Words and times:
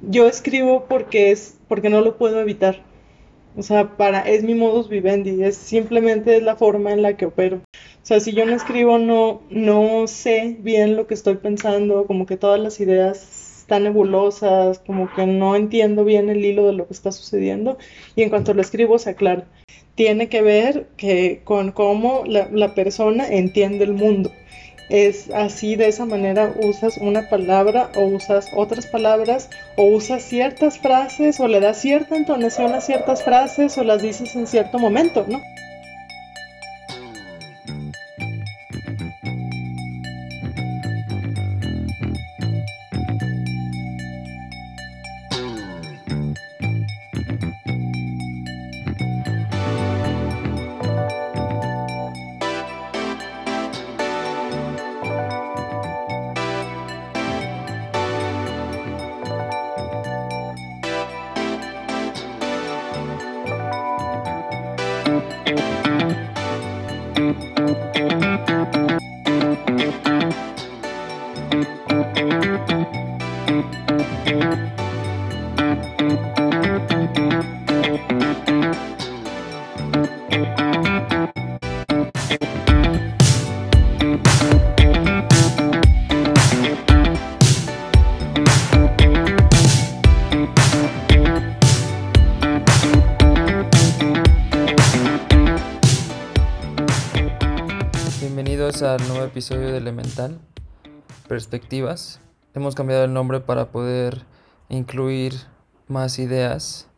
yo 0.00 0.28
escribo 0.28 0.86
porque 0.88 1.30
es, 1.30 1.58
porque 1.68 1.88
no 1.88 2.00
lo 2.00 2.16
puedo 2.16 2.40
evitar. 2.40 2.82
O 3.56 3.62
sea, 3.62 3.96
para, 3.96 4.20
es 4.20 4.42
mi 4.42 4.54
modus 4.54 4.88
vivendi, 4.90 5.42
es 5.42 5.56
simplemente 5.56 6.36
es 6.36 6.42
la 6.42 6.56
forma 6.56 6.92
en 6.92 7.00
la 7.00 7.16
que 7.16 7.26
opero. 7.26 7.56
O 7.56 8.06
sea, 8.06 8.20
si 8.20 8.32
yo 8.32 8.44
no 8.44 8.54
escribo, 8.54 8.98
no, 8.98 9.40
no 9.48 10.06
sé 10.06 10.56
bien 10.60 10.94
lo 10.94 11.06
que 11.06 11.14
estoy 11.14 11.36
pensando, 11.36 12.06
como 12.06 12.26
que 12.26 12.36
todas 12.36 12.60
las 12.60 12.78
ideas 12.80 13.60
están 13.60 13.84
nebulosas, 13.84 14.78
como 14.80 15.12
que 15.14 15.26
no 15.26 15.56
entiendo 15.56 16.04
bien 16.04 16.28
el 16.28 16.44
hilo 16.44 16.66
de 16.66 16.74
lo 16.74 16.86
que 16.86 16.92
está 16.92 17.12
sucediendo, 17.12 17.78
y 18.14 18.22
en 18.22 18.30
cuanto 18.30 18.52
lo 18.52 18.60
escribo 18.60 18.98
se 18.98 19.10
aclara. 19.10 19.46
Tiene 19.94 20.28
que 20.28 20.42
ver 20.42 20.88
que, 20.98 21.40
con 21.42 21.72
cómo 21.72 22.24
la, 22.26 22.50
la 22.52 22.74
persona 22.74 23.26
entiende 23.26 23.84
el 23.84 23.94
mundo 23.94 24.30
es 24.88 25.30
así, 25.30 25.76
de 25.76 25.88
esa 25.88 26.06
manera 26.06 26.52
usas 26.62 26.96
una 26.98 27.28
palabra 27.28 27.90
o 27.96 28.04
usas 28.04 28.48
otras 28.54 28.86
palabras 28.86 29.48
o 29.76 29.84
usas 29.84 30.22
ciertas 30.22 30.78
frases 30.78 31.40
o 31.40 31.48
le 31.48 31.60
das 31.60 31.80
cierta 31.80 32.16
entonación 32.16 32.74
a 32.74 32.80
ciertas 32.80 33.22
frases 33.22 33.76
o 33.78 33.84
las 33.84 34.02
dices 34.02 34.36
en 34.36 34.46
cierto 34.46 34.78
momento, 34.78 35.24
¿no? 35.28 35.40
Episodio 99.36 99.70
de 99.70 99.76
Elemental, 99.76 100.38
Perspectivas. 101.28 102.20
Hemos 102.54 102.74
cambiado 102.74 103.04
el 103.04 103.12
nombre 103.12 103.40
para 103.40 103.66
poder 103.66 104.24
incluir 104.70 105.34
más 105.88 106.18
ideas 106.18 106.88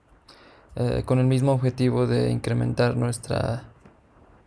eh, 0.76 1.02
con 1.04 1.18
el 1.18 1.26
mismo 1.26 1.50
objetivo 1.50 2.06
de 2.06 2.30
incrementar 2.30 2.96
nuestro 2.96 3.36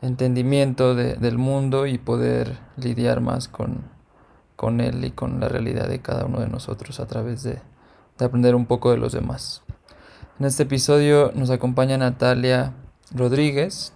entendimiento 0.02 0.95
del 0.95 1.38
mundo 1.38 1.86
y 1.86 1.98
poder 1.98 2.59
lidiar 2.78 3.20
más 3.20 3.50
con, 3.50 3.83
con 4.55 4.80
él 4.80 5.03
y 5.03 5.11
con 5.11 5.42
la 5.42 5.50
realidad 5.50 5.89
de 5.89 6.00
cada 6.00 6.23
uno 6.23 6.39
de 6.39 6.48
nosotros 6.48 7.02
a 7.02 7.08
través 7.08 7.44
de, 7.44 7.59
de 8.17 8.26
aprender 8.26 8.55
un 8.55 8.67
poco 8.67 8.92
de 8.92 9.00
los 9.00 9.11
demás. 9.11 9.64
En 10.39 10.45
este 10.45 10.64
episodio 10.64 11.33
nos 11.36 11.50
acompaña 11.50 11.98
Natalia 11.98 12.72
Rodríguez, 13.14 13.92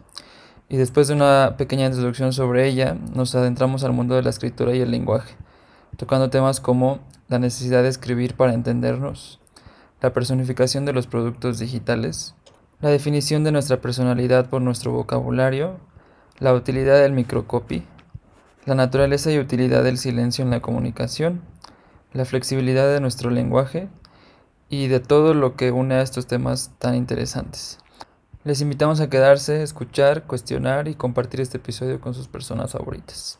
y 0.68 0.78
después 0.78 1.08
de 1.08 1.14
una 1.14 1.56
pequeña 1.58 1.86
introducción 1.86 2.34
sobre 2.34 2.68
ella, 2.68 2.98
nos 3.14 3.36
adentramos 3.36 3.84
al 3.84 3.94
mundo 3.94 4.16
de 4.16 4.24
la 4.24 4.30
escritura 4.30 4.76
y 4.76 4.82
el 4.82 4.92
lenguaje, 4.92 5.36
tocando 5.98 6.30
temas 6.30 6.60
como 6.60 7.00
la 7.28 7.40
necesidad 7.40 7.84
de 7.84 7.90
escribir 7.90 8.36
para 8.36 8.54
entendernos, 8.54 9.40
la 10.02 10.14
personificación 10.14 10.86
de 10.86 10.94
los 10.94 11.08
productos 11.08 11.60
digitales, 11.60 12.36
la 12.82 12.90
definición 12.90 13.44
de 13.44 13.52
nuestra 13.52 13.80
personalidad 13.80 14.50
por 14.50 14.62
nuestro 14.62 14.92
vocabulario, 14.92 15.80
la 16.40 16.54
utilidad 16.54 17.00
del 17.00 17.14
microcopy, 17.14 17.86
la 18.66 18.76
naturaleza 18.76 19.32
y 19.32 19.40
utilidad 19.40 19.84
del 19.84 19.98
silencio 19.98 20.44
en 20.44 20.50
la 20.50 20.62
comunicación, 20.62 21.42
la 22.14 22.26
flexibilidad 22.26 22.92
de 22.92 23.00
nuestro 23.00 23.30
lenguaje 23.30 23.88
y 24.70 24.88
de 24.88 25.00
todo 25.00 25.34
lo 25.34 25.56
que 25.56 25.72
une 25.72 25.96
a 25.96 26.02
estos 26.02 26.28
temas 26.28 26.72
tan 26.80 26.96
interesantes. 26.96 27.78
Les 28.46 28.62
invitamos 28.62 29.02
a 29.02 29.10
quedarse, 29.10 29.64
escuchar, 29.64 30.28
cuestionar 30.28 30.88
y 30.88 30.94
compartir 30.94 31.42
este 31.42 31.58
episodio 31.58 32.00
con 32.00 32.14
sus 32.14 32.28
personas 32.28 32.74
favoritas. 32.74 33.40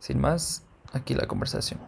Sin 0.00 0.20
más, 0.20 0.64
aquí 0.92 1.14
la 1.14 1.28
conversación. 1.28 1.78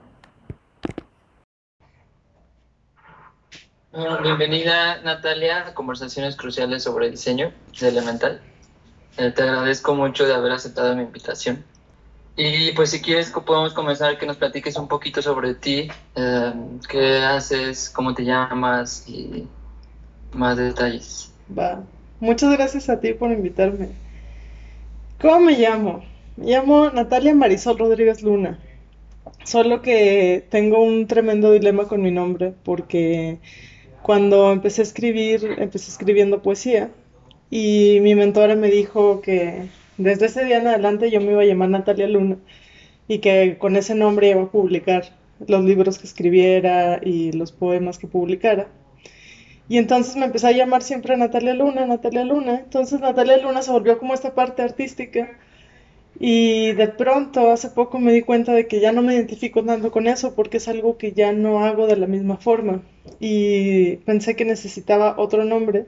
bienvenida 4.23 5.03
Natalia 5.03 5.67
a 5.67 5.75
Conversaciones 5.75 6.37
Cruciales 6.37 6.85
sobre 6.85 7.11
Diseño 7.11 7.53
de 7.81 7.89
Elemental. 7.89 8.41
Eh, 9.17 9.33
te 9.33 9.43
agradezco 9.43 9.97
mucho 9.97 10.25
de 10.25 10.35
haber 10.35 10.53
aceptado 10.53 10.95
mi 10.95 11.03
invitación. 11.03 11.65
Y 12.37 12.71
pues 12.75 12.91
si 12.91 13.03
quieres 13.03 13.33
podemos 13.33 13.75
comenzar 13.75 14.17
que 14.17 14.27
nos 14.27 14.37
platiques 14.37 14.77
un 14.77 14.87
poquito 14.87 15.21
sobre 15.23 15.55
ti, 15.55 15.89
eh, 16.15 16.53
qué 16.89 17.19
haces, 17.19 17.91
cómo 17.91 18.15
te 18.15 18.25
llamas 18.25 19.09
y 19.09 19.49
más 20.33 20.57
detalles. 20.57 21.33
Va. 21.51 21.83
Muchas 22.21 22.53
gracias 22.53 22.89
a 22.89 23.01
ti 23.01 23.13
por 23.13 23.33
invitarme. 23.33 23.89
¿Cómo 25.21 25.41
me 25.41 25.59
llamo? 25.59 26.05
Me 26.37 26.47
llamo 26.47 26.91
Natalia 26.91 27.35
Marisol 27.35 27.79
Rodríguez 27.79 28.23
Luna. 28.23 28.59
Solo 29.45 29.83
que 29.83 30.45
tengo 30.49 30.83
un 30.83 31.07
tremendo 31.07 31.53
dilema 31.53 31.89
con 31.89 32.03
mi 32.03 32.11
nombre 32.11 32.55
porque 32.65 33.39
cuando 34.03 34.53
empecé 34.53 34.83
a 34.83 34.85
escribir, 34.85 35.57
empecé 35.59 35.91
escribiendo 35.91 36.43
poesía 36.43 36.91
y 37.51 37.99
mi 38.03 38.15
mentora 38.15 38.55
me 38.55 38.71
dijo 38.71 39.21
que 39.21 39.69
desde 39.99 40.27
ese 40.27 40.45
día 40.45 40.59
en 40.59 40.69
adelante 40.69 41.11
yo 41.11 41.21
me 41.21 41.33
iba 41.33 41.43
a 41.43 41.47
llamar 41.47 41.71
Natalia 41.71 42.09
Luna 42.09 42.37
y 43.09 43.19
que 43.19 43.59
con 43.59 43.77
ese 43.77 43.95
nombre 43.95 44.31
iba 44.31 44.43
a 44.43 44.51
publicar 44.51 45.05
los 45.47 45.65
libros 45.65 45.99
que 45.99 46.07
escribiera 46.07 47.01
y 47.03 47.33
los 47.33 47.53
poemas 47.53 47.99
que 47.99 48.07
publicara. 48.07 48.69
Y 49.69 49.79
entonces 49.79 50.17
me 50.17 50.27
empecé 50.27 50.49
a 50.49 50.53
llamar 50.53 50.83
siempre 50.83 51.17
Natalia 51.17 51.55
Luna, 51.55 51.87
Natalia 51.87 52.25
Luna. 52.25 52.61
Entonces 52.61 53.01
Natalia 53.01 53.39
Luna 53.39 53.63
se 53.63 53.71
volvió 53.73 53.99
como 53.99 54.15
esta 54.15 54.35
parte 54.35 54.63
artística. 54.63 55.39
Y 56.21 56.73
de 56.75 56.89
pronto, 56.89 57.51
hace 57.51 57.71
poco 57.71 57.99
me 57.99 58.13
di 58.13 58.23
cuenta 58.23 58.53
de 58.55 58.69
que 58.69 58.81
ya 58.81 58.93
no 58.93 59.03
me 59.03 59.15
identifico 59.15 59.65
tanto 59.65 59.91
con 59.93 60.07
eso 60.07 60.35
porque 60.35 60.59
es 60.59 60.69
algo 60.69 60.97
que 60.99 61.13
ya 61.13 61.33
no 61.33 61.65
hago 61.65 61.87
de 61.87 61.97
la 61.97 62.07
misma 62.07 62.37
forma. 62.39 62.83
Y 63.21 63.97
pensé 63.99 64.37
que 64.37 64.45
necesitaba 64.45 65.17
otro 65.19 65.45
nombre 65.45 65.87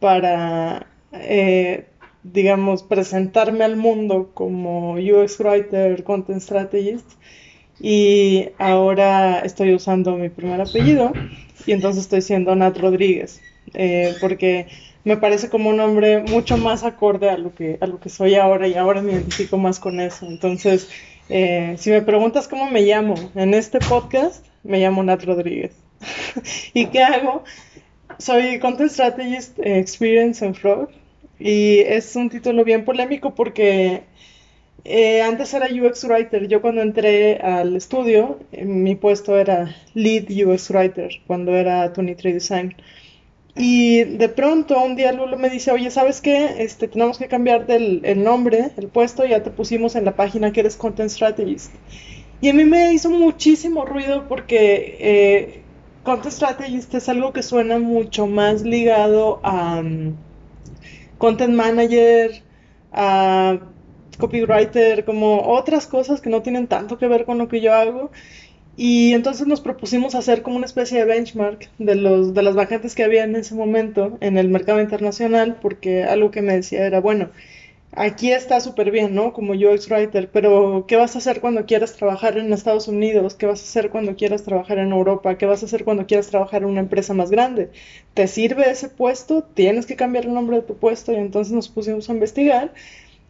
para, 0.00 0.86
eh, 1.12 1.86
digamos, 2.22 2.82
presentarme 2.82 3.64
al 3.64 3.76
mundo 3.76 4.30
como 4.34 4.94
UX 4.94 5.40
Writer, 5.40 6.04
Content 6.04 6.40
Strategist. 6.40 7.10
Y 7.84 8.50
ahora 8.58 9.40
estoy 9.40 9.74
usando 9.74 10.16
mi 10.16 10.28
primer 10.28 10.60
apellido 10.60 11.12
y 11.66 11.72
entonces 11.72 12.04
estoy 12.04 12.22
siendo 12.22 12.54
Nat 12.54 12.78
Rodríguez, 12.78 13.40
eh, 13.74 14.14
porque 14.20 14.68
me 15.02 15.16
parece 15.16 15.50
como 15.50 15.70
un 15.70 15.78
nombre 15.78 16.22
mucho 16.22 16.56
más 16.56 16.84
acorde 16.84 17.28
a 17.28 17.36
lo 17.36 17.52
que, 17.52 17.78
a 17.80 17.88
lo 17.88 17.98
que 17.98 18.08
soy 18.08 18.36
ahora 18.36 18.68
y 18.68 18.74
ahora 18.74 19.02
me 19.02 19.12
identifico 19.12 19.58
más 19.58 19.80
con 19.80 19.98
eso. 19.98 20.26
Entonces, 20.26 20.88
eh, 21.28 21.74
si 21.76 21.90
me 21.90 22.02
preguntas 22.02 22.46
cómo 22.46 22.70
me 22.70 22.82
llamo 22.82 23.14
en 23.34 23.52
este 23.52 23.80
podcast, 23.80 24.46
me 24.62 24.78
llamo 24.78 25.02
Nat 25.02 25.24
Rodríguez. 25.24 25.72
¿Y 26.74 26.86
qué 26.86 27.02
hago? 27.02 27.42
Soy 28.18 28.60
Content 28.60 28.92
Strategist 28.92 29.58
Experience 29.58 30.44
en 30.44 30.54
Frog 30.54 30.88
y 31.40 31.80
es 31.80 32.14
un 32.14 32.30
título 32.30 32.62
bien 32.62 32.84
polémico 32.84 33.34
porque 33.34 34.04
eh, 34.84 35.22
antes 35.22 35.54
era 35.54 35.66
UX 35.66 36.04
Writer. 36.04 36.48
Yo 36.48 36.60
cuando 36.60 36.82
entré 36.82 37.38
al 37.38 37.76
estudio, 37.76 38.38
eh, 38.52 38.64
mi 38.64 38.94
puesto 38.94 39.38
era 39.38 39.74
Lead 39.94 40.24
UX 40.30 40.70
Writer, 40.70 41.10
cuando 41.26 41.54
era 41.56 41.88
23 41.88 42.34
Design. 42.34 42.74
Y 43.54 44.04
de 44.04 44.28
pronto 44.28 44.82
un 44.82 44.96
día 44.96 45.12
Lula 45.12 45.36
me 45.36 45.50
dice, 45.50 45.70
oye, 45.72 45.90
¿sabes 45.90 46.20
qué? 46.20 46.62
Este, 46.62 46.88
tenemos 46.88 47.18
que 47.18 47.28
cambiar 47.28 47.66
el 47.68 48.24
nombre, 48.24 48.70
el 48.78 48.88
puesto, 48.88 49.26
ya 49.26 49.42
te 49.42 49.50
pusimos 49.50 49.94
en 49.94 50.06
la 50.06 50.16
página 50.16 50.52
que 50.52 50.60
eres 50.60 50.76
Content 50.76 51.10
Strategist. 51.10 51.72
Y 52.42 52.48
a 52.48 52.54
mí 52.54 52.64
me 52.64 52.92
hizo 52.92 53.08
muchísimo 53.08 53.84
ruido 53.84 54.26
porque 54.26 54.96
eh, 54.98 55.62
Content 56.02 56.34
Strategist 56.34 56.92
es 56.92 57.08
algo 57.08 57.32
que 57.32 57.44
suena 57.44 57.78
mucho 57.78 58.26
más 58.26 58.62
ligado 58.62 59.38
a 59.44 59.78
um, 59.78 60.16
Content 61.18 61.54
Manager, 61.54 62.42
a 62.90 63.60
copywriter, 64.22 65.04
como 65.04 65.48
otras 65.48 65.86
cosas 65.86 66.20
que 66.20 66.30
no 66.30 66.42
tienen 66.42 66.68
tanto 66.68 66.98
que 66.98 67.08
ver 67.08 67.24
con 67.24 67.38
lo 67.38 67.48
que 67.48 67.60
yo 67.60 67.74
hago. 67.74 68.10
Y 68.76 69.12
entonces 69.14 69.46
nos 69.46 69.60
propusimos 69.60 70.14
hacer 70.14 70.42
como 70.42 70.56
una 70.56 70.66
especie 70.66 70.98
de 70.98 71.04
benchmark 71.06 71.70
de, 71.78 71.94
los, 71.96 72.34
de 72.34 72.42
las 72.42 72.54
vacantes 72.56 72.94
que 72.94 73.04
había 73.04 73.24
en 73.24 73.36
ese 73.36 73.54
momento 73.54 74.18
en 74.20 74.38
el 74.38 74.48
mercado 74.48 74.80
internacional, 74.80 75.58
porque 75.62 76.04
algo 76.04 76.30
que 76.30 76.42
me 76.42 76.54
decía 76.54 76.86
era, 76.86 77.00
bueno, 77.00 77.30
aquí 77.92 78.32
está 78.32 78.60
súper 78.60 78.90
bien, 78.90 79.14
¿no? 79.14 79.32
Como 79.32 79.52
UX 79.52 79.88
Writer, 79.90 80.30
pero 80.32 80.84
¿qué 80.88 80.96
vas 80.96 81.14
a 81.14 81.18
hacer 81.18 81.40
cuando 81.40 81.66
quieras 81.66 81.94
trabajar 81.94 82.38
en 82.38 82.52
Estados 82.52 82.88
Unidos? 82.88 83.34
¿Qué 83.34 83.46
vas 83.46 83.60
a 83.60 83.64
hacer 83.64 83.90
cuando 83.90 84.16
quieras 84.16 84.42
trabajar 84.44 84.78
en 84.78 84.92
Europa? 84.92 85.36
¿Qué 85.38 85.46
vas 85.46 85.62
a 85.62 85.66
hacer 85.66 85.84
cuando 85.84 86.06
quieras 86.06 86.28
trabajar 86.28 86.62
en 86.62 86.68
una 86.70 86.80
empresa 86.80 87.14
más 87.14 87.30
grande? 87.30 87.70
¿Te 88.14 88.26
sirve 88.26 88.70
ese 88.70 88.88
puesto? 88.88 89.42
¿Tienes 89.44 89.86
que 89.86 89.96
cambiar 89.96 90.24
el 90.26 90.34
nombre 90.34 90.56
de 90.56 90.62
tu 90.62 90.76
puesto? 90.76 91.12
Y 91.12 91.16
entonces 91.16 91.52
nos 91.52 91.68
pusimos 91.68 92.08
a 92.08 92.12
investigar. 92.14 92.72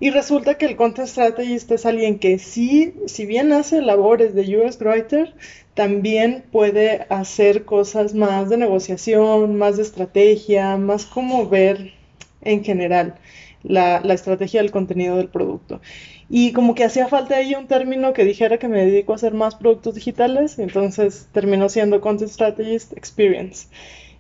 Y 0.02 0.10
resulta 0.10 0.58
que 0.58 0.66
el 0.66 0.74
Content 0.74 1.06
Strategist 1.06 1.70
es 1.70 1.86
alguien 1.86 2.18
que 2.18 2.40
sí, 2.40 2.92
si 3.06 3.24
bien 3.24 3.52
hace 3.52 3.80
labores 3.80 4.34
de 4.34 4.58
UX 4.58 4.80
Writer, 4.80 5.32
también 5.74 6.42
puede 6.50 7.06
hacer 7.08 7.64
cosas 7.64 8.12
más 8.12 8.48
de 8.50 8.56
negociación, 8.56 9.56
más 9.58 9.76
de 9.76 9.84
estrategia, 9.84 10.76
más 10.76 11.06
como 11.06 11.48
ver 11.48 11.92
en 12.40 12.64
general 12.64 13.14
la, 13.62 13.98
estrategia 13.98 14.60
del 14.60 14.72
contenido 14.72 15.18
del 15.18 15.28
producto. 15.28 15.80
Y 16.28 16.52
como 16.52 16.74
que 16.74 16.82
hacía 16.82 17.06
falta 17.06 17.36
ahí 17.36 17.54
un 17.54 17.68
término 17.68 18.12
que 18.12 18.24
dijera 18.24 18.58
que 18.58 18.66
me 18.66 18.84
dedico 18.84 19.12
a 19.12 19.16
hacer 19.16 19.34
más 19.34 19.54
productos 19.54 19.94
digitales, 19.94 20.58
entonces 20.58 21.28
terminó 21.30 21.68
siendo 21.68 22.00
Content 22.00 22.32
Strategist 22.32 22.92
Experience. 22.96 23.68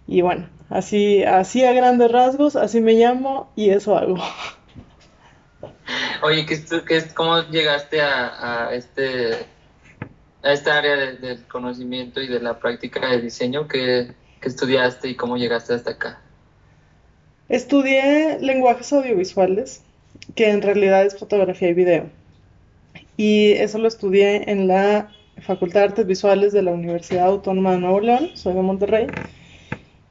Y 0.06 0.20
bueno, 0.20 0.48
así, 0.68 1.24
así 1.24 1.64
a 1.64 1.72
grandes 1.72 2.12
rasgos, 2.12 2.54
así 2.54 2.80
me 2.80 2.92
llamo 2.92 3.50
y 3.56 3.70
eso 3.70 3.96
hago. 3.98 4.18
Oye, 6.22 6.46
¿qué, 6.46 6.60
qué, 6.86 7.02
¿cómo 7.14 7.42
llegaste 7.50 8.00
a, 8.00 8.68
a, 8.68 8.74
este, 8.74 9.32
a 10.42 10.52
esta 10.52 10.78
área 10.78 10.96
del 10.96 11.44
conocimiento 11.46 12.20
y 12.20 12.28
de 12.28 12.40
la 12.40 12.58
práctica 12.58 13.08
de 13.08 13.20
diseño? 13.20 13.68
¿Qué, 13.68 14.12
¿Qué 14.40 14.48
estudiaste 14.48 15.08
y 15.08 15.14
cómo 15.14 15.36
llegaste 15.36 15.74
hasta 15.74 15.92
acá? 15.92 16.20
Estudié 17.48 18.38
lenguajes 18.40 18.92
audiovisuales, 18.92 19.82
que 20.34 20.50
en 20.50 20.62
realidad 20.62 21.04
es 21.04 21.16
fotografía 21.16 21.68
y 21.68 21.74
video. 21.74 22.10
Y 23.16 23.52
eso 23.52 23.78
lo 23.78 23.88
estudié 23.88 24.50
en 24.50 24.68
la 24.68 25.12
Facultad 25.42 25.80
de 25.80 25.86
Artes 25.86 26.06
Visuales 26.06 26.52
de 26.52 26.62
la 26.62 26.72
Universidad 26.72 27.26
Autónoma 27.26 27.72
de 27.72 27.78
Nuevo 27.78 28.00
León, 28.00 28.30
soy 28.34 28.54
de 28.54 28.62
Monterrey. 28.62 29.06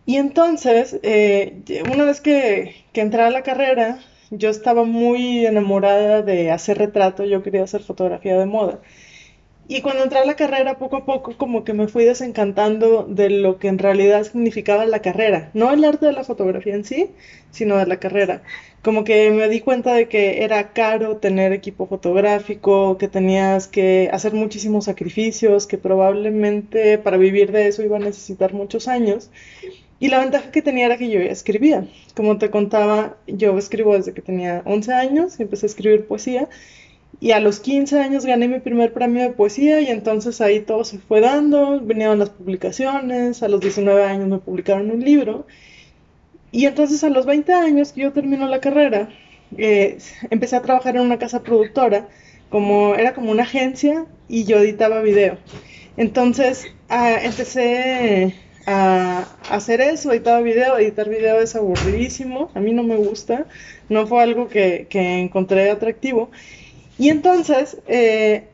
Y 0.05 0.17
entonces, 0.17 0.99
eh, 1.03 1.61
una 1.91 2.05
vez 2.05 2.21
que, 2.21 2.85
que 2.93 3.01
entré 3.01 3.21
a 3.21 3.29
la 3.29 3.43
carrera, 3.43 3.99
yo 4.31 4.49
estaba 4.49 4.85
muy 4.85 5.45
enamorada 5.45 6.21
de 6.23 6.51
hacer 6.51 6.77
retrato, 6.77 7.25
yo 7.25 7.43
quería 7.43 7.63
hacer 7.63 7.83
fotografía 7.83 8.37
de 8.37 8.45
moda. 8.45 8.79
Y 9.67 9.81
cuando 9.81 10.03
entré 10.03 10.19
a 10.19 10.25
la 10.25 10.35
carrera, 10.35 10.77
poco 10.77 10.97
a 10.97 11.05
poco, 11.05 11.37
como 11.37 11.63
que 11.63 11.73
me 11.73 11.87
fui 11.87 12.03
desencantando 12.03 13.05
de 13.07 13.29
lo 13.29 13.57
que 13.57 13.69
en 13.69 13.77
realidad 13.79 14.23
significaba 14.23 14.85
la 14.85 15.01
carrera. 15.01 15.49
No 15.53 15.71
el 15.71 15.85
arte 15.85 16.07
de 16.07 16.11
la 16.13 16.25
fotografía 16.25 16.75
en 16.75 16.83
sí, 16.83 17.11
sino 17.51 17.77
de 17.77 17.85
la 17.85 17.97
carrera. 17.97 18.43
Como 18.81 19.03
que 19.05 19.31
me 19.31 19.47
di 19.47 19.61
cuenta 19.61 19.93
de 19.93 20.09
que 20.09 20.43
era 20.43 20.73
caro 20.73 21.17
tener 21.17 21.53
equipo 21.53 21.87
fotográfico, 21.87 22.97
que 22.97 23.07
tenías 23.07 23.67
que 23.67 24.09
hacer 24.11 24.33
muchísimos 24.33 24.85
sacrificios, 24.85 25.67
que 25.67 25.77
probablemente 25.77 26.97
para 26.97 27.17
vivir 27.17 27.51
de 27.53 27.67
eso 27.67 27.81
iba 27.83 27.97
a 27.97 27.99
necesitar 27.99 28.53
muchos 28.53 28.87
años. 28.89 29.29
Y 30.01 30.09
la 30.09 30.19
ventaja 30.19 30.51
que 30.51 30.63
tenía 30.63 30.87
era 30.87 30.97
que 30.97 31.09
yo 31.11 31.19
escribía. 31.19 31.85
Como 32.15 32.39
te 32.39 32.49
contaba, 32.49 33.17
yo 33.27 33.55
escribo 33.57 33.95
desde 33.95 34.13
que 34.13 34.23
tenía 34.23 34.63
11 34.65 34.93
años 34.93 35.39
y 35.39 35.43
empecé 35.43 35.67
a 35.67 35.69
escribir 35.69 36.07
poesía. 36.07 36.49
Y 37.19 37.33
a 37.33 37.39
los 37.39 37.59
15 37.59 37.99
años 37.99 38.25
gané 38.25 38.47
mi 38.47 38.59
primer 38.59 38.93
premio 38.93 39.21
de 39.21 39.29
poesía 39.29 39.79
y 39.79 39.87
entonces 39.87 40.41
ahí 40.41 40.61
todo 40.61 40.85
se 40.85 40.97
fue 40.97 41.21
dando, 41.21 41.79
vinieron 41.79 42.17
las 42.17 42.31
publicaciones, 42.31 43.43
a 43.43 43.47
los 43.47 43.61
19 43.61 44.03
años 44.03 44.27
me 44.27 44.39
publicaron 44.39 44.89
un 44.89 45.01
libro 45.01 45.45
y 46.51 46.65
entonces 46.65 47.03
a 47.03 47.09
los 47.09 47.27
20 47.27 47.53
años 47.53 47.93
que 47.93 48.01
yo 48.01 48.11
termino 48.11 48.47
la 48.47 48.59
carrera, 48.59 49.09
eh, 49.57 49.99
empecé 50.31 50.55
a 50.55 50.63
trabajar 50.63 50.95
en 50.95 51.03
una 51.03 51.19
casa 51.19 51.43
productora, 51.43 52.07
como 52.49 52.95
era 52.95 53.13
como 53.13 53.29
una 53.31 53.43
agencia 53.43 54.07
y 54.27 54.45
yo 54.45 54.57
editaba 54.57 55.01
video. 55.01 55.37
Entonces 55.95 56.65
ah, 56.89 57.19
empecé 57.21 58.35
a 58.65 59.27
hacer 59.49 59.81
eso, 59.81 60.11
editaba 60.11 60.41
video, 60.41 60.77
editar 60.77 61.09
video 61.09 61.39
es 61.41 61.55
aburridísimo, 61.55 62.51
a 62.53 62.59
mí 62.59 62.73
no 62.73 62.83
me 62.83 62.95
gusta, 62.95 63.45
no 63.89 64.07
fue 64.07 64.23
algo 64.23 64.47
que, 64.47 64.87
que 64.89 65.19
encontré 65.19 65.69
atractivo. 65.69 66.29
Y 66.97 67.09
entonces, 67.09 67.77
eh, 67.87 68.47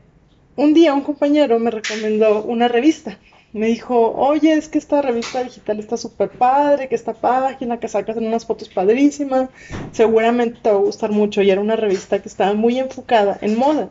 un 0.55 0.73
día 0.73 0.93
un 0.93 1.01
compañero 1.01 1.59
me 1.59 1.71
recomendó 1.71 2.43
una 2.43 2.67
revista. 2.67 3.17
Me 3.53 3.67
dijo, 3.67 4.11
oye, 4.15 4.53
es 4.53 4.67
que 4.67 4.77
esta 4.77 5.01
revista 5.01 5.43
digital 5.43 5.79
está 5.79 5.97
súper 5.97 6.29
padre, 6.29 6.89
que 6.89 6.95
esta 6.95 7.13
página, 7.13 7.79
que 7.79 7.87
sacas 7.87 8.17
en 8.17 8.27
unas 8.27 8.45
fotos 8.45 8.69
padrísimas, 8.69 9.49
seguramente 9.91 10.59
te 10.61 10.69
va 10.69 10.75
a 10.75 10.79
gustar 10.79 11.11
mucho. 11.11 11.41
Y 11.41 11.49
era 11.49 11.61
una 11.61 11.75
revista 11.75 12.21
que 12.21 12.29
estaba 12.29 12.53
muy 12.53 12.77
enfocada 12.79 13.37
en 13.41 13.57
moda. 13.57 13.89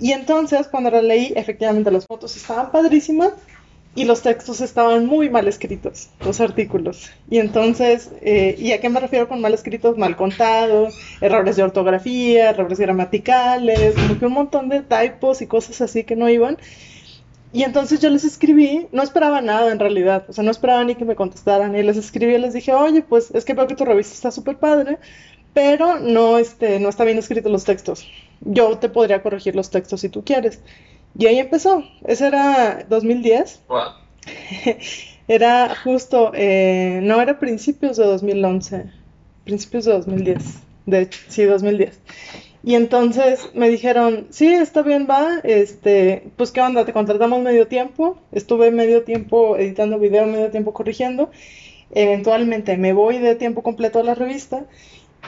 Y 0.00 0.12
entonces, 0.12 0.68
cuando 0.68 0.90
la 0.90 1.02
leí, 1.02 1.32
efectivamente 1.36 1.90
las 1.90 2.06
fotos 2.06 2.36
estaban 2.36 2.70
padrísimas, 2.72 3.32
y 3.94 4.04
los 4.04 4.22
textos 4.22 4.60
estaban 4.60 5.06
muy 5.06 5.28
mal 5.28 5.46
escritos, 5.48 6.08
los 6.24 6.40
artículos. 6.40 7.10
Y 7.28 7.38
entonces, 7.38 8.10
eh, 8.22 8.56
¿y 8.58 8.72
a 8.72 8.80
qué 8.80 8.88
me 8.88 9.00
refiero 9.00 9.28
con 9.28 9.40
mal 9.40 9.52
escritos? 9.52 9.98
Mal 9.98 10.16
contados, 10.16 10.98
errores 11.20 11.56
de 11.56 11.62
ortografía, 11.62 12.50
errores 12.50 12.80
gramaticales, 12.80 13.94
como 13.94 14.18
que 14.18 14.26
un 14.26 14.32
montón 14.32 14.68
de 14.70 14.80
typos 14.80 15.42
y 15.42 15.46
cosas 15.46 15.80
así 15.82 16.04
que 16.04 16.16
no 16.16 16.28
iban. 16.28 16.56
Y 17.52 17.64
entonces 17.64 18.00
yo 18.00 18.08
les 18.08 18.24
escribí, 18.24 18.86
no 18.92 19.02
esperaba 19.02 19.42
nada 19.42 19.70
en 19.72 19.78
realidad, 19.78 20.24
o 20.26 20.32
sea, 20.32 20.42
no 20.42 20.50
esperaba 20.50 20.84
ni 20.84 20.94
que 20.94 21.04
me 21.04 21.14
contestaran. 21.14 21.76
Y 21.76 21.82
les 21.82 21.98
escribí 21.98 22.34
y 22.34 22.38
les 22.38 22.54
dije, 22.54 22.72
oye, 22.72 23.02
pues 23.02 23.30
es 23.32 23.44
que 23.44 23.52
veo 23.52 23.66
que 23.66 23.74
tu 23.74 23.84
revista 23.84 24.14
está 24.14 24.30
súper 24.30 24.56
padre, 24.56 24.98
pero 25.52 25.98
no, 25.98 26.38
este, 26.38 26.80
no 26.80 26.88
está 26.88 27.04
bien 27.04 27.18
escritos 27.18 27.52
los 27.52 27.64
textos. 27.64 28.08
Yo 28.40 28.78
te 28.78 28.88
podría 28.88 29.22
corregir 29.22 29.54
los 29.54 29.70
textos 29.70 30.00
si 30.00 30.08
tú 30.08 30.24
quieres. 30.24 30.60
Y 31.18 31.26
ahí 31.26 31.38
empezó. 31.38 31.84
Ese 32.04 32.26
era 32.26 32.84
2010. 32.88 33.60
era 35.28 35.74
justo, 35.82 36.32
eh, 36.34 37.00
no 37.02 37.20
era 37.20 37.38
principios 37.38 37.96
de 37.96 38.04
2011, 38.04 38.84
principios 39.44 39.84
de 39.84 39.92
2010. 39.92 40.42
De 40.86 41.02
hecho, 41.02 41.20
sí, 41.28 41.44
2010. 41.44 42.00
Y 42.64 42.76
entonces 42.76 43.50
me 43.54 43.68
dijeron, 43.68 44.26
sí, 44.30 44.46
está 44.46 44.82
bien, 44.82 45.08
va, 45.10 45.40
este, 45.42 46.30
pues 46.36 46.52
qué 46.52 46.60
onda, 46.60 46.84
te 46.84 46.92
contratamos 46.92 47.42
medio 47.42 47.66
tiempo. 47.66 48.18
Estuve 48.30 48.70
medio 48.70 49.02
tiempo 49.02 49.56
editando 49.56 49.98
video, 49.98 50.26
medio 50.26 50.50
tiempo 50.50 50.72
corrigiendo. 50.72 51.30
Eventualmente 51.90 52.76
me 52.76 52.92
voy 52.92 53.18
de 53.18 53.34
tiempo 53.34 53.62
completo 53.62 53.98
a 53.98 54.04
la 54.04 54.14
revista 54.14 54.64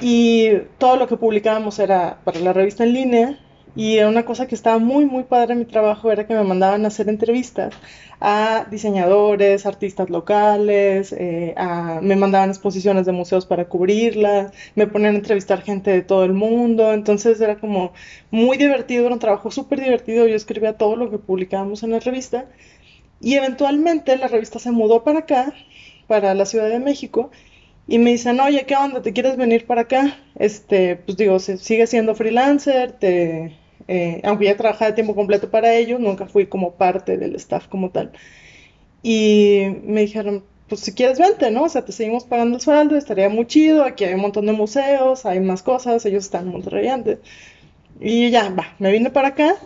y 0.00 0.50
todo 0.78 0.96
lo 0.96 1.06
que 1.08 1.16
publicábamos 1.16 1.78
era 1.78 2.20
para 2.24 2.40
la 2.40 2.52
revista 2.52 2.84
en 2.84 2.92
línea 2.94 3.38
y 3.76 3.98
una 4.00 4.24
cosa 4.24 4.46
que 4.46 4.54
estaba 4.54 4.78
muy, 4.78 5.04
muy 5.04 5.24
padre 5.24 5.54
en 5.54 5.60
mi 5.60 5.64
trabajo 5.64 6.12
era 6.12 6.26
que 6.26 6.34
me 6.34 6.44
mandaban 6.44 6.84
a 6.84 6.88
hacer 6.88 7.08
entrevistas 7.08 7.74
a 8.20 8.66
diseñadores, 8.70 9.66
artistas 9.66 10.08
locales, 10.10 11.12
eh, 11.12 11.54
me 12.00 12.16
mandaban 12.16 12.50
exposiciones 12.50 13.04
de 13.06 13.12
museos 13.12 13.46
para 13.46 13.66
cubrirlas, 13.66 14.52
me 14.76 14.86
ponían 14.86 15.14
a 15.14 15.18
entrevistar 15.18 15.62
gente 15.62 15.90
de 15.90 16.02
todo 16.02 16.24
el 16.24 16.32
mundo, 16.32 16.92
entonces 16.92 17.40
era 17.40 17.56
como 17.56 17.92
muy 18.30 18.56
divertido, 18.56 19.06
era 19.06 19.14
un 19.14 19.20
trabajo 19.20 19.50
súper 19.50 19.80
divertido, 19.80 20.26
yo 20.26 20.36
escribía 20.36 20.78
todo 20.78 20.96
lo 20.96 21.10
que 21.10 21.18
publicábamos 21.18 21.82
en 21.82 21.90
la 21.90 22.00
revista 22.00 22.46
y 23.20 23.34
eventualmente 23.34 24.16
la 24.16 24.28
revista 24.28 24.58
se 24.58 24.70
mudó 24.70 25.04
para 25.04 25.20
acá, 25.20 25.52
para 26.06 26.34
la 26.34 26.46
Ciudad 26.46 26.68
de 26.68 26.78
México, 26.78 27.30
y 27.86 27.98
me 27.98 28.10
dicen, 28.12 28.40
oye, 28.40 28.64
¿qué 28.66 28.76
onda? 28.76 29.02
¿Te 29.02 29.12
quieres 29.12 29.36
venir 29.36 29.66
para 29.66 29.82
acá? 29.82 30.16
Este, 30.36 30.96
pues 30.96 31.18
digo, 31.18 31.38
sigue 31.38 31.86
siendo 31.86 32.14
freelancer, 32.14 32.92
te, 32.92 33.52
eh, 33.88 34.20
aunque 34.24 34.46
ya 34.46 34.56
trabajaba 34.56 34.90
de 34.90 34.94
tiempo 34.94 35.14
completo 35.14 35.50
para 35.50 35.74
ellos, 35.74 36.00
nunca 36.00 36.26
fui 36.26 36.46
como 36.46 36.72
parte 36.74 37.16
del 37.18 37.34
staff 37.36 37.68
como 37.68 37.90
tal. 37.90 38.12
Y 39.02 39.62
me 39.84 40.02
dijeron, 40.02 40.44
pues 40.68 40.80
si 40.80 40.94
quieres 40.94 41.18
vente, 41.18 41.50
¿no? 41.50 41.64
O 41.64 41.68
sea, 41.68 41.84
te 41.84 41.92
seguimos 41.92 42.24
pagando 42.24 42.56
el 42.56 42.62
sueldo, 42.62 42.96
estaría 42.96 43.28
muy 43.28 43.46
chido, 43.46 43.84
aquí 43.84 44.04
hay 44.04 44.14
un 44.14 44.20
montón 44.20 44.46
de 44.46 44.52
museos, 44.52 45.26
hay 45.26 45.40
más 45.40 45.62
cosas, 45.62 46.04
ellos 46.06 46.24
están 46.24 46.48
Monterrey 46.48 46.88
antes. 46.88 47.18
Y 48.00 48.30
ya, 48.30 48.50
va, 48.50 48.74
me 48.78 48.90
vine 48.92 49.10
para 49.10 49.28
acá, 49.28 49.56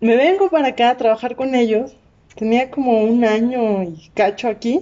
me 0.00 0.16
vengo 0.16 0.50
para 0.50 0.68
acá 0.68 0.90
a 0.90 0.96
trabajar 0.96 1.36
con 1.36 1.54
ellos, 1.54 1.96
tenía 2.34 2.70
como 2.70 3.02
un 3.02 3.24
año 3.24 3.82
y 3.84 4.10
cacho 4.14 4.48
aquí, 4.48 4.80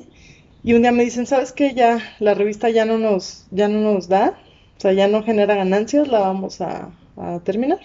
y 0.64 0.74
un 0.74 0.82
día 0.82 0.92
me 0.92 1.04
dicen, 1.04 1.26
¿sabes 1.26 1.52
qué? 1.52 1.74
Ya 1.74 1.98
la 2.18 2.34
revista 2.34 2.70
ya 2.70 2.84
no 2.84 2.98
nos, 2.98 3.46
ya 3.50 3.68
no 3.68 3.80
nos 3.80 4.08
da, 4.08 4.38
o 4.78 4.80
sea, 4.80 4.92
ya 4.92 5.08
no 5.08 5.22
genera 5.22 5.54
ganancias, 5.54 6.08
la 6.08 6.20
vamos 6.20 6.60
a, 6.60 6.90
a 7.16 7.40
terminar. 7.40 7.80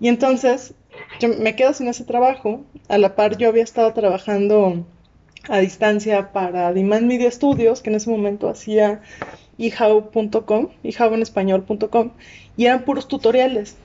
Y 0.00 0.08
entonces 0.08 0.74
me 1.38 1.56
quedo 1.56 1.72
sin 1.72 1.88
ese 1.88 2.04
trabajo. 2.04 2.64
A 2.88 2.98
la 2.98 3.16
par 3.16 3.36
yo 3.36 3.48
había 3.48 3.64
estado 3.64 3.92
trabajando 3.92 4.84
a 5.48 5.58
distancia 5.58 6.32
para 6.32 6.72
Demand 6.72 7.06
Media 7.06 7.30
Studios, 7.30 7.80
que 7.80 7.90
en 7.90 7.96
ese 7.96 8.10
momento 8.10 8.48
hacía 8.48 9.00
ihau.com, 9.58 10.68
ihauenespañol.com, 10.82 12.10
y 12.56 12.66
eran 12.66 12.84
puros 12.84 13.08
tutoriales. 13.08 13.76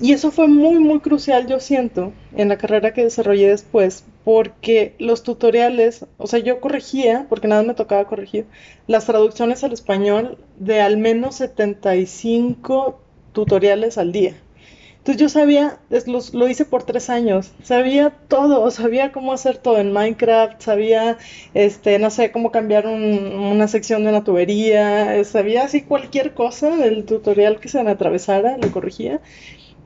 Y 0.00 0.12
eso 0.12 0.32
fue 0.32 0.48
muy, 0.48 0.78
muy 0.80 0.98
crucial, 1.00 1.46
yo 1.46 1.60
siento, 1.60 2.12
en 2.36 2.48
la 2.48 2.58
carrera 2.58 2.92
que 2.92 3.04
desarrollé 3.04 3.48
después, 3.48 4.04
porque 4.24 4.96
los 4.98 5.22
tutoriales, 5.22 6.06
o 6.18 6.26
sea, 6.26 6.40
yo 6.40 6.60
corregía, 6.60 7.26
porque 7.28 7.46
nada 7.46 7.62
me 7.62 7.74
tocaba 7.74 8.06
corregir, 8.06 8.46
las 8.88 9.06
traducciones 9.06 9.62
al 9.62 9.72
español 9.72 10.38
de 10.58 10.80
al 10.80 10.96
menos 10.96 11.36
75 11.36 13.03
tutoriales 13.34 13.98
al 13.98 14.12
día. 14.12 14.34
Entonces 15.04 15.20
yo 15.20 15.28
sabía, 15.28 15.78
lo 16.32 16.48
hice 16.48 16.64
por 16.64 16.84
tres 16.84 17.10
años, 17.10 17.52
sabía 17.62 18.08
todo, 18.28 18.70
sabía 18.70 19.12
cómo 19.12 19.34
hacer 19.34 19.58
todo 19.58 19.76
en 19.76 19.92
Minecraft, 19.92 20.62
sabía, 20.62 21.18
este, 21.52 21.98
no 21.98 22.08
sé, 22.08 22.32
cómo 22.32 22.50
cambiar 22.50 22.86
una 22.86 23.68
sección 23.68 24.02
de 24.02 24.08
una 24.08 24.24
tubería, 24.24 25.22
sabía 25.24 25.64
así 25.64 25.82
cualquier 25.82 26.32
cosa 26.32 26.74
del 26.76 27.04
tutorial 27.04 27.60
que 27.60 27.68
se 27.68 27.84
me 27.84 27.90
atravesara, 27.90 28.56
lo 28.56 28.72
corregía. 28.72 29.20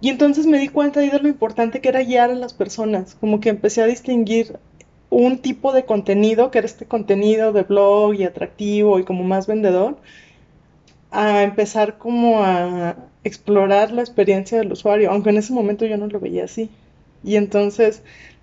Y 0.01 0.11
entonces 0.11 0.47
me 0.47 0.61
di 0.61 0.69
cuenta 0.69 1.01
de 1.01 1.19
lo 1.19 1.27
importante 1.27 1.81
que 1.81 1.89
era 1.89 2.05
guiar 2.05 2.31
a 2.31 2.37
las 2.37 2.55
personas, 2.55 3.17
como 3.17 3.41
que 3.41 3.49
empecé 3.49 3.83
a 3.83 3.87
distinguir 3.87 4.57
un 5.11 5.39
tipo 5.39 5.73
de 5.73 5.85
contenido, 5.85 6.53
que 6.53 6.59
era 6.59 6.67
este 6.67 6.87
contenido 6.87 7.53
de 7.53 7.65
blog 7.65 8.15
y 8.15 8.23
atractivo 8.23 9.01
y 9.01 9.05
como 9.05 9.25
más 9.25 9.49
vendedor, 9.49 9.97
a 11.11 11.43
empezar 11.43 11.99
como 11.99 12.45
a 12.45 13.08
explorar 13.25 13.93
la 13.93 14.03
experiencia 14.03 14.59
del 14.59 14.73
usuario, 14.73 15.11
aunque 15.11 15.31
en 15.31 15.39
ese 15.39 15.53
momento 15.53 15.87
yo 15.87 15.97
no 15.97 16.07
lo 16.07 16.21
veía 16.21 16.45
así. 16.45 16.71
Y 17.25 17.37
entonces, 17.37 18.03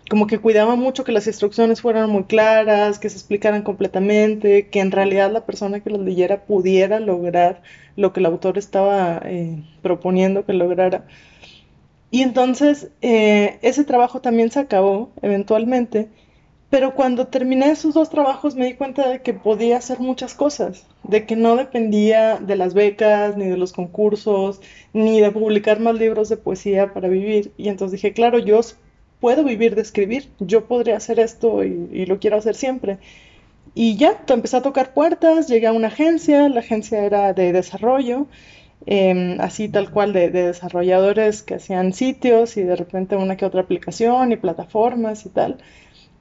como 0.10 0.28
que 0.28 0.40
cuidaba 0.40 0.76
mucho 0.76 1.04
que 1.04 1.12
las 1.12 1.28
instrucciones 1.28 1.82
fueran 1.82 2.10
muy 2.10 2.26
claras, 2.26 3.00
que 3.00 3.10
se 3.10 3.18
explicaran 3.18 3.64
completamente, 3.64 4.68
que 4.68 4.80
en 4.80 4.92
realidad 4.92 5.32
la 5.32 5.46
persona 5.46 5.80
que 5.80 5.90
los 5.90 6.02
leyera 6.02 6.46
pudiera 6.46 7.00
lograr 7.00 7.62
lo 7.96 8.14
que 8.14 8.20
el 8.20 8.28
autor 8.28 8.58
estaba 8.58 9.22
eh, 9.26 9.64
proponiendo 9.82 10.46
que 10.46 10.54
lograra. 10.54 11.06
Y 12.12 12.22
entonces 12.22 12.90
eh, 13.02 13.58
ese 13.62 13.84
trabajo 13.84 14.22
también 14.22 14.52
se 14.52 14.60
acabó 14.60 15.12
eventualmente 15.22 16.10
pero 16.70 16.96
cuando 16.96 17.28
terminé 17.28 17.70
esos 17.70 17.94
dos 17.94 18.10
trabajos 18.10 18.56
me 18.56 18.66
di 18.66 18.74
cuenta 18.74 19.08
de 19.08 19.22
que 19.22 19.34
podía 19.34 19.78
hacer 19.78 20.00
muchas 20.00 20.34
cosas, 20.34 20.86
de 21.04 21.26
que 21.26 21.36
no 21.36 21.56
dependía 21.56 22.38
de 22.38 22.56
las 22.56 22.74
becas, 22.74 23.38
ni 23.38 23.46
de 23.46 23.58
los 23.58 23.72
concursos, 23.72 24.62
ni 24.92 25.22
de 25.22 25.32
publicar 25.32 25.80
más 25.80 25.96
libros 25.96 26.30
de 26.30 26.38
poesía 26.38 26.94
para 26.94 27.08
vivir. 27.08 27.52
Y 27.58 27.70
entonces 27.70 28.02
dije, 28.02 28.14
claro, 28.14 28.40
yo 28.40 28.60
puedo 29.20 29.44
vivir 29.44 29.76
de 29.76 29.82
escribir, 29.82 30.30
yo 30.40 30.66
podría 30.66 30.98
hacer 30.98 31.20
esto 31.20 31.64
y, 31.64 32.06
lo 32.08 32.20
quiero 32.20 32.38
hacer 32.38 32.56
siempre. 32.56 32.98
Y 33.76 33.98
ya, 33.98 34.24
empecé 34.28 34.58
a 34.58 34.62
tocar 34.62 34.94
puertas, 34.94 35.48
llegué 35.48 35.68
a 35.68 35.74
una 35.74 35.88
agencia, 35.88 36.50
la 36.50 36.62
agencia 36.62 37.06
era 37.06 37.34
de 37.34 37.54
desarrollo, 37.54 38.28
em, 38.86 39.40
así 39.40 39.70
tal 39.70 39.92
cual 39.92 40.14
de, 40.14 40.30
de, 40.30 40.48
desarrolladores 40.48 41.44
que 41.44 41.56
hacían 41.56 41.94
sitios 41.94 42.58
y 42.58 42.64
de 42.64 42.76
repente 42.76 43.16
una 43.16 43.38
que 43.38 43.46
otra 43.46 43.62
aplicación 43.62 44.32
y 44.32 44.38
plataformas 44.38 45.26
y 45.26 45.30
tal. 45.30 45.58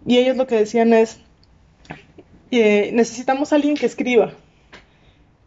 Y 0.06 0.18
ellos 0.18 0.36
lo 0.36 0.46
que 0.46 0.56
decían 0.56 0.92
es, 0.92 1.18
eh, 2.50 2.90
necesitamos 2.92 3.52
alguien 3.52 3.74
que 3.76 3.86
escriba, 3.86 4.32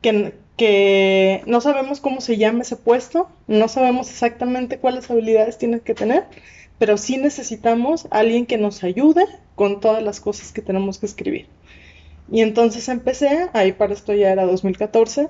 que, 0.01 1.43
no 1.45 1.61
sabemos 1.61 2.01
cómo 2.01 2.21
se 2.21 2.37
llama 2.37 2.63
ese 2.63 2.75
puesto, 2.75 3.29
no 3.47 3.67
sabemos 3.67 4.09
exactamente 4.09 4.79
cuáles 4.79 5.09
habilidades 5.09 5.57
tiene 5.57 5.81
que 5.81 5.93
tener, 5.93 6.25
pero 6.79 6.97
sí 6.97 7.17
necesitamos 7.17 8.07
alguien 8.09 8.45
que 8.45 8.57
nos 8.57 8.83
ayude 8.83 9.25
con 9.55 9.79
todas 9.79 10.03
las 10.03 10.19
cosas 10.19 10.51
que 10.51 10.61
tenemos 10.61 10.97
que 10.97 11.05
escribir. 11.05 11.47
Y 12.31 12.41
entonces 12.41 12.89
empecé, 12.89 13.49
ahí 13.53 13.71
para 13.71 13.93
esto 13.93 14.13
ya 14.13 14.31
era 14.31 14.45
2014, 14.45 15.29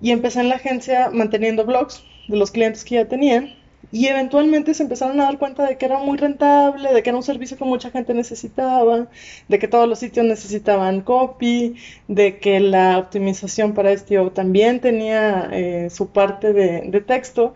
y 0.00 0.10
empecé 0.10 0.40
en 0.40 0.48
la 0.48 0.56
agencia 0.56 1.10
manteniendo 1.12 1.64
blogs 1.64 2.02
de 2.28 2.36
los 2.36 2.50
clientes 2.50 2.84
que 2.84 2.96
ya 2.96 3.08
tenían 3.08 3.54
y 3.94 4.08
eventualmente 4.08 4.74
se 4.74 4.82
empezaron 4.82 5.20
a 5.20 5.24
dar 5.26 5.38
cuenta 5.38 5.64
de 5.64 5.78
que 5.78 5.86
era 5.86 5.98
muy 6.00 6.18
rentable, 6.18 6.92
de 6.92 7.00
que 7.04 7.10
era 7.10 7.16
un 7.16 7.22
servicio 7.22 7.56
que 7.56 7.64
mucha 7.64 7.92
gente 7.92 8.12
necesitaba, 8.12 9.06
de 9.46 9.58
que 9.60 9.68
todos 9.68 9.88
los 9.88 10.00
sitios 10.00 10.26
necesitaban 10.26 11.00
copy, 11.02 11.76
de 12.08 12.40
que 12.40 12.58
la 12.58 12.98
optimización 12.98 13.72
para 13.72 13.92
SEO 13.92 14.32
también 14.32 14.80
tenía 14.80 15.48
eh, 15.52 15.90
su 15.90 16.08
parte 16.08 16.52
de, 16.52 16.80
de 16.90 17.00
texto. 17.02 17.54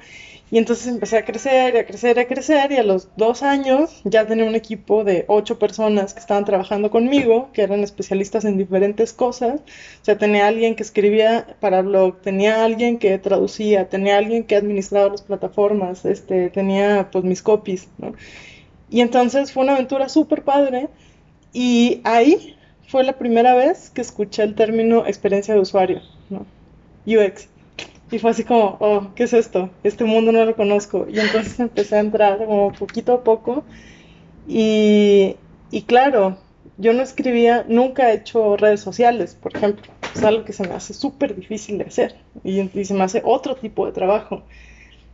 Y 0.50 0.56
entonces 0.56 0.86
empecé 0.86 1.18
a 1.18 1.24
crecer 1.24 1.76
a 1.76 1.84
crecer 1.86 2.18
a 2.18 2.26
crecer 2.26 2.72
y 2.72 2.76
a 2.76 2.82
los 2.82 3.08
dos 3.16 3.42
años 3.42 4.00
ya 4.04 4.26
tenía 4.26 4.46
un 4.46 4.54
equipo 4.54 5.04
de 5.04 5.24
ocho 5.28 5.58
personas 5.58 6.14
que 6.14 6.20
estaban 6.20 6.44
trabajando 6.46 6.90
conmigo, 6.90 7.50
que 7.52 7.62
eran 7.62 7.80
especialistas 7.80 8.44
en 8.46 8.56
diferentes 8.56 9.12
cosas. 9.12 9.60
O 9.60 10.04
sea, 10.04 10.16
tenía 10.16 10.46
alguien 10.46 10.74
que 10.74 10.82
escribía 10.82 11.46
para 11.60 11.82
blog, 11.82 12.20
tenía 12.22 12.64
alguien 12.64 12.98
que 12.98 13.18
traducía, 13.18 13.88
tenía 13.88 14.16
alguien 14.16 14.44
que 14.44 14.56
administraba 14.56 15.10
las 15.10 15.22
plataformas, 15.22 16.04
este, 16.06 16.48
tenía 16.50 17.10
pues 17.12 17.24
mis 17.24 17.42
copies, 17.42 17.88
¿no? 17.98 18.14
Y 18.90 19.02
entonces 19.02 19.52
fue 19.52 19.64
una 19.64 19.74
aventura 19.74 20.08
súper 20.08 20.44
padre 20.44 20.88
y 21.52 22.00
ahí 22.04 22.56
fue 22.86 23.04
la 23.04 23.18
primera 23.18 23.54
vez 23.54 23.90
que 23.90 24.00
escuché 24.00 24.42
el 24.42 24.54
término 24.54 25.06
experiencia 25.06 25.52
de 25.54 25.60
usuario, 25.60 26.00
¿no? 26.30 26.46
UX. 27.06 27.48
Y 28.10 28.18
fue 28.18 28.30
así 28.30 28.44
como, 28.44 28.76
oh, 28.80 29.12
¿qué 29.14 29.24
es 29.24 29.32
esto? 29.34 29.70
Este 29.82 30.04
mundo 30.04 30.32
no 30.32 30.44
lo 30.44 30.56
conozco. 30.56 31.06
Y 31.08 31.18
entonces 31.20 31.58
empecé 31.60 31.96
a 31.96 32.00
entrar 32.00 32.38
como 32.38 32.72
poquito 32.72 33.12
a 33.12 33.24
poco. 33.24 33.64
Y, 34.46 35.36
y 35.70 35.82
claro, 35.82 36.38
yo 36.78 36.92
no 36.92 37.02
escribía, 37.02 37.64
nunca 37.68 38.10
he 38.10 38.14
hecho 38.16 38.56
redes 38.56 38.80
sociales, 38.80 39.34
por 39.34 39.56
ejemplo. 39.56 39.92
Es 40.14 40.22
algo 40.24 40.44
que 40.44 40.52
se 40.52 40.66
me 40.66 40.74
hace 40.74 40.94
súper 40.94 41.36
difícil 41.36 41.78
de 41.78 41.84
hacer. 41.84 42.16
Y, 42.44 42.60
y 42.78 42.84
se 42.84 42.94
me 42.94 43.04
hace 43.04 43.22
otro 43.24 43.56
tipo 43.56 43.86
de 43.86 43.92
trabajo. 43.92 44.44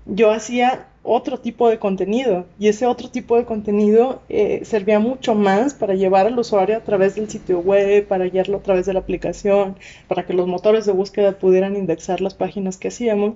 Yo 0.07 0.31
hacía 0.31 0.89
otro 1.03 1.39
tipo 1.39 1.69
de 1.69 1.79
contenido 1.79 2.47
y 2.59 2.69
ese 2.69 2.87
otro 2.87 3.11
tipo 3.11 3.37
de 3.37 3.45
contenido 3.45 4.23
eh, 4.29 4.61
servía 4.65 4.99
mucho 4.99 5.35
más 5.35 5.75
para 5.75 5.95
llevar 5.95 6.27
al 6.27 6.39
usuario 6.39 6.77
a 6.77 6.81
través 6.81 7.15
del 7.15 7.29
sitio 7.31 7.61
web, 7.61 8.07
para 8.07 8.25
guiarlo 8.25 8.59
a 8.59 8.63
través 8.63 8.87
de 8.87 8.95
la 8.95 9.01
aplicación, 9.01 9.77
para 10.09 10.27
que 10.27 10.33
los 10.33 10.47
motores 10.47 10.87
de 10.87 10.93
búsqueda 10.93 11.39
pudieran 11.39 11.77
indexar 11.77 12.21
las 12.21 12.35
páginas 12.35 12.79
que 12.79 12.89
hacíamos. 12.89 13.35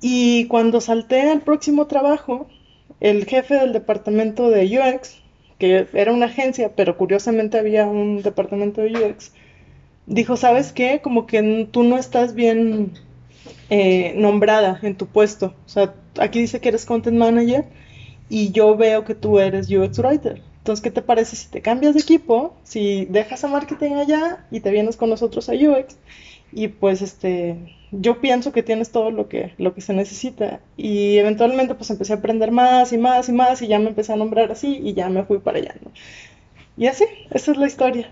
Y 0.00 0.46
cuando 0.46 0.80
salté 0.80 1.22
al 1.22 1.42
próximo 1.42 1.86
trabajo, 1.86 2.48
el 3.00 3.26
jefe 3.26 3.54
del 3.54 3.72
departamento 3.72 4.50
de 4.50 4.78
UX, 4.78 5.20
que 5.58 5.86
era 5.92 6.12
una 6.12 6.26
agencia, 6.26 6.72
pero 6.74 6.96
curiosamente 6.96 7.58
había 7.58 7.86
un 7.86 8.22
departamento 8.22 8.80
de 8.80 8.92
UX, 8.92 9.32
dijo, 10.06 10.36
¿sabes 10.36 10.72
qué? 10.72 11.00
Como 11.02 11.26
que 11.26 11.68
tú 11.70 11.82
no 11.82 11.98
estás 11.98 12.34
bien 12.34 12.92
eh, 13.68 14.14
nombrada 14.16 14.78
en 14.82 14.96
tu 14.96 15.06
puesto. 15.06 15.54
O 15.66 15.68
sea, 15.68 15.94
aquí 16.18 16.40
dice 16.40 16.60
que 16.60 16.68
eres 16.68 16.84
content 16.84 17.16
manager 17.16 17.64
y 18.28 18.52
yo 18.52 18.76
veo 18.76 19.04
que 19.04 19.14
tú 19.14 19.38
eres 19.38 19.70
UX 19.70 19.98
writer. 19.98 20.42
Entonces, 20.58 20.82
¿qué 20.82 20.90
te 20.90 21.02
parece 21.02 21.36
si 21.36 21.48
te 21.48 21.62
cambias 21.62 21.94
de 21.94 22.00
equipo, 22.00 22.54
si 22.64 23.06
dejas 23.06 23.44
a 23.44 23.48
marketing 23.48 23.92
allá 23.92 24.46
y 24.50 24.60
te 24.60 24.70
vienes 24.70 24.96
con 24.96 25.10
nosotros 25.10 25.48
a 25.48 25.52
UX? 25.52 25.96
Y 26.52 26.68
pues 26.68 27.00
este, 27.00 27.56
yo 27.92 28.20
pienso 28.20 28.52
que 28.52 28.62
tienes 28.62 28.90
todo 28.90 29.10
lo 29.10 29.28
que, 29.28 29.54
lo 29.58 29.74
que 29.74 29.80
se 29.80 29.94
necesita. 29.94 30.60
Y 30.76 31.16
eventualmente 31.18 31.74
pues 31.74 31.90
empecé 31.90 32.12
a 32.12 32.16
aprender 32.16 32.50
más 32.50 32.92
y 32.92 32.98
más 32.98 33.28
y 33.28 33.32
más 33.32 33.62
y 33.62 33.68
ya 33.68 33.78
me 33.78 33.88
empecé 33.88 34.12
a 34.12 34.16
nombrar 34.16 34.52
así 34.52 34.80
y 34.82 34.94
ya 34.94 35.08
me 35.08 35.24
fui 35.24 35.38
para 35.38 35.58
allá. 35.58 35.74
Y 36.76 36.86
así, 36.86 37.04
esa 37.30 37.52
es 37.52 37.56
la 37.56 37.66
historia. 37.66 38.10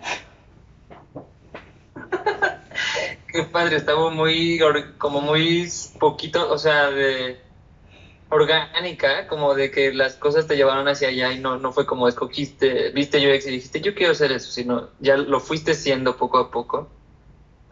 Qué 3.29 3.43
padre, 3.43 3.77
estaba 3.77 4.11
muy, 4.11 4.59
como 4.97 5.21
muy 5.21 5.69
poquito, 6.01 6.51
o 6.51 6.57
sea, 6.57 6.91
de 6.91 7.37
orgánica, 8.31 9.27
como 9.27 9.55
de 9.55 9.71
que 9.71 9.93
las 9.93 10.15
cosas 10.15 10.47
te 10.47 10.57
llevaron 10.57 10.89
hacia 10.89 11.09
allá 11.09 11.33
y 11.33 11.39
no, 11.39 11.59
no 11.59 11.73
fue 11.73 11.87
como 11.87 12.09
escogiste, 12.09 12.91
viste 12.91 13.19
UX 13.19 13.47
y 13.47 13.53
dijiste, 13.53 13.81
yo 13.81 13.95
quiero 13.95 14.13
hacer 14.13 14.33
eso, 14.33 14.51
sino 14.51 14.89
ya 15.01 15.17
lo 15.17 15.41
fuiste 15.41 15.75
siendo 15.75 16.17
poco 16.17 16.39
a 16.39 16.51
poco 16.51 16.89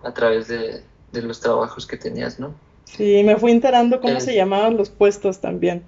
a 0.03 0.13
través 0.13 0.49
de, 0.49 0.83
los 1.13 1.41
trabajos 1.41 1.87
que 1.87 1.97
tenías, 1.97 2.39
¿no? 2.39 2.55
Sí, 2.85 3.23
me 3.25 3.37
fui 3.37 3.51
enterando 3.51 4.03
cómo 4.03 4.21
se 4.21 4.35
llamaban 4.35 4.77
los 4.77 4.91
puestos 4.91 5.41
también. 5.41 5.83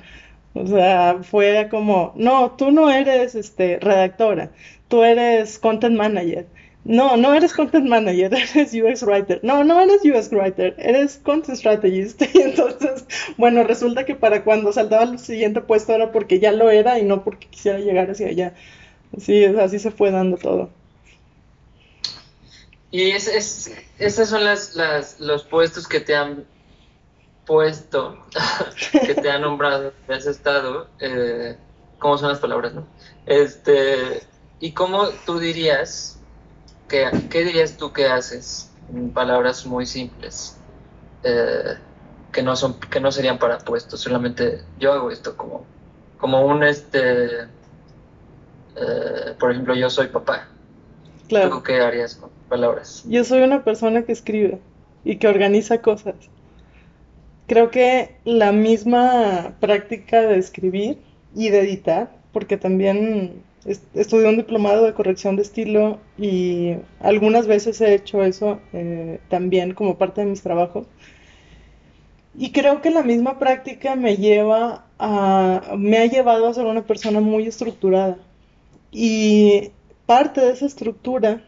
O 0.55 0.67
sea, 0.67 1.19
fue 1.23 1.69
como, 1.71 2.13
no, 2.17 2.53
tú 2.53 2.71
no 2.71 2.91
eres 2.91 3.35
este 3.35 3.79
redactora, 3.79 4.51
tú 4.89 5.05
eres 5.05 5.59
content 5.59 5.97
manager 5.97 6.47
no, 6.85 7.17
no 7.17 7.35
eres 7.35 7.53
content 7.53 7.87
manager, 7.87 8.33
eres 8.55 8.73
UX 8.73 9.03
writer. 9.03 9.41
No, 9.43 9.65
no 9.65 9.81
eres 9.81 10.01
UX 10.05 10.33
writer, 10.33 10.75
eres 10.79 11.19
content 11.19 11.59
strategist. 11.59 12.23
Y 12.35 12.41
entonces, 12.43 13.05
bueno, 13.37 13.65
resulta 13.65 14.07
que 14.07 14.15
para 14.15 14.45
cuando 14.45 14.73
saltaba 14.73 15.03
al 15.03 15.19
siguiente 15.19 15.61
puesto 15.61 15.93
era 15.93 16.13
porque 16.13 16.41
ya 16.41 16.53
lo 16.53 16.71
era 16.71 16.99
y 16.99 17.05
no 17.05 17.25
porque 17.25 17.49
quisiera 17.49 17.79
llegar 17.79 18.11
hacia 18.11 18.29
allá. 18.29 18.55
Sí, 19.19 19.45
así 19.45 19.79
se 19.79 19.91
fue 19.91 20.11
dando 20.11 20.37
todo. 20.37 20.71
Y 22.91 23.11
es, 23.11 23.29
es, 23.29 23.75
esos 23.99 24.29
son 24.29 24.45
las, 24.45 24.75
las, 24.75 25.21
los 25.21 25.45
puestos 25.45 25.87
que 25.87 26.01
te 26.01 26.17
han 26.17 26.47
puesto, 27.45 28.19
que 28.93 29.15
te 29.15 29.31
han 29.31 29.43
nombrado, 29.43 29.93
que 30.07 30.15
has 30.15 30.27
estado. 30.27 30.89
Eh, 31.01 31.57
¿Cómo 31.99 32.17
son 32.17 32.29
las 32.31 32.39
palabras, 32.39 32.75
no? 32.75 32.87
Este, 33.27 34.23
¿Y 34.61 34.73
cómo 34.73 35.09
tú 35.27 35.39
dirías 35.39 36.18
¿qué, 36.89 37.11
dirías 37.45 37.77
tú 37.77 37.93
que 37.93 38.07
haces? 38.07 38.71
En 38.93 39.11
palabras 39.11 39.67
muy 39.67 39.85
simples, 39.85 40.57
eh, 41.23 41.77
que, 42.33 42.43
no 42.43 42.57
son, 42.57 42.81
que 42.81 43.01
no 43.01 43.13
serían 43.13 43.39
para 43.39 43.59
puestos, 43.59 44.01
solamente 44.01 44.63
yo 44.79 44.93
hago 44.93 45.11
esto 45.11 45.37
como, 45.37 45.67
como 46.19 46.47
un 46.47 46.65
este 46.65 47.49
eh, 48.81 49.35
por 49.39 49.51
ejemplo, 49.51 49.75
yo 49.75 49.91
soy 49.91 50.09
papá. 50.09 50.49
Claro. 51.29 51.51
¿Tú 51.51 51.63
qué 51.63 51.81
harías 51.81 52.15
con 52.15 52.31
palabras? 52.49 53.05
Yo 53.07 53.25
soy 53.25 53.43
una 53.43 53.65
persona 53.65 54.03
que 54.03 54.13
escribe 54.13 54.59
y 55.05 55.17
que 55.17 55.29
organiza 55.29 55.83
cosas. 55.83 56.15
Creo 57.47 57.71
que 57.71 58.17
la 58.25 58.53
misma 58.53 59.55
práctica 59.61 60.23
de 60.23 60.39
escribir 60.39 60.99
y 61.35 61.51
de 61.51 61.61
editar, 61.61 62.11
porque 62.33 62.57
también 62.57 63.43
estudié 63.95 64.29
un 64.29 64.37
diplomado 64.37 64.85
de 64.85 64.95
corrección 64.95 65.37
de 65.37 65.43
estilo 65.43 65.99
y 66.17 66.77
algunas 67.01 67.47
veces 67.47 67.81
he 67.81 67.95
hecho 67.95 68.23
eso 68.23 68.61
eh, 68.73 69.21
también 69.29 69.75
como 69.75 69.99
parte 69.99 70.23
de 70.23 70.29
mis 70.29 70.43
trabajos. 70.43 70.87
Y 72.37 72.53
creo 72.53 72.81
que 72.81 72.91
la 72.91 73.03
misma 73.03 73.39
práctica 73.39 73.97
me 73.97 74.17
lleva 74.17 74.87
a, 74.99 75.75
me 75.77 75.99
ha 75.99 76.07
llevado 76.07 76.47
a 76.47 76.55
ser 76.55 76.67
una 76.67 76.87
persona 76.87 77.21
muy 77.21 77.47
estructurada. 77.47 78.19
Y 78.93 79.71
parte 80.07 80.41
de 80.41 80.53
esa 80.53 80.67
estructura 80.67 81.43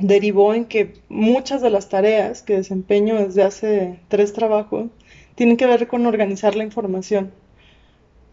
derivó 0.00 0.54
en 0.54 0.64
que 0.66 0.94
muchas 1.08 1.60
de 1.60 1.70
las 1.70 1.88
tareas 1.88 2.42
que 2.42 2.56
desempeño 2.56 3.16
desde 3.16 3.42
hace 3.42 4.00
tres 4.08 4.32
trabajos 4.32 4.90
tienen 5.34 5.56
que 5.56 5.66
ver 5.66 5.88
con 5.88 6.06
organizar 6.06 6.56
la 6.56 6.64
información, 6.64 7.32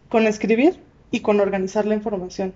con 0.08 0.26
escribir 0.26 0.78
y 1.10 1.20
con 1.20 1.40
organizar 1.40 1.86
la 1.86 1.94
información. 1.94 2.54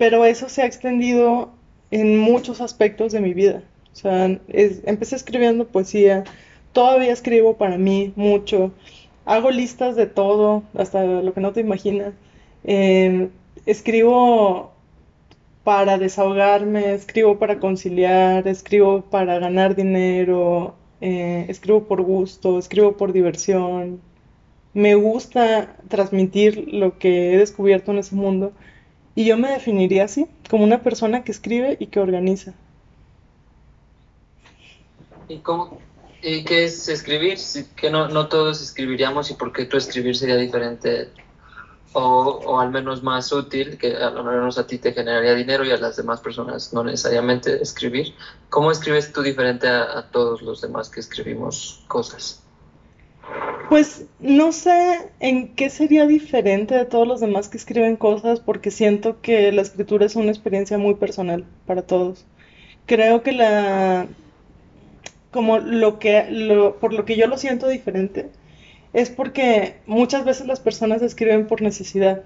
Pero 0.00 0.24
eso 0.24 0.48
se 0.48 0.62
ha 0.62 0.64
extendido 0.64 1.50
en 1.90 2.16
muchos 2.16 2.62
aspectos 2.62 3.12
de 3.12 3.20
mi 3.20 3.34
vida. 3.34 3.62
O 3.92 3.96
sea, 3.96 4.24
empecé 4.48 5.14
escribiendo 5.14 5.66
poesía, 5.68 6.24
todavía 6.72 7.12
escribo 7.12 7.58
para 7.58 7.76
mí 7.76 8.14
mucho, 8.16 8.72
hago 9.26 9.50
listas 9.50 9.96
de 9.96 10.06
todo, 10.06 10.62
hasta 10.72 11.04
lo 11.04 11.34
que 11.34 11.42
no 11.42 11.52
te 11.52 11.60
imaginas. 11.60 12.14
Eh, 12.64 13.28
escribo 13.66 14.72
para 15.64 15.98
desahogarme, 15.98 16.94
escribo 16.94 17.38
para 17.38 17.58
conciliar, 17.60 18.48
escribo 18.48 19.02
para 19.02 19.38
ganar 19.38 19.76
dinero, 19.76 20.76
eh, 21.02 21.44
escribo 21.50 21.84
por 21.84 22.00
gusto, 22.00 22.58
escribo 22.58 22.96
por 22.96 23.12
diversión. 23.12 24.00
Me 24.72 24.94
gusta 24.94 25.76
transmitir 25.88 26.72
lo 26.72 26.98
que 26.98 27.34
he 27.34 27.36
descubierto 27.36 27.92
en 27.92 27.98
ese 27.98 28.14
mundo 28.14 28.54
y 29.14 29.24
yo 29.24 29.36
me 29.36 29.50
definiría 29.50 30.04
así, 30.04 30.26
como 30.48 30.64
una 30.64 30.82
persona 30.82 31.24
que 31.24 31.32
escribe 31.32 31.76
y 31.80 31.86
que 31.86 32.00
organiza. 32.00 32.54
¿Y 35.28 35.38
cómo, 35.38 35.78
y 36.22 36.44
qué 36.44 36.64
es 36.64 36.88
escribir? 36.88 37.38
Que 37.76 37.90
no, 37.90 38.08
no 38.08 38.28
todos 38.28 38.62
escribiríamos 38.62 39.30
y 39.30 39.34
por 39.34 39.52
qué 39.52 39.64
tu 39.64 39.76
escribir 39.76 40.16
sería 40.16 40.36
diferente 40.36 41.08
o, 41.92 42.02
o 42.02 42.60
al 42.60 42.70
menos 42.70 43.02
más 43.02 43.32
útil, 43.32 43.78
que 43.78 43.96
a 43.96 44.10
lo 44.10 44.22
menos 44.22 44.58
a 44.58 44.66
ti 44.66 44.78
te 44.78 44.92
generaría 44.92 45.34
dinero 45.34 45.64
y 45.64 45.70
a 45.70 45.76
las 45.76 45.96
demás 45.96 46.20
personas 46.20 46.72
no 46.72 46.84
necesariamente 46.84 47.60
escribir. 47.62 48.14
¿Cómo 48.48 48.70
escribes 48.70 49.12
tú 49.12 49.22
diferente 49.22 49.68
a 49.68 50.08
todos 50.10 50.42
los 50.42 50.60
demás 50.60 50.88
que 50.88 51.00
escribimos 51.00 51.82
cosas? 51.88 52.42
Pues 53.70 54.06
no 54.18 54.50
sé 54.50 54.98
en 55.20 55.54
qué 55.54 55.70
sería 55.70 56.04
diferente 56.04 56.74
de 56.74 56.84
todos 56.86 57.06
los 57.06 57.20
demás 57.20 57.48
que 57.48 57.56
escriben 57.56 57.94
cosas 57.94 58.40
porque 58.40 58.72
siento 58.72 59.20
que 59.22 59.52
la 59.52 59.62
escritura 59.62 60.06
es 60.06 60.16
una 60.16 60.32
experiencia 60.32 60.76
muy 60.76 60.94
personal 60.96 61.44
para 61.66 61.82
todos. 61.82 62.26
Creo 62.86 63.22
que 63.22 63.30
la 63.30 64.08
como 65.30 65.58
lo 65.58 66.00
que 66.00 66.26
lo, 66.30 66.80
por 66.80 66.92
lo 66.92 67.04
que 67.04 67.16
yo 67.16 67.28
lo 67.28 67.38
siento 67.38 67.68
diferente 67.68 68.30
es 68.92 69.08
porque 69.08 69.76
muchas 69.86 70.24
veces 70.24 70.48
las 70.48 70.58
personas 70.58 71.00
escriben 71.00 71.46
por 71.46 71.62
necesidad, 71.62 72.24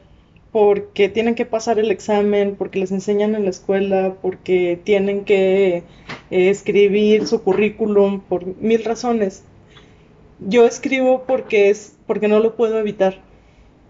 porque 0.50 1.10
tienen 1.10 1.34
que 1.34 1.44
pasar 1.44 1.78
el 1.78 1.90
examen, 1.90 2.56
porque 2.56 2.78
les 2.78 2.90
enseñan 2.90 3.34
en 3.34 3.44
la 3.44 3.50
escuela, 3.50 4.16
porque 4.22 4.80
tienen 4.82 5.26
que 5.26 5.84
eh, 6.30 6.48
escribir 6.48 7.26
su 7.26 7.42
currículum 7.42 8.20
por 8.20 8.46
mil 8.62 8.82
razones. 8.82 9.44
Yo 10.38 10.66
escribo 10.66 11.24
porque 11.26 11.70
es 11.70 11.98
porque 12.06 12.28
no 12.28 12.40
lo 12.40 12.56
puedo 12.56 12.78
evitar. 12.78 13.22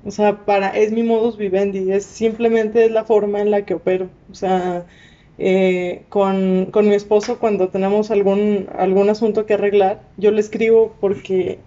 O 0.04 0.10
sea, 0.10 0.44
para 0.44 0.68
es 0.70 0.92
mi 0.92 1.02
modus 1.02 1.36
vivendi, 1.38 1.90
es 1.92 2.04
simplemente 2.06 2.84
es 2.86 2.90
la 2.92 3.04
forma 3.04 3.40
en 3.40 3.50
la 3.50 3.64
que 3.66 3.74
opero. 3.74 4.10
O 4.30 4.34
sea, 4.34 4.86
eh, 5.38 6.04
con, 6.10 6.66
con 6.72 6.88
mi 6.88 6.94
esposo 6.94 7.38
cuando 7.40 7.68
tenemos 7.70 8.10
algún 8.10 8.68
algún 8.76 9.10
asunto 9.10 9.46
que 9.46 9.54
arreglar, 9.54 10.02
yo 10.16 10.30
le 10.32 10.40
escribo 10.40 10.96
porque 11.00 11.60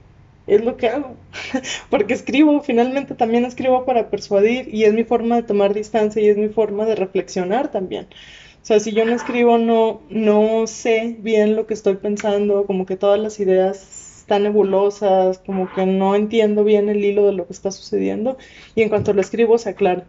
es 0.48 0.64
lo 0.64 0.78
que 0.78 0.90
hago. 0.90 1.16
Porque 1.90 2.14
escribo, 2.14 2.62
finalmente 2.62 3.16
también 3.16 3.46
escribo 3.46 3.86
para 3.86 4.10
persuadir 4.10 4.74
y 4.74 4.86
es 4.86 4.94
mi 4.94 5.04
forma 5.04 5.36
de 5.36 5.44
tomar 5.44 5.74
distancia 5.74 6.22
y 6.22 6.30
es 6.30 6.38
mi 6.38 6.50
forma 6.50 6.86
de 6.86 6.96
reflexionar 6.96 7.70
también. 7.72 8.08
O 8.62 8.66
sea, 8.68 8.80
si 8.80 8.94
yo 8.94 9.06
no 9.06 9.14
escribo, 9.16 9.58
no, 9.58 10.02
no 10.10 10.68
sé 10.68 11.18
bien 11.20 11.56
lo 11.56 11.68
que 11.68 11.74
estoy 11.74 11.96
pensando, 11.96 12.66
como 12.66 12.86
que 12.86 12.98
todas 12.98 13.20
las 13.20 13.40
ideas 13.40 14.07
están 14.28 14.44
nebulosas, 14.44 15.38
como 15.38 15.74
que 15.74 15.86
no 15.86 16.14
entiendo 16.14 16.66
bien 16.66 16.90
el 16.90 17.06
hilo 17.06 17.26
de 17.26 17.32
lo 17.32 17.48
que 17.48 17.54
está 17.54 17.72
sucediendo 17.72 18.38
y 18.76 18.82
en 18.82 18.90
cuanto 18.90 19.14
lo 19.14 19.22
escribo 19.22 19.58
se 19.58 19.70
aclara. 19.70 20.04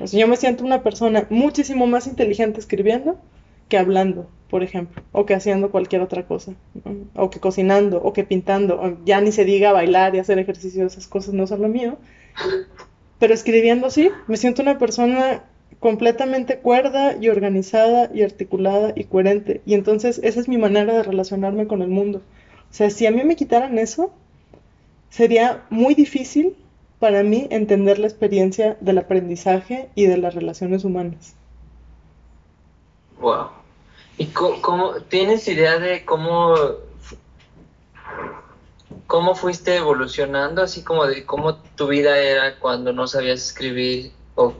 O 0.00 0.06
sea, 0.06 0.18
yo 0.18 0.26
me 0.26 0.38
siento 0.38 0.64
una 0.64 0.82
persona 0.82 1.26
muchísimo 1.28 1.86
más 1.86 2.06
inteligente 2.06 2.58
escribiendo 2.58 3.18
que 3.68 3.76
hablando, 3.76 4.30
por 4.48 4.62
ejemplo, 4.62 5.02
o 5.12 5.26
que 5.26 5.34
haciendo 5.34 5.70
cualquier 5.70 6.00
otra 6.00 6.24
cosa, 6.24 6.54
o 7.14 7.28
que 7.28 7.38
cocinando, 7.38 8.02
o 8.02 8.14
que 8.14 8.24
pintando, 8.24 8.80
o 8.80 8.96
ya 9.04 9.20
ni 9.20 9.30
se 9.30 9.44
diga 9.44 9.72
bailar 9.72 10.14
y 10.14 10.20
hacer 10.20 10.38
ejercicio, 10.38 10.86
esas 10.86 11.06
cosas 11.06 11.34
no 11.34 11.46
son 11.46 11.60
lo 11.60 11.68
mío. 11.68 11.98
Pero 13.18 13.34
escribiendo 13.34 13.90
sí, 13.90 14.10
me 14.26 14.38
siento 14.38 14.62
una 14.62 14.78
persona 14.78 15.44
completamente 15.80 16.60
cuerda 16.60 17.14
y 17.20 17.28
organizada 17.28 18.10
y 18.14 18.22
articulada 18.22 18.94
y 18.96 19.04
coherente. 19.04 19.60
Y 19.66 19.74
entonces 19.74 20.18
esa 20.22 20.40
es 20.40 20.48
mi 20.48 20.56
manera 20.56 20.94
de 20.94 21.02
relacionarme 21.02 21.66
con 21.66 21.82
el 21.82 21.88
mundo. 21.88 22.22
O 22.70 22.74
sea, 22.74 22.90
si 22.90 23.06
a 23.06 23.10
mí 23.10 23.24
me 23.24 23.36
quitaran 23.36 23.78
eso, 23.78 24.12
sería 25.10 25.64
muy 25.70 25.94
difícil 25.94 26.56
para 26.98 27.22
mí 27.22 27.46
entender 27.50 27.98
la 27.98 28.06
experiencia 28.06 28.76
del 28.80 28.98
aprendizaje 28.98 29.90
y 29.94 30.06
de 30.06 30.18
las 30.18 30.34
relaciones 30.34 30.84
humanas. 30.84 31.34
Wow. 33.20 33.48
¿Y 34.18 34.26
cómo, 34.26 34.60
cómo- 34.62 34.94
tienes 35.08 35.46
idea 35.48 35.78
de 35.78 36.04
cómo 36.04 36.54
cómo 39.06 39.34
fuiste 39.34 39.76
evolucionando, 39.76 40.62
así 40.62 40.82
como 40.82 41.06
de 41.06 41.24
cómo 41.26 41.56
tu 41.56 41.88
vida 41.88 42.18
era 42.18 42.58
cuando 42.58 42.92
no 42.92 43.06
sabías 43.06 43.40
escribir 43.44 44.12
o 44.36 44.54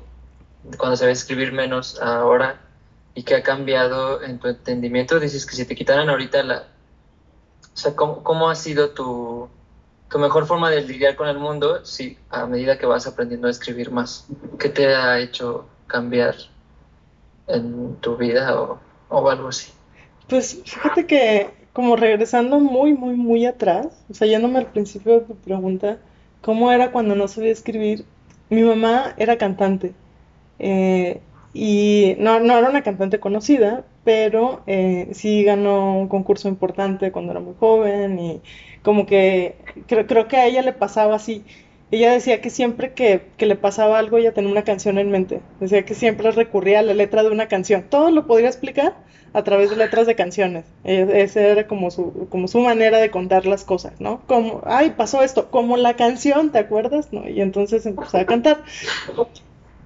cuando 0.77 0.97
sabías 0.97 1.19
escribir 1.21 1.53
menos 1.53 2.01
ahora 2.01 2.61
y 3.15 3.23
qué 3.23 3.37
ha 3.37 3.43
cambiado 3.43 4.23
en 4.23 4.39
tu 4.39 4.49
entendimiento? 4.49 5.21
Dices 5.21 5.47
que 5.47 5.57
si 5.57 5.65
te 5.65 5.75
quitaran 5.77 6.09
ahorita 6.11 6.43
la, 6.43 6.67
o 7.75 7.77
sea, 7.77 7.95
¿cómo, 7.95 8.51
ha 8.51 8.55
sido 8.55 8.91
tu, 8.91 9.49
tu 10.09 10.19
mejor 10.19 10.47
forma 10.47 10.71
de 10.71 10.83
lidiar 10.83 11.17
con 11.17 11.29
el 11.29 11.39
mundo 11.39 11.85
si 11.85 12.19
a 12.31 12.47
medida 12.47 12.79
que 12.79 12.87
vas 12.87 13.07
aprendiendo 13.07 13.49
a 13.49 13.51
escribir 13.51 13.91
más? 13.91 14.27
¿Qué 14.59 14.69
te 14.69 14.95
ha 14.95 15.19
hecho 15.19 15.67
cambiar 15.87 16.35
en 17.47 17.97
tu 17.97 18.17
vida 18.17 18.61
o, 18.61 18.79
o 19.09 19.31
algo 19.31 19.49
así? 19.49 19.73
Pues 20.29 20.63
fíjate 20.65 21.07
que 21.07 21.51
como 21.73 21.97
regresando 21.97 22.61
muy, 22.61 22.95
muy, 22.95 23.15
muy 23.15 23.47
atrás, 23.47 23.87
o 24.11 24.15
sea, 24.15 24.27
yéndome 24.27 24.59
al 24.59 24.67
principio 24.67 25.21
de 25.21 25.27
tu 25.27 25.35
pregunta, 25.37 25.99
¿cómo 26.41 26.73
era 26.73 26.93
cuando 26.93 27.15
no 27.15 27.29
sabía 27.29 27.53
escribir? 27.53 28.05
Mi 28.49 28.63
mamá 28.63 29.15
era 29.17 29.39
cantante 29.39 29.95
eh, 30.59 31.21
y 31.53 32.15
no, 32.19 32.41
no 32.41 32.59
era 32.59 32.69
una 32.71 32.83
cantante 32.83 33.19
conocida, 33.21 33.85
pero 34.05 34.63
eh, 34.67 35.09
sí 35.13 35.45
ganó 35.45 35.99
un 35.99 36.09
concurso 36.09 36.49
importante 36.49 37.13
cuando 37.13 37.33
era 37.33 37.41
muy 37.41 37.55
joven 37.55 38.19
y 38.19 38.43
como 38.83 39.07
que 39.07 39.57
creo, 39.87 40.07
creo 40.07 40.29
que 40.29 40.37
a 40.37 40.47
ella 40.47 40.63
le 40.63 40.73
pasaba 40.73 41.17
así. 41.17 41.45
Ella 41.91 42.13
decía 42.13 42.41
que 42.41 42.51
siempre 42.51 42.95
que, 42.95 43.33
que 43.37 43.47
le 43.47 43.57
pasaba 43.57 43.99
algo, 43.99 44.19
ella 44.19 44.33
tenía 44.33 44.51
una 44.53 44.63
canción 44.63 44.97
en 44.99 45.11
mente. 45.11 45.43
Decía 45.59 45.85
que 45.85 45.95
siempre 45.95 46.31
recurría 46.31 46.79
a 46.81 46.83
la 46.83 46.95
letra 46.95 47.23
de 47.25 47.31
una 47.31 47.49
canción. 47.49 47.83
Todo 47.91 48.11
lo 48.13 48.27
podría 48.29 48.49
explicar 48.49 48.95
a 49.33 49.43
través 49.43 49.71
de 49.71 49.77
letras 49.77 50.07
de 50.07 50.15
canciones. 50.15 50.67
E- 50.85 51.09
Esa 51.23 51.41
era 51.41 51.67
como 51.67 51.91
su, 51.91 52.29
como 52.31 52.47
su 52.47 52.61
manera 52.61 52.99
de 52.99 53.11
contar 53.11 53.45
las 53.47 53.65
cosas, 53.65 54.01
¿no? 54.01 54.25
Como, 54.27 54.61
ay, 54.67 54.91
pasó 54.91 55.23
esto, 55.25 55.51
como 55.51 55.77
la 55.77 55.95
canción, 55.97 56.53
¿te 56.53 56.59
acuerdas? 56.59 57.09
¿No? 57.13 57.29
Y 57.29 57.41
entonces 57.41 57.85
empezó 57.87 58.19
a 58.19 58.25
cantar. 58.25 58.63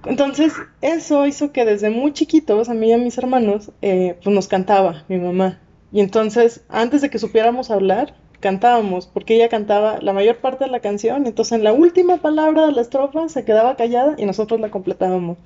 Entonces, 0.09 0.53
eso 0.81 1.25
hizo 1.25 1.51
que 1.51 1.65
desde 1.65 1.89
muy 1.89 2.13
chiquitos, 2.13 2.69
a 2.69 2.73
mí 2.73 2.89
y 2.89 2.93
a 2.93 2.97
mis 2.97 3.17
hermanos, 3.17 3.71
eh, 3.81 4.17
pues 4.23 4.35
nos 4.35 4.47
cantaba 4.47 5.03
mi 5.07 5.17
mamá. 5.17 5.59
Y 5.91 5.99
entonces, 5.99 6.63
antes 6.69 7.01
de 7.01 7.09
que 7.09 7.19
supiéramos 7.19 7.71
hablar, 7.71 8.15
cantábamos, 8.39 9.07
porque 9.07 9.35
ella 9.35 9.49
cantaba 9.49 9.99
la 10.01 10.13
mayor 10.13 10.37
parte 10.37 10.65
de 10.65 10.69
la 10.69 10.79
canción, 10.79 11.25
entonces 11.25 11.53
en 11.53 11.63
la 11.63 11.73
última 11.73 12.17
palabra 12.17 12.67
de 12.67 12.73
la 12.73 12.81
estrofa 12.81 13.27
se 13.29 13.45
quedaba 13.45 13.75
callada 13.75 14.15
y 14.17 14.25
nosotros 14.25 14.59
la 14.59 14.69
completábamos. 14.69 15.37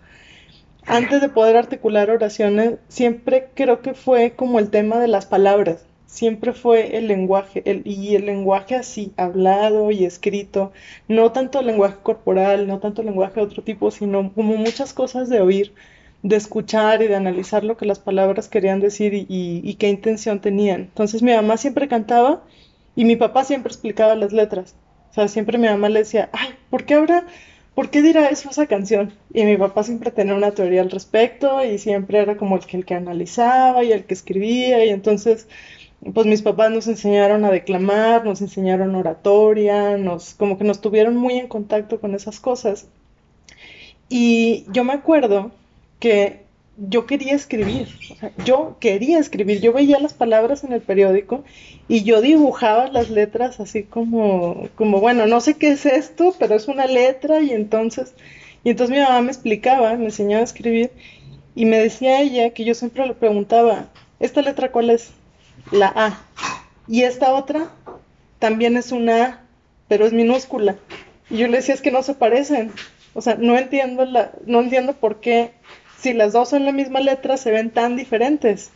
Antes 0.85 1.21
de 1.21 1.29
poder 1.29 1.55
articular 1.55 2.09
oraciones, 2.09 2.79
siempre 2.87 3.49
creo 3.53 3.81
que 3.81 3.93
fue 3.93 4.31
como 4.31 4.59
el 4.59 4.69
tema 4.69 4.97
de 4.99 5.07
las 5.07 5.27
palabras, 5.27 5.85
siempre 6.09 6.53
fue 6.53 6.97
el 6.97 7.07
lenguaje, 7.07 7.61
el, 7.65 7.83
y 7.85 8.15
el 8.15 8.25
lenguaje 8.25 8.75
así, 8.75 9.13
hablado 9.15 9.91
y 9.91 10.05
escrito, 10.05 10.73
no 11.07 11.31
tanto 11.31 11.59
el 11.59 11.67
lenguaje 11.67 11.97
corporal, 12.01 12.67
no 12.67 12.79
tanto 12.79 13.01
el 13.01 13.07
lenguaje 13.07 13.35
de 13.35 13.45
otro 13.45 13.63
tipo, 13.63 13.91
sino 13.91 14.33
como 14.33 14.57
muchas 14.57 14.93
cosas 14.93 15.29
de 15.29 15.39
oír, 15.39 15.71
de 16.23 16.35
escuchar 16.35 17.03
y 17.03 17.07
de 17.07 17.15
analizar 17.15 17.63
lo 17.63 17.77
que 17.77 17.85
las 17.85 17.99
palabras 17.99 18.49
querían 18.49 18.79
decir 18.79 19.13
y, 19.13 19.75
qué 19.75 19.89
intención 19.89 20.41
tenían. 20.41 20.81
Entonces 20.81 21.21
mi 21.21 21.31
mamá 21.31 21.57
siempre 21.57 21.87
cantaba 21.87 22.43
y 22.95 23.05
mi 23.05 23.15
papá 23.15 23.43
siempre 23.43 23.71
explicaba 23.71 24.15
las 24.15 24.33
letras. 24.33 24.75
O 25.11 25.13
sea, 25.13 25.27
siempre 25.27 25.59
mi 25.59 25.67
mamá 25.67 25.89
le 25.89 25.99
decía, 25.99 26.29
ay, 26.33 26.49
¿por 26.71 26.85
qué 26.85 26.95
ahora, 26.95 27.25
por 27.75 27.91
qué 27.91 28.01
dirá 28.01 28.29
eso 28.29 28.49
esa 28.49 28.65
canción? 28.65 29.13
Y 29.31 29.43
mi 29.43 29.57
papá 29.57 29.83
siempre 29.83 30.11
tenía 30.11 30.33
una 30.33 30.51
teoría 30.51 30.81
al 30.81 30.89
respecto 30.91 31.63
y 31.63 31.77
siempre 31.77 32.19
era 32.19 32.35
como 32.35 32.55
el 32.57 32.65
que, 32.65 32.77
el 32.77 32.85
que 32.85 32.95
analizaba 32.95 33.83
y 33.83 33.91
el 33.91 34.05
que 34.05 34.15
escribía 34.15 34.83
y 34.85 34.89
entonces 34.89 35.47
pues 36.13 36.25
mis 36.25 36.41
papás 36.41 36.71
nos 36.71 36.87
enseñaron 36.87 37.43
a 37.45 37.51
declamar, 37.51 38.25
nos 38.25 38.41
enseñaron 38.41 38.95
oratoria, 38.95 39.97
nos 39.97 40.33
como 40.33 40.57
que 40.57 40.63
nos 40.63 40.81
tuvieron 40.81 41.15
muy 41.17 41.35
en 41.37 41.47
contacto 41.47 41.99
con 41.99 42.15
esas 42.15 42.39
cosas. 42.39 42.87
Y 44.07 44.65
yo 44.71 44.83
me 44.83 44.93
acuerdo 44.93 45.51
que 45.99 46.41
yo 46.77 47.05
quería 47.05 47.33
escribir, 47.33 47.89
yo 48.45 48.77
quería 48.79 49.19
escribir, 49.19 49.59
yo 49.59 49.73
veía 49.73 49.99
las 49.99 50.13
palabras 50.13 50.63
en 50.63 50.71
el 50.71 50.81
periódico 50.81 51.43
y 51.89 52.03
yo 52.03 52.21
dibujaba 52.21 52.87
las 52.87 53.09
letras 53.09 53.59
así 53.59 53.83
como, 53.83 54.69
como, 54.75 55.01
bueno, 55.01 55.27
no 55.27 55.41
sé 55.41 55.55
qué 55.57 55.71
es 55.71 55.85
esto, 55.85 56.33
pero 56.39 56.55
es 56.55 56.69
una 56.69 56.85
letra 56.85 57.41
y 57.41 57.51
entonces, 57.51 58.13
y 58.63 58.69
entonces 58.69 58.95
mi 58.95 59.03
mamá 59.03 59.21
me 59.21 59.31
explicaba, 59.31 59.95
me 59.95 60.05
enseñaba 60.05 60.41
a 60.41 60.45
escribir 60.45 60.91
y 61.55 61.65
me 61.65 61.79
decía 61.79 62.21
ella 62.21 62.51
que 62.51 62.63
yo 62.63 62.73
siempre 62.73 63.05
le 63.05 63.13
preguntaba, 63.13 63.89
¿esta 64.21 64.41
letra 64.41 64.71
cuál 64.71 64.91
es? 64.91 65.11
La 65.71 65.87
A. 65.95 66.19
Y 66.87 67.03
esta 67.03 67.33
otra 67.33 67.69
también 68.39 68.77
es 68.77 68.91
una 68.91 69.23
A, 69.23 69.41
pero 69.87 70.05
es 70.05 70.13
minúscula. 70.13 70.75
Y 71.29 71.37
yo 71.37 71.47
le 71.47 71.57
decía, 71.57 71.75
es 71.75 71.81
que 71.81 71.91
no 71.91 72.01
se 72.01 72.13
parecen. 72.13 72.71
O 73.13 73.21
sea, 73.21 73.35
no 73.35 73.57
entiendo, 73.57 74.05
la, 74.05 74.31
no 74.45 74.61
entiendo 74.61 74.93
por 74.93 75.19
qué 75.19 75.51
si 75.99 76.13
las 76.13 76.33
dos 76.33 76.49
son 76.49 76.65
la 76.65 76.71
misma 76.71 77.01
letra, 77.01 77.37
se 77.37 77.51
ven 77.51 77.71
tan 77.71 77.95
diferentes. 77.95 78.71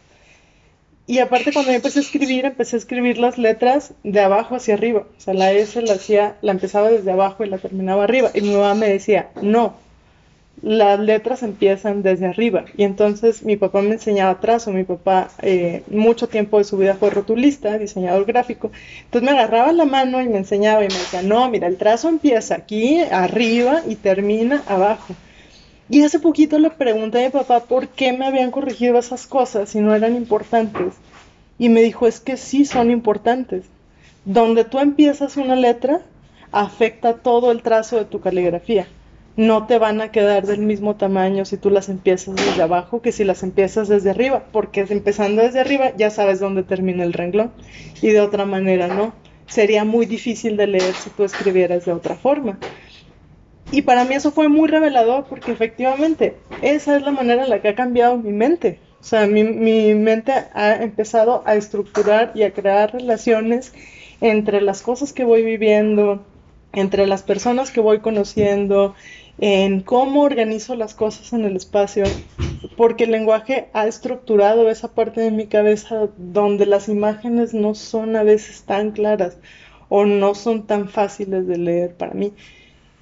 Y 1.05 1.19
aparte 1.19 1.51
cuando 1.51 1.71
yo 1.71 1.77
empecé 1.77 1.99
a 1.99 2.01
escribir, 2.01 2.45
empecé 2.45 2.75
a 2.75 2.79
escribir 2.79 3.17
las 3.17 3.37
letras 3.37 3.93
de 4.03 4.21
abajo 4.21 4.55
hacia 4.55 4.75
arriba. 4.75 5.05
O 5.17 5.21
sea, 5.21 5.33
la 5.33 5.51
S 5.51 5.81
la 5.81 5.93
hacía, 5.93 6.37
la 6.41 6.51
empezaba 6.51 6.89
desde 6.89 7.11
abajo 7.11 7.43
y 7.43 7.49
la 7.49 7.57
terminaba 7.57 8.05
arriba. 8.05 8.31
Y 8.33 8.41
mi 8.41 8.53
mamá 8.53 8.73
me 8.73 8.87
decía, 8.87 9.29
no, 9.41 9.75
las 10.63 10.97
letras 10.97 11.43
empiezan 11.43 12.03
desde 12.03 12.25
arriba. 12.25 12.63
Y 12.77 12.83
entonces 12.83 13.43
mi 13.43 13.57
papá 13.57 13.81
me 13.81 13.95
enseñaba 13.95 14.39
trazo. 14.39 14.71
Mi 14.71 14.85
papá 14.85 15.27
eh, 15.41 15.83
mucho 15.91 16.29
tiempo 16.29 16.57
de 16.57 16.63
su 16.63 16.77
vida 16.77 16.95
fue 16.95 17.09
rotulista, 17.09 17.77
diseñador 17.77 18.25
gráfico. 18.25 18.71
Entonces 19.03 19.29
me 19.29 19.37
agarraba 19.37 19.73
la 19.73 19.83
mano 19.83 20.21
y 20.21 20.29
me 20.29 20.37
enseñaba 20.37 20.85
y 20.85 20.87
me 20.87 20.93
decía, 20.93 21.21
no, 21.21 21.49
mira, 21.49 21.67
el 21.67 21.75
trazo 21.75 22.07
empieza 22.07 22.55
aquí, 22.55 23.01
arriba 23.01 23.81
y 23.85 23.95
termina 23.95 24.63
abajo. 24.65 25.13
Y 25.89 26.01
hace 26.03 26.19
poquito 26.19 26.57
le 26.57 26.69
pregunté 26.69 27.19
a 27.19 27.25
mi 27.25 27.31
papá 27.31 27.59
por 27.65 27.89
qué 27.89 28.13
me 28.13 28.25
habían 28.25 28.49
corregido 28.49 28.97
esas 28.97 29.27
cosas 29.27 29.67
si 29.67 29.81
no 29.81 29.93
eran 29.93 30.15
importantes. 30.15 30.93
Y 31.59 31.67
me 31.67 31.81
dijo, 31.81 32.07
es 32.07 32.21
que 32.21 32.37
sí 32.37 32.63
son 32.63 32.89
importantes. 32.89 33.65
Donde 34.23 34.63
tú 34.63 34.79
empiezas 34.79 35.35
una 35.35 35.57
letra, 35.57 35.99
afecta 36.53 37.15
todo 37.15 37.51
el 37.51 37.61
trazo 37.61 37.97
de 37.97 38.05
tu 38.05 38.21
caligrafía. 38.21 38.87
No 39.35 39.65
te 39.65 39.79
van 39.79 39.99
a 39.99 40.11
quedar 40.11 40.45
del 40.45 40.59
mismo 40.59 40.95
tamaño 40.95 41.45
si 41.45 41.57
tú 41.57 41.71
las 41.71 41.89
empiezas 41.89 42.35
desde 42.35 42.61
abajo 42.61 43.01
que 43.01 43.11
si 43.11 43.23
las 43.23 43.41
empiezas 43.41 43.87
desde 43.87 44.11
arriba, 44.11 44.43
porque 44.51 44.85
empezando 44.87 45.41
desde 45.41 45.59
arriba 45.59 45.91
ya 45.97 46.11
sabes 46.11 46.39
dónde 46.39 46.61
termina 46.61 47.03
el 47.03 47.13
renglón 47.13 47.51
y 48.01 48.09
de 48.09 48.21
otra 48.21 48.45
manera 48.45 48.87
no. 48.87 49.13
Sería 49.47 49.83
muy 49.85 50.05
difícil 50.05 50.55
de 50.55 50.67
leer 50.67 50.93
si 50.93 51.09
tú 51.09 51.23
escribieras 51.23 51.85
de 51.85 51.93
otra 51.93 52.15
forma. 52.15 52.59
Y 53.71 53.81
para 53.81 54.05
mí 54.05 54.13
eso 54.13 54.31
fue 54.31 54.49
muy 54.49 54.69
revelador 54.69 55.25
porque 55.25 55.51
efectivamente 55.51 56.37
esa 56.61 56.95
es 56.95 57.01
la 57.01 57.11
manera 57.11 57.43
en 57.43 57.49
la 57.49 57.61
que 57.61 57.69
ha 57.69 57.75
cambiado 57.75 58.17
mi 58.17 58.31
mente. 58.31 58.79
O 59.01 59.03
sea, 59.03 59.25
mi, 59.25 59.43
mi 59.43 59.95
mente 59.95 60.31
ha 60.53 60.75
empezado 60.75 61.43
a 61.45 61.55
estructurar 61.55 62.31
y 62.35 62.43
a 62.43 62.53
crear 62.53 62.93
relaciones 62.93 63.73
entre 64.21 64.61
las 64.61 64.81
cosas 64.81 65.11
que 65.11 65.25
voy 65.25 65.43
viviendo, 65.43 66.23
entre 66.71 67.07
las 67.07 67.23
personas 67.23 67.71
que 67.71 67.81
voy 67.81 67.99
conociendo, 67.99 68.95
en 69.39 69.81
cómo 69.81 70.21
organizo 70.21 70.75
las 70.75 70.93
cosas 70.93 71.33
en 71.33 71.45
el 71.45 71.55
espacio, 71.55 72.03
porque 72.77 73.05
el 73.05 73.11
lenguaje 73.11 73.69
ha 73.73 73.87
estructurado 73.87 74.69
esa 74.69 74.93
parte 74.93 75.21
de 75.21 75.31
mi 75.31 75.47
cabeza 75.47 76.09
donde 76.17 76.65
las 76.65 76.89
imágenes 76.89 77.53
no 77.53 77.75
son 77.75 78.15
a 78.15 78.23
veces 78.23 78.63
tan 78.63 78.91
claras 78.91 79.37
o 79.89 80.05
no 80.05 80.35
son 80.35 80.65
tan 80.65 80.87
fáciles 80.89 81.47
de 81.47 81.57
leer 81.57 81.95
para 81.95 82.13
mí. 82.13 82.33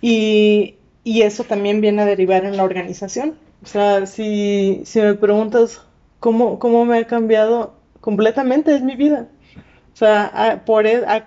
Y, 0.02 0.76
eso 1.06 1.44
también 1.44 1.82
viene 1.82 2.02
a 2.02 2.06
derivar 2.06 2.46
en 2.46 2.58
la 2.58 2.63
organización. 2.63 3.36
O 3.63 3.67
sea, 3.67 4.06
si, 4.06 4.82
si 4.86 5.00
me 5.02 5.13
preguntas 5.15 5.82
cómo, 6.20 6.60
cómo 6.60 6.86
me 6.86 6.98
ha 7.00 7.08
cambiado 7.08 7.74
completamente, 8.02 8.76
es 8.76 8.82
mi 8.82 8.96
vida. 8.96 9.28
O 9.93 9.97
sea, 9.97 10.23
a, 10.34 10.65
por, 10.65 10.88
e, 10.88 11.04
a, 11.06 11.25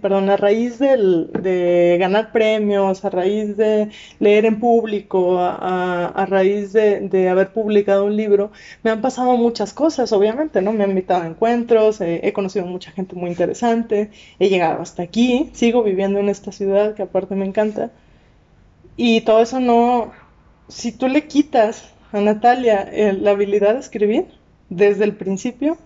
perdón, 0.00 0.30
a 0.30 0.36
raíz 0.36 0.78
del, 0.78 1.30
de 1.32 1.96
ganar 1.98 2.32
premios, 2.32 3.04
a 3.04 3.10
raíz 3.10 3.56
de 3.56 3.90
leer 4.20 4.46
en 4.46 4.60
público, 4.60 5.38
a, 5.38 6.06
a 6.06 6.26
raíz 6.26 6.72
de, 6.72 7.00
de, 7.00 7.28
haber 7.28 7.52
publicado 7.52 8.04
un 8.06 8.16
libro, 8.16 8.52
me 8.82 8.90
han 8.90 9.00
pasado 9.00 9.36
muchas 9.36 9.72
cosas, 9.72 10.12
obviamente, 10.12 10.62
¿no? 10.62 10.72
Me 10.72 10.84
han 10.84 10.90
invitado 10.90 11.24
a 11.24 11.26
encuentros, 11.26 12.00
eh, 12.00 12.20
he 12.22 12.32
conocido 12.32 12.66
mucha 12.66 12.92
gente 12.92 13.16
muy 13.16 13.30
interesante, 13.30 14.10
he 14.38 14.48
llegado 14.48 14.80
hasta 14.80 15.02
aquí, 15.02 15.50
sigo 15.52 15.82
viviendo 15.82 16.20
en 16.20 16.28
esta 16.28 16.52
ciudad 16.52 16.94
que 16.94 17.02
aparte 17.02 17.34
me 17.34 17.46
encanta. 17.46 17.90
Y 18.96 19.22
todo 19.22 19.42
eso 19.42 19.60
no, 19.60 20.12
si 20.68 20.92
tú 20.92 21.08
le 21.08 21.26
quitas 21.26 21.92
a 22.12 22.20
Natalia 22.20 22.88
eh, 22.92 23.12
la 23.12 23.32
habilidad 23.32 23.74
de 23.74 23.80
escribir 23.80 24.26
desde 24.70 25.04
el 25.04 25.14
principio, 25.14 25.78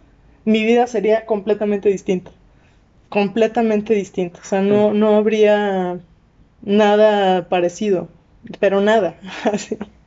mi 0.44 0.64
vida 0.64 0.86
sería 0.86 1.26
completamente 1.26 1.88
distinta. 1.88 2.30
Completamente 3.08 3.94
distinta. 3.94 4.40
O 4.40 4.44
sea, 4.44 4.60
no, 4.60 4.92
no 4.92 5.16
habría 5.16 6.00
nada 6.62 7.48
parecido, 7.48 8.08
pero 8.58 8.80
nada. 8.80 9.16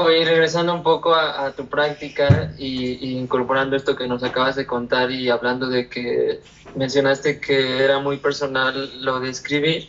Oye, 0.00 0.24
regresando 0.24 0.72
un 0.74 0.84
poco 0.84 1.12
a, 1.12 1.50
tu 1.56 1.66
práctica 1.66 2.52
y, 2.56 3.18
incorporando 3.18 3.74
esto 3.74 3.96
que 3.96 4.06
nos 4.06 4.22
acabas 4.22 4.54
de 4.54 4.64
contar 4.64 5.10
y 5.10 5.28
hablando 5.28 5.68
de 5.68 5.88
que 5.88 6.40
mencionaste 6.76 7.40
que 7.40 7.82
era 7.82 7.98
muy 7.98 8.18
personal 8.18 9.02
lo 9.02 9.18
de 9.18 9.30
escribir, 9.30 9.88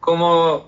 ¿cómo 0.00 0.66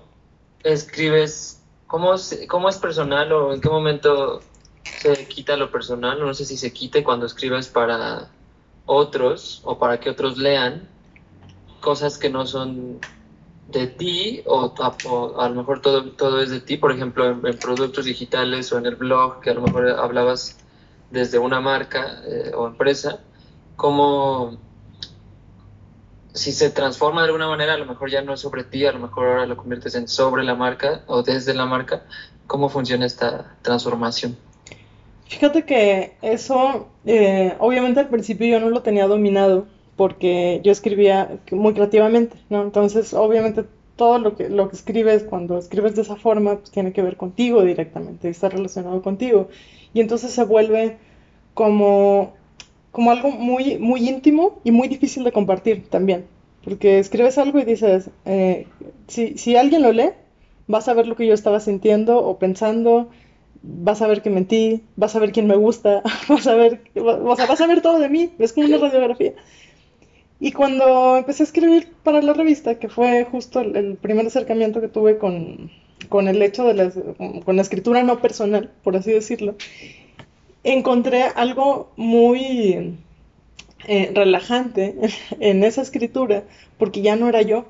escribes? 0.63 1.61
¿Cómo, 1.87 2.13
cómo 2.47 2.69
es 2.69 2.77
personal 2.77 3.33
o 3.33 3.53
en 3.53 3.59
qué 3.59 3.67
momento 3.67 4.39
se 4.83 5.27
quita 5.27 5.55
lo 5.55 5.71
personal, 5.71 6.19
no 6.19 6.33
sé 6.33 6.45
si 6.45 6.57
se 6.57 6.73
quite 6.73 7.03
cuando 7.03 7.25
escribes 7.25 7.67
para 7.67 8.29
otros 8.85 9.61
o 9.63 9.77
para 9.77 9.99
que 9.99 10.09
otros 10.09 10.37
lean 10.37 10.87
cosas 11.79 12.17
que 12.17 12.29
no 12.29 12.45
son 12.45 12.99
de 13.67 13.87
ti 13.87 14.41
o, 14.45 14.73
a 15.39 15.49
lo 15.49 15.55
mejor 15.55 15.81
todo, 15.81 16.11
todo 16.11 16.41
es 16.41 16.49
de 16.49 16.59
ti, 16.59 16.77
por 16.77 16.91
ejemplo 16.91 17.29
en, 17.29 17.57
productos 17.59 18.05
digitales 18.05 18.71
o 18.73 18.77
en 18.77 18.87
el 18.87 18.95
blog 18.95 19.41
que 19.41 19.51
a 19.51 19.53
lo 19.53 19.61
mejor 19.61 19.89
hablabas 19.91 20.57
desde 21.11 21.37
una 21.37 21.61
marca 21.61 22.21
eh, 22.25 22.51
o 22.55 22.67
empresa, 22.67 23.19
como 23.75 24.57
si 26.33 26.51
se 26.51 26.69
transforma 26.69 27.21
de 27.21 27.27
alguna 27.27 27.47
manera, 27.47 27.73
a 27.73 27.77
lo 27.77 27.85
mejor 27.85 28.09
ya 28.09 28.21
no 28.21 28.33
es 28.33 28.39
sobre 28.39 28.63
ti, 28.63 28.85
a 28.85 28.91
lo 28.91 28.99
mejor 28.99 29.27
ahora 29.27 29.45
lo 29.45 29.57
conviertes 29.57 29.95
en 29.95 30.07
sobre 30.07 30.43
la 30.43 30.55
marca 30.55 31.03
o 31.07 31.23
desde 31.23 31.53
la 31.53 31.65
marca, 31.65 32.03
¿cómo 32.47 32.69
funciona 32.69 33.05
esta 33.05 33.55
transformación? 33.61 34.37
Fíjate 35.29 35.63
que 35.63 36.13
eso, 36.23 36.87
eh, 37.05 37.53
obviamente 37.59 37.99
al 37.99 38.09
principio 38.09 38.47
yo 38.47 38.59
no 38.59 38.71
lo 38.71 38.81
tenía 38.81 39.05
dominado 39.05 39.67
porque 39.95 40.59
yo 40.63 40.71
escribía 40.71 41.39
muy 41.51 41.73
creativamente, 41.73 42.35
¿no? 42.49 42.63
Entonces, 42.63 43.13
obviamente 43.13 43.63
todo 43.95 44.17
lo 44.17 44.35
que, 44.35 44.49
lo 44.49 44.69
que 44.69 44.75
escribes, 44.75 45.23
cuando 45.23 45.59
escribes 45.59 45.95
de 45.95 46.01
esa 46.01 46.15
forma, 46.15 46.55
pues 46.57 46.71
tiene 46.71 46.93
que 46.93 47.03
ver 47.03 47.15
contigo 47.15 47.63
directamente, 47.63 48.27
está 48.27 48.49
relacionado 48.49 49.03
contigo. 49.03 49.49
Y 49.93 50.01
entonces 50.01 50.31
se 50.31 50.43
vuelve 50.45 50.97
como, 51.53 52.33
como 52.91 53.11
algo 53.11 53.29
muy, 53.29 53.77
muy 53.77 54.09
íntimo 54.09 54.59
y 54.63 54.71
muy 54.71 54.87
difícil 54.87 55.23
de 55.23 55.31
compartir 55.31 55.89
también. 55.89 56.25
Porque 56.63 56.97
escribes 56.97 57.37
algo 57.37 57.59
y 57.59 57.65
dices, 57.65 58.09
eh, 58.25 58.65
si, 59.07 59.37
si 59.37 59.55
alguien 59.55 59.83
lo 59.83 59.91
lee, 59.91 60.09
vas 60.67 60.87
a 60.87 60.93
ver 60.95 61.05
lo 61.05 61.15
que 61.15 61.27
yo 61.27 61.35
estaba 61.35 61.59
sintiendo 61.59 62.17
o 62.17 62.39
pensando 62.39 63.09
vas 63.61 64.01
a 64.01 64.07
ver 64.07 64.21
que 64.21 64.29
mentí, 64.29 64.83
vas 64.95 65.15
a 65.15 65.19
ver 65.19 65.31
quién 65.31 65.47
me 65.47 65.55
gusta, 65.55 66.01
vas 66.29 66.47
a 66.47 66.55
ver, 66.55 66.81
o 66.95 67.35
sea, 67.35 67.45
vas 67.45 67.61
a 67.61 67.67
ver 67.67 67.81
todo 67.81 67.99
de 67.99 68.09
mí, 68.09 68.31
es 68.39 68.53
como 68.53 68.67
una 68.67 68.77
radiografía. 68.89 69.33
Y 70.39 70.53
cuando 70.53 71.17
empecé 71.17 71.43
a 71.43 71.47
escribir 71.47 71.91
para 72.03 72.21
la 72.21 72.33
revista, 72.33 72.79
que 72.79 72.87
fue 72.87 73.25
justo 73.25 73.59
el, 73.59 73.97
primer 73.97 74.25
acercamiento 74.25 74.79
que 74.79 74.87
tuve 74.87 75.17
con, 75.17 75.69
con 76.07 76.29
el 76.29 76.41
hecho 76.41 76.65
de 76.65 76.73
la, 76.75 76.91
con 77.43 77.55
la 77.57 77.61
escritura 77.61 78.03
no 78.03 78.21
personal, 78.21 78.71
por 78.83 78.95
así 78.95 79.11
decirlo, 79.11 79.55
encontré 80.63 81.23
algo 81.23 81.91
muy 81.97 82.97
eh, 83.87 84.11
relajante 84.13 84.95
en 85.39 85.63
esa 85.63 85.81
escritura, 85.81 86.43
porque 86.77 87.01
ya 87.01 87.17
no 87.17 87.27
era 87.27 87.41
yo, 87.41 87.65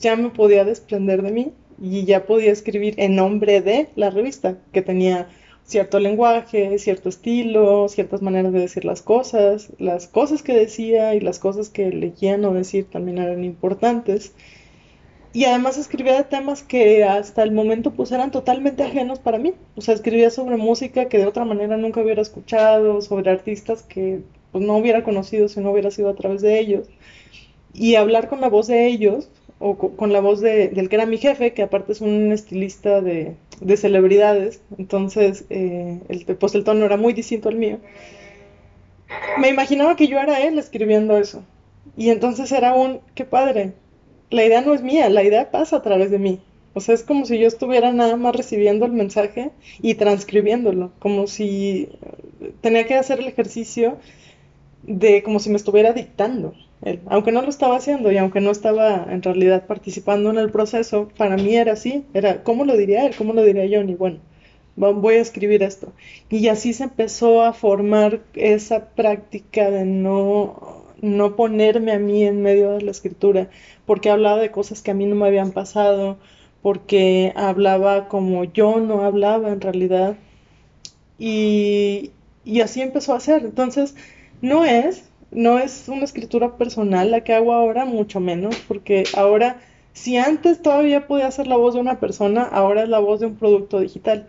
ya 0.00 0.16
me 0.16 0.28
podía 0.28 0.64
desprender 0.64 1.22
de 1.22 1.32
mí, 1.32 1.52
y 1.82 2.04
ya 2.04 2.26
podía 2.26 2.52
escribir 2.52 2.94
en 2.98 3.16
nombre 3.16 3.60
de 3.60 3.88
la 3.96 4.10
revista, 4.10 4.56
que 4.72 4.82
tenía 4.82 5.28
cierto 5.64 5.98
lenguaje, 5.98 6.78
cierto 6.78 7.08
estilo, 7.08 7.88
ciertas 7.88 8.22
maneras 8.22 8.52
de 8.52 8.60
decir 8.60 8.84
las 8.84 9.02
cosas, 9.02 9.72
las 9.78 10.06
cosas 10.06 10.42
que 10.42 10.54
decía 10.54 11.14
y 11.16 11.20
las 11.20 11.40
cosas 11.40 11.70
que 11.70 11.90
leían 11.90 12.44
o 12.44 12.54
decir 12.54 12.86
también 12.88 13.18
eran 13.18 13.42
importantes. 13.42 14.32
Y 15.32 15.44
además 15.44 15.76
escribía 15.76 16.14
de 16.14 16.24
temas 16.24 16.62
que 16.62 17.04
hasta 17.04 17.42
el 17.42 17.52
momento 17.52 17.92
pues 17.92 18.12
eran 18.12 18.30
totalmente 18.30 18.84
ajenos 18.84 19.18
para 19.18 19.38
mí. 19.38 19.54
O 19.76 19.80
sea, 19.80 19.94
escribía 19.94 20.30
sobre 20.30 20.58
música 20.58 21.08
que 21.08 21.18
de 21.18 21.26
otra 21.26 21.44
manera 21.44 21.76
nunca 21.76 22.02
hubiera 22.02 22.22
escuchado, 22.22 23.00
sobre 23.00 23.30
artistas 23.30 23.82
que 23.82 24.20
pues 24.52 24.64
no 24.64 24.76
hubiera 24.76 25.02
conocido 25.02 25.48
si 25.48 25.60
no 25.60 25.72
hubiera 25.72 25.90
sido 25.90 26.10
a 26.10 26.14
través 26.14 26.42
de 26.42 26.60
ellos. 26.60 26.88
Y 27.72 27.94
hablar 27.96 28.28
con 28.28 28.40
la 28.42 28.50
voz 28.50 28.66
de 28.66 28.86
ellos, 28.86 29.30
o 29.62 29.76
con 29.76 30.12
la 30.12 30.20
voz 30.20 30.40
de, 30.40 30.68
del 30.68 30.88
que 30.88 30.96
era 30.96 31.06
mi 31.06 31.18
jefe, 31.18 31.52
que 31.54 31.62
aparte 31.62 31.92
es 31.92 32.00
un 32.00 32.32
estilista 32.32 33.00
de, 33.00 33.36
de 33.60 33.76
celebridades, 33.76 34.60
entonces 34.76 35.44
eh, 35.50 36.00
el, 36.08 36.24
pues 36.36 36.54
el 36.56 36.64
tono 36.64 36.84
era 36.84 36.96
muy 36.96 37.12
distinto 37.12 37.48
al 37.48 37.56
mío. 37.56 37.78
Me 39.38 39.48
imaginaba 39.48 39.94
que 39.94 40.08
yo 40.08 40.18
era 40.18 40.40
él 40.40 40.58
escribiendo 40.58 41.16
eso. 41.16 41.44
Y 41.96 42.10
entonces 42.10 42.50
era 42.50 42.74
un, 42.74 43.00
qué 43.14 43.24
padre, 43.24 43.72
la 44.30 44.44
idea 44.44 44.62
no 44.62 44.74
es 44.74 44.82
mía, 44.82 45.08
la 45.10 45.22
idea 45.22 45.50
pasa 45.50 45.76
a 45.76 45.82
través 45.82 46.10
de 46.10 46.18
mí. 46.18 46.40
O 46.74 46.80
sea, 46.80 46.94
es 46.94 47.04
como 47.04 47.24
si 47.26 47.38
yo 47.38 47.46
estuviera 47.46 47.92
nada 47.92 48.16
más 48.16 48.34
recibiendo 48.34 48.86
el 48.86 48.92
mensaje 48.92 49.50
y 49.80 49.94
transcribiéndolo, 49.94 50.90
como 50.98 51.26
si 51.28 51.88
tenía 52.62 52.86
que 52.86 52.94
hacer 52.94 53.20
el 53.20 53.28
ejercicio 53.28 53.98
de 54.82 55.22
como 55.22 55.38
si 55.38 55.50
me 55.50 55.56
estuviera 55.56 55.92
dictando 55.92 56.54
Aunque 57.06 57.32
no 57.32 57.42
lo 57.42 57.48
estaba 57.48 57.76
haciendo 57.76 58.10
y 58.10 58.18
aunque 58.18 58.40
no 58.40 58.50
estaba 58.50 59.06
en 59.08 59.22
realidad 59.22 59.66
participando 59.66 60.30
en 60.30 60.38
el 60.38 60.50
proceso, 60.50 61.08
para 61.16 61.36
mí 61.36 61.54
era 61.56 61.74
así, 61.74 62.04
era 62.12 62.42
cómo 62.42 62.64
lo 62.64 62.76
diría 62.76 63.06
él, 63.06 63.14
cómo 63.16 63.32
lo 63.32 63.44
diría 63.44 63.66
yo, 63.66 63.82
y 63.82 63.94
bueno, 63.94 64.18
voy 64.76 65.14
a 65.14 65.20
escribir 65.20 65.62
esto. 65.62 65.92
Y 66.28 66.48
así 66.48 66.72
se 66.72 66.84
empezó 66.84 67.42
a 67.42 67.52
formar 67.52 68.20
esa 68.34 68.88
práctica 68.94 69.70
de 69.70 69.84
no, 69.84 70.84
no 71.00 71.36
ponerme 71.36 71.92
a 71.92 71.98
mí 71.98 72.24
en 72.24 72.42
medio 72.42 72.72
de 72.72 72.82
la 72.82 72.90
escritura, 72.90 73.48
porque 73.86 74.10
hablaba 74.10 74.38
de 74.38 74.50
cosas 74.50 74.82
que 74.82 74.90
a 74.90 74.94
mí 74.94 75.06
no 75.06 75.14
me 75.14 75.26
habían 75.26 75.52
pasado, 75.52 76.18
porque 76.62 77.32
hablaba 77.36 78.08
como 78.08 78.44
yo 78.44 78.80
no 78.80 79.02
hablaba 79.02 79.50
en 79.50 79.60
realidad. 79.60 80.16
Y, 81.18 82.10
y 82.44 82.60
así 82.60 82.80
empezó 82.82 83.14
a 83.14 83.20
ser. 83.20 83.44
Entonces, 83.44 83.94
no 84.40 84.64
es, 84.64 85.11
no 85.32 85.58
es 85.58 85.88
una 85.88 86.04
escritura 86.04 86.56
personal 86.56 87.10
la 87.10 87.24
que 87.24 87.34
hago 87.34 87.52
ahora, 87.52 87.84
mucho 87.84 88.20
menos, 88.20 88.56
porque 88.68 89.04
ahora, 89.16 89.60
si 89.92 90.16
antes 90.16 90.62
todavía 90.62 91.06
podía 91.06 91.30
ser 91.30 91.46
la 91.46 91.56
voz 91.56 91.74
de 91.74 91.80
una 91.80 92.00
persona, 92.00 92.42
ahora 92.42 92.82
es 92.84 92.88
la 92.88 92.98
voz 93.00 93.20
de 93.20 93.26
un 93.26 93.36
producto 93.36 93.80
digital. 93.80 94.26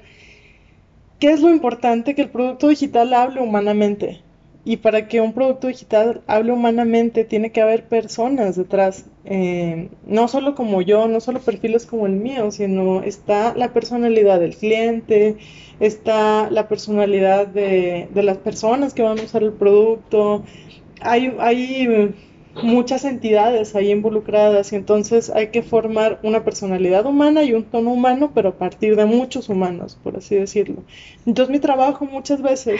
¿Qué 1.19 1.31
es 1.31 1.41
lo 1.41 1.49
importante? 1.49 2.15
Que 2.15 2.23
el 2.23 2.29
producto 2.29 2.67
digital 2.67 3.13
hable 3.13 3.41
humanamente. 3.41 4.21
Y 4.65 4.77
para 4.77 5.07
que 5.09 5.19
un 5.19 5.33
producto 5.33 5.67
digital 5.67 6.21
hable 6.27 6.53
humanamente, 6.53 7.25
tiene 7.25 7.51
que 7.51 7.61
haber 7.61 7.87
personas 7.87 8.55
detrás. 8.55 9.05
Eh, 9.25 9.89
no 10.05 10.27
solo 10.29 10.55
como 10.55 10.81
yo, 10.81 11.07
no 11.07 11.19
solo 11.19 11.39
perfiles 11.39 11.85
como 11.85 12.07
el 12.07 12.13
mío, 12.13 12.49
sino 12.51 13.03
está 13.03 13.53
la 13.55 13.73
personalidad 13.73 14.39
del 14.39 14.55
cliente, 14.55 15.37
está 15.81 16.49
la 16.49 16.69
personalidad 16.69 17.47
de, 17.47 18.07
de 18.13 18.23
las 18.23 18.37
personas 18.37 18.93
que 18.93 19.01
van 19.03 19.19
a 19.19 19.23
usar 19.23 19.43
el 19.43 19.53
producto. 19.53 20.43
Hay, 21.03 21.35
hay 21.39 22.13
muchas 22.61 23.03
entidades 23.03 23.75
ahí 23.75 23.91
involucradas 23.91 24.71
y 24.73 24.75
entonces 24.75 25.29
hay 25.29 25.47
que 25.47 25.63
formar 25.63 26.19
una 26.23 26.43
personalidad 26.43 27.05
humana 27.05 27.43
y 27.43 27.53
un 27.53 27.63
tono 27.63 27.91
humano, 27.91 28.31
pero 28.33 28.49
a 28.49 28.57
partir 28.57 28.95
de 28.95 29.05
muchos 29.05 29.49
humanos, 29.49 29.97
por 30.03 30.17
así 30.17 30.35
decirlo. 30.35 30.83
Entonces 31.25 31.51
mi 31.51 31.59
trabajo 31.59 32.05
muchas 32.05 32.41
veces 32.41 32.79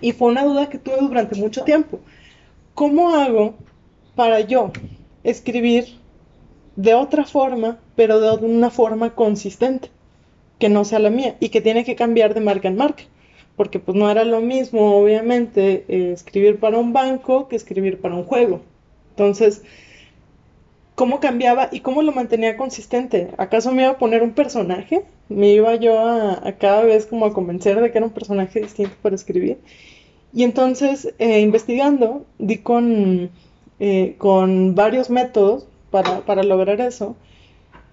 y 0.00 0.12
fue 0.12 0.28
una 0.28 0.44
duda 0.44 0.68
que 0.68 0.78
tuve 0.78 0.98
durante 1.00 1.34
mucho 1.34 1.64
tiempo. 1.64 1.98
¿Cómo 2.74 3.14
hago 3.14 3.54
para 4.14 4.40
yo 4.40 4.70
escribir 5.24 5.86
de 6.76 6.94
otra 6.94 7.24
forma, 7.24 7.78
pero 7.96 8.20
de 8.20 8.46
una 8.46 8.70
forma 8.70 9.14
consistente, 9.14 9.90
que 10.58 10.68
no 10.68 10.84
sea 10.84 11.00
la 11.00 11.10
mía 11.10 11.36
y 11.40 11.48
que 11.48 11.60
tiene 11.60 11.84
que 11.84 11.96
cambiar 11.96 12.34
de 12.34 12.40
marca 12.40 12.68
en 12.68 12.76
marca? 12.76 13.02
Porque 13.56 13.78
pues 13.78 13.96
no 13.96 14.10
era 14.10 14.24
lo 14.24 14.40
mismo, 14.40 14.96
obviamente, 14.96 15.84
eh, 15.88 16.12
escribir 16.12 16.58
para 16.58 16.78
un 16.78 16.92
banco 16.92 17.48
que 17.48 17.56
escribir 17.56 18.00
para 18.00 18.14
un 18.14 18.24
juego. 18.24 18.60
Entonces, 19.10 19.62
¿cómo 20.94 21.20
cambiaba 21.20 21.68
y 21.70 21.80
cómo 21.80 22.02
lo 22.02 22.12
mantenía 22.12 22.56
consistente? 22.56 23.30
¿Acaso 23.36 23.72
me 23.72 23.82
iba 23.82 23.92
a 23.92 23.98
poner 23.98 24.22
un 24.22 24.32
personaje? 24.32 25.04
me 25.34 25.48
iba 25.48 25.74
yo 25.76 25.98
a, 25.98 26.52
cada 26.58 26.82
vez 26.82 27.06
como 27.06 27.26
a 27.26 27.32
convencer 27.32 27.80
de 27.80 27.90
que 27.90 27.98
era 27.98 28.06
un 28.06 28.12
personaje 28.12 28.60
distinto 28.60 28.94
para 29.02 29.14
escribir. 29.14 29.58
Y 30.32 30.44
entonces, 30.44 31.14
eh, 31.18 31.40
investigando, 31.40 32.24
di 32.38 32.58
con, 32.58 33.30
eh, 33.80 34.14
con 34.18 34.74
varios 34.74 35.10
métodos 35.10 35.66
para, 35.90 36.20
para, 36.20 36.42
lograr 36.42 36.80
eso. 36.80 37.16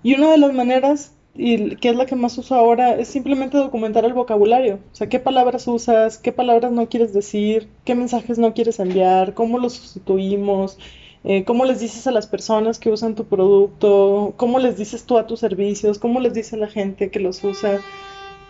Y 0.03 0.15
una 0.15 0.31
de 0.31 0.37
las 0.37 0.53
maneras, 0.53 1.13
y 1.35 1.75
que 1.77 1.89
es 1.89 1.95
la 1.95 2.05
que 2.05 2.15
más 2.15 2.37
uso 2.37 2.55
ahora, 2.55 2.95
es 2.95 3.07
simplemente 3.07 3.57
documentar 3.57 4.05
el 4.05 4.13
vocabulario. 4.13 4.79
O 4.91 4.95
sea, 4.95 5.09
qué 5.09 5.19
palabras 5.19 5.67
usas, 5.67 6.17
qué 6.17 6.31
palabras 6.31 6.71
no 6.71 6.89
quieres 6.89 7.13
decir, 7.13 7.69
qué 7.85 7.95
mensajes 7.95 8.37
no 8.37 8.53
quieres 8.53 8.79
enviar, 8.79 9.33
cómo 9.33 9.59
los 9.59 9.73
sustituimos, 9.73 10.77
eh, 11.23 11.43
cómo 11.45 11.65
les 11.65 11.79
dices 11.79 12.07
a 12.07 12.11
las 12.11 12.27
personas 12.27 12.79
que 12.79 12.91
usan 12.91 13.15
tu 13.15 13.25
producto, 13.25 14.33
cómo 14.37 14.59
les 14.59 14.77
dices 14.77 15.05
tú 15.05 15.17
a 15.17 15.27
tus 15.27 15.39
servicios, 15.39 15.99
cómo 15.99 16.19
les 16.19 16.33
dice 16.33 16.57
la 16.57 16.67
gente 16.67 17.11
que 17.11 17.19
los 17.19 17.43
usa. 17.43 17.79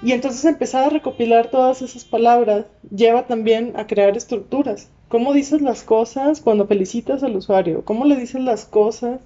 Y 0.02 0.14
entonces 0.14 0.46
empezar 0.46 0.86
a 0.86 0.90
recopilar 0.90 1.52
todas 1.52 1.82
esas 1.82 2.06
palabras 2.06 2.66
lleva 2.90 3.28
también 3.28 3.74
a 3.76 3.86
crear 3.86 4.16
estructuras. 4.16 4.90
¿Cómo 5.10 5.34
dices 5.34 5.62
las 5.62 5.84
cosas 5.84 6.40
cuando 6.40 6.68
felicitas 6.68 7.24
al 7.24 7.36
usuario? 7.36 7.84
¿Cómo 7.84 8.06
le 8.06 8.16
dices 8.16 8.42
las 8.42 8.66
cosas 8.66 9.20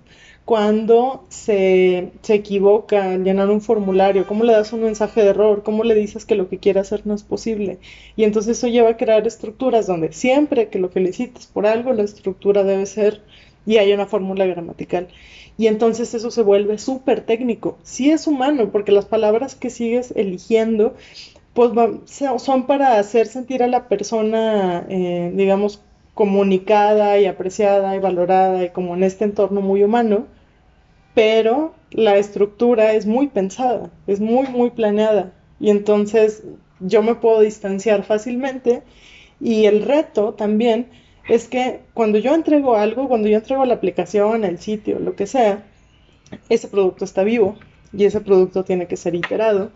cuando 0.46 1.26
se, 1.30 2.12
se 2.22 2.34
equivoca 2.36 3.12
al 3.12 3.24
llenar 3.24 3.50
un 3.50 3.62
formulario? 3.62 4.28
¿Cómo 4.28 4.44
le 4.44 4.54
das 4.54 4.74
un 4.74 4.84
mensaje 4.84 5.22
de 5.22 5.30
error? 5.30 5.64
¿Cómo 5.64 5.84
le 5.84 5.96
dices 5.96 6.26
que 6.26 6.36
lo 6.36 6.50
que 6.50 6.58
quiere 6.60 6.80
hacer 6.80 7.06
no 7.06 7.14
es 7.14 7.24
posible? 7.24 7.80
Y 8.16 8.24
entonces 8.26 8.58
eso 8.58 8.68
lleva 8.68 8.90
a 8.92 8.98
crear 8.98 9.26
estructuras 9.26 9.88
donde 9.88 10.12
siempre 10.12 10.70
que 10.70 10.80
lo 10.80 10.90
felicites 10.90 11.48
por 11.48 11.66
algo, 11.66 11.94
la 11.94 12.04
estructura 12.04 12.64
debe 12.64 12.86
ser 12.86 13.22
y 13.66 13.78
hay 13.78 13.94
una 13.94 14.06
fórmula 14.06 14.46
gramatical. 14.46 15.08
Y 15.58 15.68
entonces 15.68 16.14
eso 16.14 16.32
se 16.32 16.42
vuelve 16.42 16.78
súper 16.78 17.22
técnico. 17.22 17.78
Sí 17.84 18.12
es 18.12 18.28
humano, 18.28 18.72
porque 18.72 18.92
las 18.92 19.06
palabras 19.06 19.56
que 19.56 19.70
sigues 19.70 20.12
eligiendo, 20.16 20.96
pues 21.54 21.72
son 22.38 22.66
para 22.66 23.00
hacer 23.00 23.28
sentir 23.28 23.64
a 23.64 23.68
la 23.68 23.88
persona, 23.88 24.86
eh, 24.90 25.32
digamos, 25.36 25.82
comunicada 26.13 27.19
y 27.19 27.26
apreciada 27.26 27.95
y 27.95 27.99
valorada 27.99 28.63
y 28.63 28.69
como 28.69 28.95
en 28.95 29.04
este 29.04 29.26
entorno 29.26 29.62
muy 29.62 29.84
humano, 29.84 30.28
pero 31.13 31.73
la 31.91 32.17
estructura 32.17 32.93
es 32.93 33.06
muy 33.06 33.28
pensada, 33.28 33.91
es 34.08 34.19
muy, 34.19 34.47
muy 34.47 34.71
planeada. 34.71 35.34
Y 35.60 35.69
entonces 35.69 36.43
yo 36.80 37.02
me 37.02 37.15
puedo 37.15 37.41
distanciar 37.41 38.04
fácilmente 38.04 38.84
y 39.39 39.65
el 39.65 39.84
reto 39.84 40.34
también 40.34 40.88
es 41.28 41.47
que 41.47 41.82
cuando 41.93 42.17
yo 42.17 42.36
entrego 42.36 42.76
algo, 42.76 43.08
cuando 43.08 43.28
yo 43.28 43.38
entrego 43.38 43.65
la 43.65 43.76
aplicación, 43.76 44.43
el 44.43 44.60
sitio, 44.60 44.99
lo 44.99 45.15
que 45.15 45.28
sea, 45.28 45.63
ese 46.49 46.67
producto 46.67 47.06
está 47.06 47.23
vivo 47.23 47.56
y 47.93 48.06
ese 48.06 48.21
producto 48.21 48.63
tiene 48.63 48.88
que 48.88 48.97
ser 48.97 49.15
iterado 49.15 49.71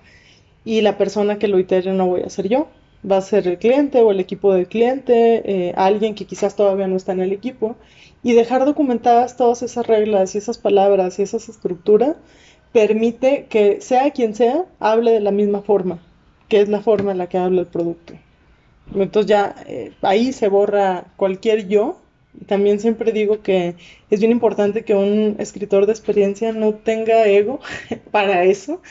y 0.65 0.81
la 0.81 0.97
persona 0.97 1.39
que 1.39 1.47
lo 1.47 1.59
itere 1.59 1.93
no 1.93 2.07
voy 2.07 2.23
a 2.23 2.29
ser 2.29 2.49
yo, 2.49 2.67
va 3.09 3.17
a 3.17 3.21
ser 3.21 3.47
el 3.47 3.57
cliente 3.57 4.01
o 4.01 4.11
el 4.11 4.19
equipo 4.19 4.53
del 4.53 4.67
cliente, 4.67 5.41
eh, 5.45 5.73
alguien 5.75 6.15
que 6.15 6.25
quizás 6.25 6.55
todavía 6.55 6.87
no 6.87 6.95
está 6.95 7.11
en 7.11 7.21
el 7.21 7.31
equipo 7.31 7.75
y 8.23 8.33
dejar 8.33 8.65
documentadas 8.65 9.37
todas 9.37 9.61
esas 9.61 9.87
reglas 9.87 10.35
y 10.35 10.39
esas 10.39 10.57
palabras 10.57 11.19
y 11.19 11.23
esas 11.23 11.49
estructuras 11.49 12.15
permite 12.73 13.45
que 13.49 13.81
sea 13.81 14.11
quien 14.11 14.35
sea 14.35 14.65
hable 14.79 15.11
de 15.11 15.19
la 15.19 15.31
misma 15.31 15.61
forma, 15.61 15.99
que 16.49 16.61
es 16.61 16.69
la 16.69 16.81
forma 16.81 17.11
en 17.11 17.17
la 17.17 17.27
que 17.27 17.37
habla 17.37 17.61
el 17.61 17.67
producto. 17.67 18.13
Entonces 18.95 19.29
ya 19.29 19.55
eh, 19.67 19.93
ahí 20.01 20.33
se 20.33 20.47
borra 20.47 21.05
cualquier 21.15 21.67
yo. 21.67 21.99
También 22.45 22.79
siempre 22.79 23.11
digo 23.11 23.41
que 23.41 23.75
es 24.09 24.19
bien 24.19 24.31
importante 24.31 24.83
que 24.83 24.93
un 24.93 25.37
escritor 25.39 25.85
de 25.85 25.91
experiencia 25.91 26.51
no 26.51 26.73
tenga 26.75 27.25
ego 27.25 27.59
para 28.11 28.43
eso, 28.43 28.81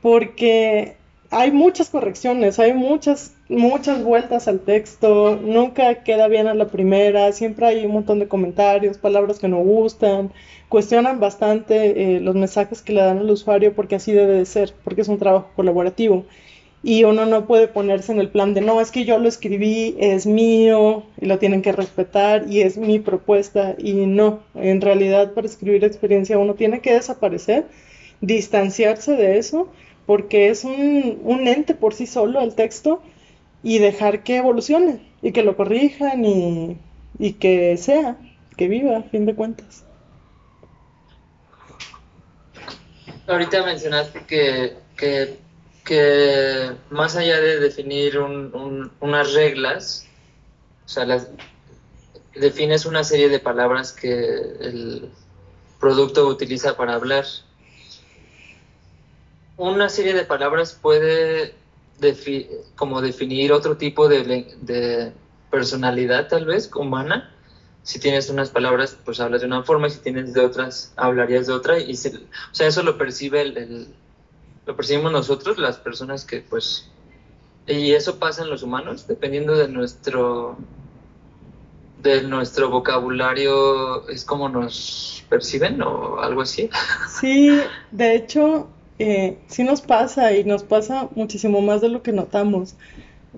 porque 0.00 0.96
hay 1.34 1.50
muchas 1.50 1.90
correcciones, 1.90 2.60
hay 2.60 2.72
muchas, 2.72 3.34
muchas 3.48 4.04
vueltas 4.04 4.46
al 4.46 4.60
texto, 4.60 5.36
nunca 5.36 6.04
queda 6.04 6.28
bien 6.28 6.46
a 6.46 6.54
la 6.54 6.68
primera, 6.68 7.32
siempre 7.32 7.66
hay 7.66 7.84
un 7.84 7.92
montón 7.92 8.20
de 8.20 8.28
comentarios, 8.28 8.98
palabras 8.98 9.40
que 9.40 9.48
no 9.48 9.58
gustan, 9.58 10.32
cuestionan 10.68 11.18
bastante 11.18 12.16
eh, 12.16 12.20
los 12.20 12.36
mensajes 12.36 12.82
que 12.82 12.92
le 12.92 13.00
dan 13.00 13.18
al 13.18 13.30
usuario 13.30 13.74
porque 13.74 13.96
así 13.96 14.12
debe 14.12 14.34
de 14.34 14.46
ser, 14.46 14.72
porque 14.84 15.00
es 15.00 15.08
un 15.08 15.18
trabajo 15.18 15.50
colaborativo. 15.56 16.24
Y 16.84 17.04
uno 17.04 17.26
no 17.26 17.46
puede 17.46 17.66
ponerse 17.66 18.12
en 18.12 18.20
el 18.20 18.28
plan 18.28 18.54
de 18.54 18.60
no, 18.60 18.80
es 18.80 18.90
que 18.90 19.04
yo 19.04 19.18
lo 19.18 19.26
escribí, 19.26 19.96
es 19.98 20.26
mío 20.26 21.02
y 21.20 21.26
lo 21.26 21.38
tienen 21.38 21.62
que 21.62 21.72
respetar 21.72 22.44
y 22.48 22.60
es 22.60 22.76
mi 22.76 22.98
propuesta 22.98 23.74
y 23.78 23.94
no, 24.06 24.40
en 24.54 24.80
realidad 24.80 25.32
para 25.32 25.46
escribir 25.46 25.82
experiencia 25.82 26.38
uno 26.38 26.54
tiene 26.54 26.80
que 26.80 26.92
desaparecer 26.92 27.64
distanciarse 28.20 29.12
de 29.12 29.38
eso, 29.38 29.68
porque 30.06 30.48
es 30.50 30.64
un, 30.64 31.20
un 31.24 31.48
ente 31.48 31.74
por 31.74 31.94
sí 31.94 32.06
solo 32.06 32.40
el 32.40 32.54
texto, 32.54 33.02
y 33.62 33.78
dejar 33.78 34.22
que 34.24 34.36
evolucione, 34.36 35.00
y 35.22 35.32
que 35.32 35.42
lo 35.42 35.56
corrijan, 35.56 36.24
y, 36.24 36.76
y 37.18 37.32
que 37.34 37.76
sea, 37.76 38.16
que 38.56 38.68
viva, 38.68 38.98
a 38.98 39.02
fin 39.04 39.24
de 39.26 39.34
cuentas. 39.34 39.84
Ahorita 43.26 43.64
mencionaste 43.64 44.20
que, 44.26 44.76
que, 44.96 45.38
que 45.84 46.72
más 46.90 47.16
allá 47.16 47.40
de 47.40 47.58
definir 47.58 48.18
un- 48.18 48.54
un- 48.54 48.90
unas 49.00 49.32
reglas, 49.32 50.06
o 50.84 50.88
sea, 50.88 51.06
las, 51.06 51.28
defines 52.34 52.84
una 52.84 53.02
serie 53.02 53.28
de 53.30 53.38
palabras 53.38 53.92
que 53.92 54.12
el 54.12 55.10
producto 55.80 56.26
utiliza 56.26 56.76
para 56.76 56.94
hablar. 56.94 57.24
Una 59.56 59.88
serie 59.88 60.14
de 60.14 60.24
palabras 60.24 60.78
puede 60.80 61.54
defi- 62.00 62.48
como 62.76 63.00
definir 63.00 63.52
otro 63.52 63.76
tipo 63.76 64.08
de, 64.08 64.24
de 64.60 65.12
personalidad, 65.50 66.28
tal 66.28 66.44
vez, 66.46 66.70
humana. 66.74 67.30
Si 67.82 67.98
tienes 68.00 68.30
unas 68.30 68.50
palabras, 68.50 68.96
pues 69.04 69.20
hablas 69.20 69.42
de 69.42 69.46
una 69.46 69.62
forma, 69.62 69.86
y 69.86 69.90
si 69.90 69.98
tienes 70.00 70.32
de 70.32 70.40
otras, 70.40 70.92
hablarías 70.96 71.46
de 71.46 71.52
otra. 71.52 71.78
Y 71.78 71.94
se- 71.96 72.16
o 72.16 72.54
sea, 72.54 72.66
eso 72.66 72.82
lo 72.82 72.98
percibe 72.98 73.42
el- 73.42 73.94
lo 74.66 74.74
percibimos 74.76 75.12
nosotros, 75.12 75.58
las 75.58 75.76
personas 75.76 76.24
que, 76.24 76.40
pues, 76.40 76.88
y 77.66 77.92
eso 77.92 78.18
pasa 78.18 78.42
en 78.42 78.50
los 78.50 78.62
humanos, 78.62 79.06
dependiendo 79.06 79.54
de 79.56 79.68
nuestro, 79.68 80.56
de 81.98 82.22
nuestro 82.22 82.70
vocabulario, 82.70 84.08
es 84.08 84.24
como 84.24 84.48
nos 84.48 85.22
perciben 85.28 85.80
o 85.82 86.18
algo 86.20 86.40
así. 86.42 86.70
Sí, 87.20 87.60
de 87.90 88.16
hecho, 88.16 88.68
eh, 88.98 89.38
sí 89.48 89.64
nos 89.64 89.80
pasa 89.80 90.32
y 90.32 90.44
nos 90.44 90.62
pasa 90.62 91.08
muchísimo 91.14 91.60
más 91.60 91.80
de 91.80 91.88
lo 91.88 92.02
que 92.02 92.12
notamos. 92.12 92.76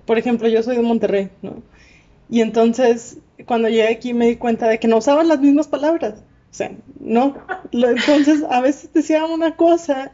Por 0.05 0.17
ejemplo, 0.17 0.47
yo 0.47 0.61
soy 0.63 0.75
de 0.75 0.81
Monterrey, 0.83 1.29
¿no? 1.41 1.63
Y 2.29 2.41
entonces, 2.41 3.17
cuando 3.45 3.69
llegué 3.69 3.87
aquí 3.87 4.13
me 4.13 4.27
di 4.27 4.35
cuenta 4.35 4.67
de 4.67 4.79
que 4.79 4.87
no 4.87 4.97
usaban 4.97 5.27
las 5.27 5.39
mismas 5.39 5.67
palabras. 5.67 6.23
O 6.51 6.53
sea, 6.53 6.71
no. 6.99 7.35
Entonces, 7.71 8.43
a 8.49 8.61
veces 8.61 8.91
decía 8.93 9.25
una 9.25 9.55
cosa 9.55 10.13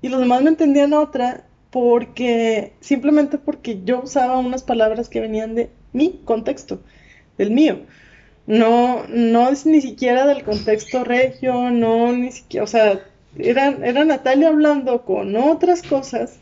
y 0.00 0.08
los 0.08 0.20
demás 0.20 0.42
me 0.42 0.50
entendían 0.50 0.92
otra 0.92 1.44
porque, 1.70 2.74
simplemente 2.80 3.38
porque 3.38 3.80
yo 3.84 4.02
usaba 4.02 4.38
unas 4.38 4.62
palabras 4.62 5.08
que 5.08 5.20
venían 5.20 5.54
de 5.54 5.70
mi 5.92 6.20
contexto, 6.24 6.80
del 7.38 7.50
mío. 7.50 7.80
No, 8.46 9.06
no 9.08 9.48
es 9.48 9.66
ni 9.66 9.80
siquiera 9.80 10.26
del 10.26 10.44
contexto 10.44 11.04
regio, 11.04 11.70
no, 11.70 12.12
ni 12.12 12.32
siquiera, 12.32 12.64
o 12.64 12.66
sea, 12.66 13.00
era, 13.38 13.68
era 13.68 14.04
Natalia 14.04 14.48
hablando 14.48 15.02
con 15.04 15.34
otras 15.36 15.82
cosas 15.82 16.38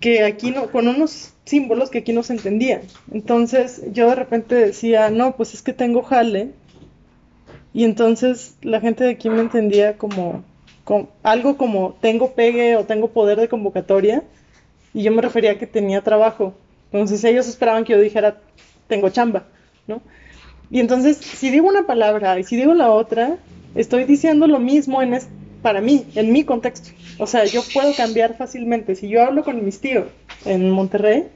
que 0.00 0.24
aquí 0.24 0.50
no, 0.50 0.70
con 0.70 0.88
unos 0.88 1.34
símbolos 1.44 1.90
que 1.90 1.98
aquí 1.98 2.12
no 2.12 2.22
se 2.22 2.32
entendían. 2.32 2.80
Entonces 3.12 3.82
yo 3.92 4.08
de 4.08 4.14
repente 4.14 4.54
decía, 4.54 5.10
no, 5.10 5.36
pues 5.36 5.54
es 5.54 5.62
que 5.62 5.72
tengo 5.72 6.02
jale. 6.02 6.50
Y 7.72 7.84
entonces 7.84 8.56
la 8.62 8.80
gente 8.80 9.04
de 9.04 9.10
aquí 9.10 9.28
me 9.30 9.40
entendía 9.40 9.98
como, 9.98 10.42
como 10.84 11.08
algo 11.22 11.56
como 11.56 11.96
tengo 12.00 12.32
pegue 12.32 12.76
o 12.76 12.84
tengo 12.84 13.10
poder 13.10 13.38
de 13.38 13.48
convocatoria. 13.48 14.24
Y 14.94 15.02
yo 15.02 15.12
me 15.12 15.22
refería 15.22 15.52
a 15.52 15.58
que 15.58 15.66
tenía 15.66 16.02
trabajo. 16.02 16.54
Entonces 16.86 17.22
ellos 17.24 17.46
esperaban 17.46 17.84
que 17.84 17.92
yo 17.92 18.00
dijera, 18.00 18.40
tengo 18.88 19.10
chamba, 19.10 19.44
¿no? 19.86 20.02
Y 20.70 20.80
entonces, 20.80 21.16
si 21.16 21.50
digo 21.50 21.68
una 21.68 21.86
palabra 21.86 22.38
y 22.38 22.44
si 22.44 22.56
digo 22.56 22.74
la 22.74 22.90
otra, 22.90 23.36
estoy 23.74 24.04
diciendo 24.04 24.46
lo 24.46 24.60
mismo 24.60 25.02
en 25.02 25.14
para 25.62 25.80
mí, 25.80 26.06
en 26.14 26.32
mi 26.32 26.44
contexto. 26.44 26.90
O 27.18 27.26
sea, 27.26 27.44
yo 27.44 27.62
puedo 27.72 27.94
cambiar 27.94 28.36
fácilmente. 28.36 28.94
Si 28.94 29.08
yo 29.08 29.22
hablo 29.22 29.44
con 29.44 29.64
mis 29.64 29.80
tíos 29.80 30.06
en 30.44 30.70
Monterrey, 30.70 31.26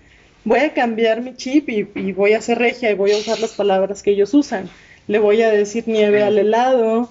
voy 0.45 0.61
a 0.61 0.75
cambiar 0.75 1.23
mi 1.23 1.35
chip 1.35 1.69
y, 1.69 2.13
voy 2.13 2.33
a 2.33 2.41
ser 2.41 2.59
regia 2.59 2.91
y 2.91 2.95
voy 2.95 3.13
a 3.13 3.19
usar 3.19 3.41
las 3.41 3.53
palabras 3.53 4.03
que 4.03 4.11
ellos 4.11 4.35
usan. 4.35 4.69
Le 5.07 5.19
voy 5.19 5.43
a 5.43 5.51
decir 5.51 5.85
nieve 5.87 6.23
al 6.23 6.39
helado, 6.39 7.09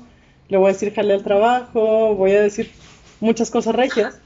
le 0.49 0.57
voy 0.57 0.69
a 0.69 0.73
decir 0.73 0.93
jale 0.93 1.13
al 1.13 1.23
trabajo, 1.23 2.15
voy 2.15 2.31
a 2.31 2.41
decir 2.41 2.71
muchas 3.19 3.51
cosas 3.51 3.75
regias. 3.75 4.19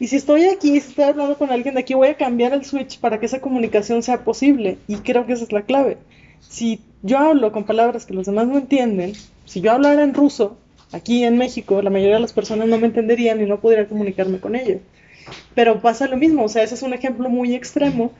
Y 0.00 0.06
si 0.06 0.16
estoy 0.16 0.44
aquí, 0.44 0.80
si 0.80 0.90
estoy 0.90 1.04
hablando 1.04 1.36
con 1.36 1.50
alguien 1.50 1.74
de 1.74 1.80
aquí, 1.80 1.94
voy 1.94 2.08
a 2.08 2.16
cambiar 2.16 2.52
el 2.52 2.64
switch 2.64 3.00
para 3.00 3.18
que 3.18 3.26
esa 3.26 3.40
comunicación 3.40 4.02
sea 4.02 4.24
posible. 4.24 4.78
Y 4.86 4.96
creo 4.96 5.26
que 5.26 5.32
esa 5.32 5.44
es 5.44 5.52
la 5.52 5.62
clave. 5.62 5.98
Si 6.40 6.80
yo 7.02 7.18
hablo 7.18 7.50
con 7.50 7.64
palabras 7.64 8.06
que 8.06 8.14
los 8.14 8.26
demás 8.26 8.46
no 8.46 8.58
entienden, 8.58 9.12
si 9.44 9.60
yo 9.60 9.72
hablara 9.72 10.04
en 10.04 10.14
ruso, 10.14 10.56
aquí 10.92 11.24
en 11.24 11.38
México, 11.38 11.82
la 11.82 11.90
mayoría 11.90 12.16
de 12.16 12.22
las 12.22 12.32
personas 12.32 12.68
no 12.68 12.78
me 12.78 12.86
entenderían 12.86 13.40
y 13.40 13.46
no 13.46 13.60
podría 13.60 13.88
comunicarme 13.88 14.40
con 14.40 14.56
ellos. 14.56 14.80
Pero 15.54 15.80
pasa 15.80 16.08
lo 16.08 16.16
mismo, 16.16 16.44
o 16.44 16.48
sea, 16.48 16.62
ese 16.62 16.74
es 16.74 16.82
un 16.82 16.94
ejemplo 16.94 17.28
muy 17.28 17.54
extremo, 17.54 18.12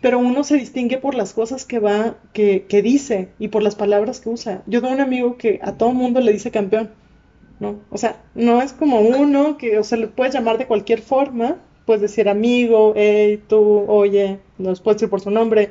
pero 0.00 0.18
uno 0.18 0.44
se 0.44 0.56
distingue 0.56 0.98
por 0.98 1.14
las 1.14 1.32
cosas 1.32 1.64
que 1.64 1.78
va, 1.78 2.16
que, 2.32 2.66
que 2.68 2.82
dice 2.82 3.28
y 3.38 3.48
por 3.48 3.62
las 3.62 3.74
palabras 3.74 4.20
que 4.20 4.28
usa. 4.28 4.62
Yo 4.66 4.80
tengo 4.80 4.94
un 4.94 5.00
amigo 5.00 5.36
que 5.36 5.58
a 5.62 5.72
todo 5.72 5.92
mundo 5.92 6.20
le 6.20 6.32
dice 6.32 6.50
campeón, 6.50 6.90
¿no? 7.58 7.80
O 7.90 7.98
sea, 7.98 8.22
no 8.34 8.62
es 8.62 8.72
como 8.72 9.00
uno 9.00 9.58
que, 9.58 9.78
o 9.78 9.84
sea, 9.84 9.98
le 9.98 10.06
puedes 10.06 10.34
llamar 10.34 10.58
de 10.58 10.66
cualquier 10.66 11.00
forma, 11.00 11.56
puedes 11.86 12.02
decir 12.02 12.28
amigo, 12.28 12.94
hey, 12.96 13.42
tú, 13.48 13.84
oye, 13.88 14.38
nos 14.58 14.80
puedes 14.80 14.98
decir 15.00 15.10
por 15.10 15.20
su 15.20 15.30
nombre. 15.30 15.70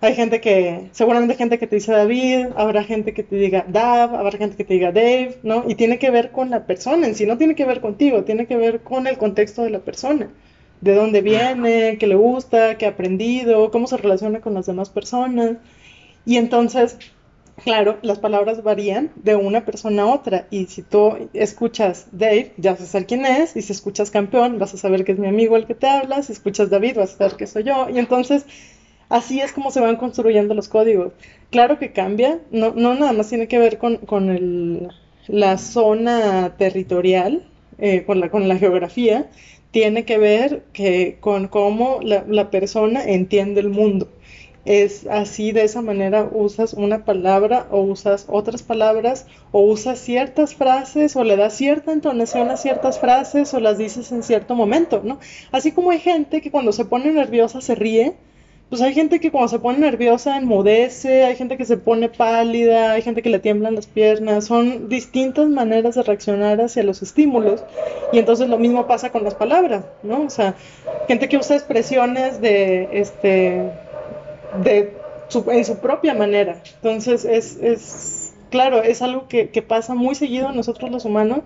Hay 0.00 0.14
gente 0.14 0.40
que, 0.40 0.90
seguramente 0.92 1.34
gente 1.34 1.58
que 1.58 1.66
te 1.66 1.74
dice 1.76 1.90
David, 1.90 2.48
habrá 2.56 2.84
gente 2.84 3.12
que 3.12 3.24
te 3.24 3.34
diga 3.34 3.64
Dav, 3.66 4.14
habrá 4.14 4.38
gente 4.38 4.56
que 4.56 4.62
te 4.62 4.74
diga 4.74 4.92
Dave, 4.92 5.38
¿no? 5.42 5.64
Y 5.66 5.74
tiene 5.74 5.98
que 5.98 6.10
ver 6.10 6.30
con 6.30 6.50
la 6.50 6.66
persona 6.66 7.08
en 7.08 7.16
sí, 7.16 7.26
no 7.26 7.36
tiene 7.36 7.56
que 7.56 7.64
ver 7.64 7.80
contigo, 7.80 8.22
tiene 8.22 8.46
que 8.46 8.56
ver 8.56 8.80
con 8.82 9.08
el 9.08 9.18
contexto 9.18 9.64
de 9.64 9.70
la 9.70 9.80
persona. 9.80 10.30
De 10.80 10.94
dónde 10.94 11.20
viene, 11.20 11.98
qué 11.98 12.06
le 12.06 12.14
gusta, 12.14 12.78
qué 12.78 12.86
ha 12.86 12.90
aprendido, 12.90 13.72
cómo 13.72 13.88
se 13.88 13.96
relaciona 13.96 14.40
con 14.40 14.54
las 14.54 14.66
demás 14.66 14.88
personas. 14.88 15.56
Y 16.24 16.36
entonces, 16.36 16.96
claro, 17.64 17.98
las 18.02 18.20
palabras 18.20 18.62
varían 18.62 19.10
de 19.16 19.34
una 19.34 19.64
persona 19.64 20.02
a 20.02 20.06
otra. 20.06 20.46
Y 20.50 20.66
si 20.66 20.82
tú 20.82 21.28
escuchas 21.32 22.06
Dave, 22.12 22.52
ya 22.56 22.72
vas 22.72 22.82
a 22.82 22.86
saber 22.86 23.08
quién 23.08 23.26
es. 23.26 23.56
Y 23.56 23.62
si 23.62 23.72
escuchas 23.72 24.12
campeón, 24.12 24.60
vas 24.60 24.74
a 24.74 24.76
saber 24.76 25.04
que 25.04 25.12
es 25.12 25.18
mi 25.18 25.26
amigo 25.26 25.56
el 25.56 25.66
que 25.66 25.74
te 25.74 25.88
habla. 25.88 26.22
Si 26.22 26.32
escuchas 26.32 26.70
David, 26.70 26.98
vas 26.98 27.14
a 27.14 27.18
saber 27.18 27.36
que 27.36 27.48
soy 27.48 27.64
yo. 27.64 27.88
Y 27.90 27.98
entonces, 27.98 28.46
así 29.08 29.40
es 29.40 29.52
como 29.52 29.70
se 29.70 29.80
van 29.80 29.96
construyendo 29.96 30.54
los 30.54 30.68
códigos. 30.68 31.12
Claro 31.50 31.78
que 31.78 31.92
cambia, 31.92 32.40
no, 32.50 32.72
no 32.74 32.94
nada 32.94 33.12
más 33.12 33.28
tiene 33.28 33.48
que 33.48 33.58
ver 33.58 33.78
con, 33.78 33.96
con 33.98 34.30
el, 34.30 34.88
la 35.26 35.58
zona 35.58 36.56
territorial, 36.56 37.46
eh, 37.78 38.04
con 38.04 38.20
la, 38.20 38.30
con 38.30 38.48
la 38.48 38.56
geografía, 38.56 39.28
tiene 39.70 40.04
que 40.04 40.18
ver 40.18 40.64
que, 40.72 41.18
con 41.20 41.48
cómo 41.48 42.00
la, 42.02 42.24
la 42.28 42.50
persona 42.50 43.04
entiende 43.04 43.60
el 43.60 43.68
mundo. 43.68 44.08
Es 44.64 45.06
así, 45.06 45.52
de 45.52 45.62
esa 45.62 45.80
manera 45.80 46.28
usas 46.30 46.74
una 46.74 47.04
palabra 47.06 47.68
o 47.70 47.80
usas 47.80 48.26
otras 48.28 48.62
palabras 48.62 49.26
o 49.50 49.60
usas 49.62 49.98
ciertas 49.98 50.54
frases 50.54 51.16
o 51.16 51.24
le 51.24 51.36
das 51.36 51.56
cierta 51.56 51.92
entonación 51.92 52.50
a 52.50 52.58
ciertas 52.58 52.98
frases 52.98 53.54
o 53.54 53.60
las 53.60 53.78
dices 53.78 54.12
en 54.12 54.22
cierto 54.22 54.54
momento, 54.54 55.00
¿no? 55.02 55.20
Así 55.52 55.72
como 55.72 55.90
hay 55.90 56.00
gente 56.00 56.42
que 56.42 56.50
cuando 56.50 56.72
se 56.72 56.84
pone 56.84 57.10
nerviosa 57.12 57.62
se 57.62 57.76
ríe, 57.76 58.16
pues 58.68 58.82
hay 58.82 58.92
gente 58.92 59.18
que 59.18 59.30
cuando 59.30 59.48
se 59.48 59.58
pone 59.58 59.78
nerviosa 59.78 60.36
enmudece, 60.36 61.24
hay 61.24 61.36
gente 61.36 61.56
que 61.56 61.64
se 61.64 61.78
pone 61.78 62.10
pálida, 62.10 62.92
hay 62.92 63.02
gente 63.02 63.22
que 63.22 63.30
le 63.30 63.38
tiemblan 63.38 63.74
las 63.74 63.86
piernas, 63.86 64.44
son 64.44 64.88
distintas 64.88 65.48
maneras 65.48 65.94
de 65.94 66.02
reaccionar 66.02 66.60
hacia 66.60 66.82
los 66.82 67.00
estímulos 67.00 67.64
y 68.12 68.18
entonces 68.18 68.48
lo 68.48 68.58
mismo 68.58 68.86
pasa 68.86 69.10
con 69.10 69.24
las 69.24 69.34
palabras, 69.34 69.84
¿no? 70.02 70.22
O 70.22 70.30
sea, 70.30 70.54
gente 71.06 71.28
que 71.30 71.38
usa 71.38 71.56
expresiones 71.56 72.42
de, 72.42 72.88
este, 72.92 73.70
de 74.62 74.92
su, 75.28 75.50
en 75.50 75.64
su 75.64 75.78
propia 75.78 76.12
manera. 76.12 76.60
Entonces 76.74 77.24
es, 77.24 77.56
es 77.62 78.34
claro, 78.50 78.82
es 78.82 79.00
algo 79.00 79.28
que, 79.28 79.48
que 79.48 79.62
pasa 79.62 79.94
muy 79.94 80.14
seguido 80.14 80.48
a 80.48 80.52
nosotros 80.52 80.90
los 80.90 81.06
humanos 81.06 81.40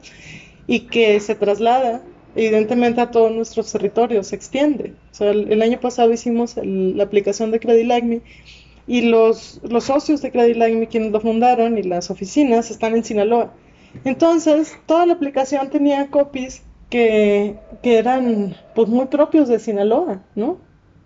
y 0.66 0.80
que 0.88 1.20
se 1.20 1.37
traslada 1.37 2.02
evidentemente 2.35 3.00
a 3.00 3.10
todos 3.10 3.33
nuestros 3.33 3.70
territorios, 3.72 4.28
se 4.28 4.37
extiende. 4.37 4.94
O 5.12 5.14
sea, 5.14 5.30
el, 5.30 5.52
el 5.52 5.62
año 5.62 5.80
pasado 5.80 6.12
hicimos 6.12 6.56
el- 6.56 6.96
la 6.96 7.04
aplicación 7.04 7.50
de 7.50 7.60
Credit 7.60 8.04
Me 8.04 8.22
y 8.87 9.02
los, 9.02 9.60
los 9.62 9.85
socios 9.85 10.22
de 10.22 10.33
Credit 10.33 10.56
Me, 10.56 10.88
quienes 10.88 11.12
lo 11.12 11.20
fundaron, 11.20 11.78
y 11.78 11.83
las 11.83 12.10
oficinas 12.10 12.70
están 12.70 12.94
en 12.96 13.04
Sinaloa. 13.04 13.52
Entonces, 14.04 14.76
toda 14.87 15.06
la 15.06 15.14
aplicación 15.14 15.70
tenía 15.70 16.10
copies 16.10 16.62
que, 16.90 17.56
que 17.83 17.98
eran 17.98 18.56
pues 18.74 18.88
muy 18.88 19.06
propios 19.06 19.48
de 19.48 19.58
Sinaloa, 19.58 20.24
¿no? 20.35 20.58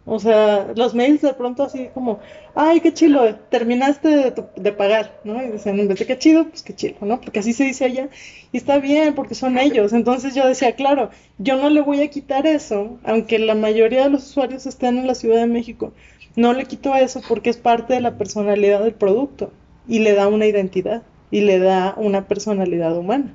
O 0.09 0.19
sea, 0.21 0.73
los 0.77 0.95
mails 0.95 1.21
de 1.23 1.35
pronto 1.35 1.65
así 1.65 1.89
como, 1.93 2.21
ay, 2.55 2.81
qué 2.81 2.95
chilo, 2.95 3.35
terminaste 3.51 4.09
de, 4.09 4.31
tu- 4.31 4.47
de 4.57 4.73
pagar, 4.73 5.21
¿no? 5.25 5.43
Y 5.43 5.49
dicen, 5.51 5.79
en 5.81 5.89
vez 5.89 5.99
de 5.99 6.07
qué 6.07 6.17
chido, 6.19 6.45
pues 6.49 6.63
qué 6.63 6.75
chilo, 6.75 6.97
¿no? 7.03 7.21
Porque 7.21 7.41
así 7.41 7.53
se 7.53 7.65
dice 7.65 7.85
allá. 7.87 8.09
Y 8.53 8.57
está 8.57 8.79
bien, 8.79 9.15
porque 9.15 9.35
son 9.35 9.59
ellos. 9.59 9.93
Entonces 9.93 10.35
yo 10.35 10.47
decía, 10.47 10.75
claro, 10.77 11.11
yo 11.39 11.57
no 11.57 11.71
le 11.71 11.81
voy 11.83 12.01
a 12.03 12.09
quitar 12.11 12.47
eso, 12.47 12.99
aunque 13.05 13.39
la 13.39 13.55
mayoría 13.55 14.05
de 14.05 14.11
los 14.11 14.25
usuarios 14.31 14.67
estén 14.67 14.99
en 14.99 15.07
la 15.09 15.15
Ciudad 15.17 15.39
de 15.41 15.47
México. 15.47 15.93
No 16.37 16.53
le 16.53 16.67
quito 16.67 16.95
eso 16.95 17.21
porque 17.27 17.51
es 17.51 17.57
parte 17.57 17.95
de 17.95 18.01
la 18.01 18.17
personalidad 18.17 18.83
del 18.85 18.95
producto 18.95 19.53
y 19.89 19.99
le 20.01 20.15
da 20.15 20.29
una 20.29 20.47
identidad 20.47 21.03
y 21.31 21.41
le 21.41 21.59
da 21.59 21.95
una 21.97 22.29
personalidad 22.29 22.97
humana. 22.97 23.35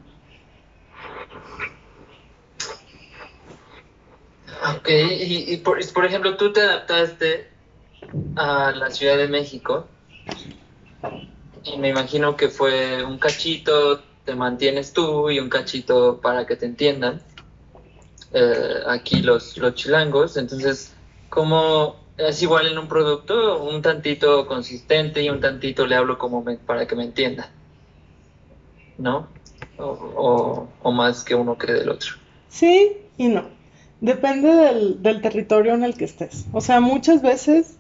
Ok, 4.63 4.89
y, 4.89 5.57
por, 5.57 5.79
por, 5.91 6.05
ejemplo, 6.05 6.37
tú 6.37 6.53
te 6.53 6.61
adaptaste 6.61 7.49
a 8.35 8.71
la 8.71 8.91
Ciudad 8.91 9.17
de 9.17 9.27
México 9.27 9.87
y 11.63 11.77
me 11.77 11.89
imagino 11.89 12.35
que 12.35 12.49
fue 12.49 13.03
un 13.03 13.17
cachito, 13.17 14.01
te 14.23 14.35
mantienes 14.35 14.93
tú 14.93 15.31
y 15.31 15.39
un 15.39 15.49
cachito 15.49 16.19
para 16.21 16.45
que 16.45 16.55
te 16.55 16.67
entiendan. 16.67 17.21
Eh, 18.33 18.83
aquí 18.87 19.21
los, 19.21 19.57
los 19.57 19.73
chilangos, 19.73 20.37
entonces, 20.37 20.93
¿cómo 21.29 21.95
es 22.17 22.41
igual 22.43 22.67
en 22.67 22.77
un 22.77 22.87
producto? 22.87 23.63
Un 23.63 23.81
tantito 23.81 24.45
consistente 24.45 25.23
y 25.23 25.29
un 25.29 25.41
tantito 25.41 25.87
le 25.87 25.95
hablo 25.95 26.17
como 26.17 26.45
para 26.65 26.85
que 26.85 26.95
me 26.95 27.03
entienda, 27.03 27.49
¿no? 28.99 29.27
O, 29.77 30.67
o, 30.81 30.91
más 30.91 31.23
que 31.23 31.33
uno 31.33 31.57
cree 31.57 31.77
del 31.77 31.89
otro. 31.89 32.15
Sí 32.49 32.97
y 33.17 33.27
no. 33.27 33.60
Depende 34.01 34.49
del, 34.99 35.21
territorio 35.21 35.75
en 35.75 35.83
el 35.83 35.93
que 35.93 36.05
estés. 36.05 36.45
O 36.51 36.59
sea, 36.59 36.81
muchas 36.81 37.21
veces, 37.21 37.77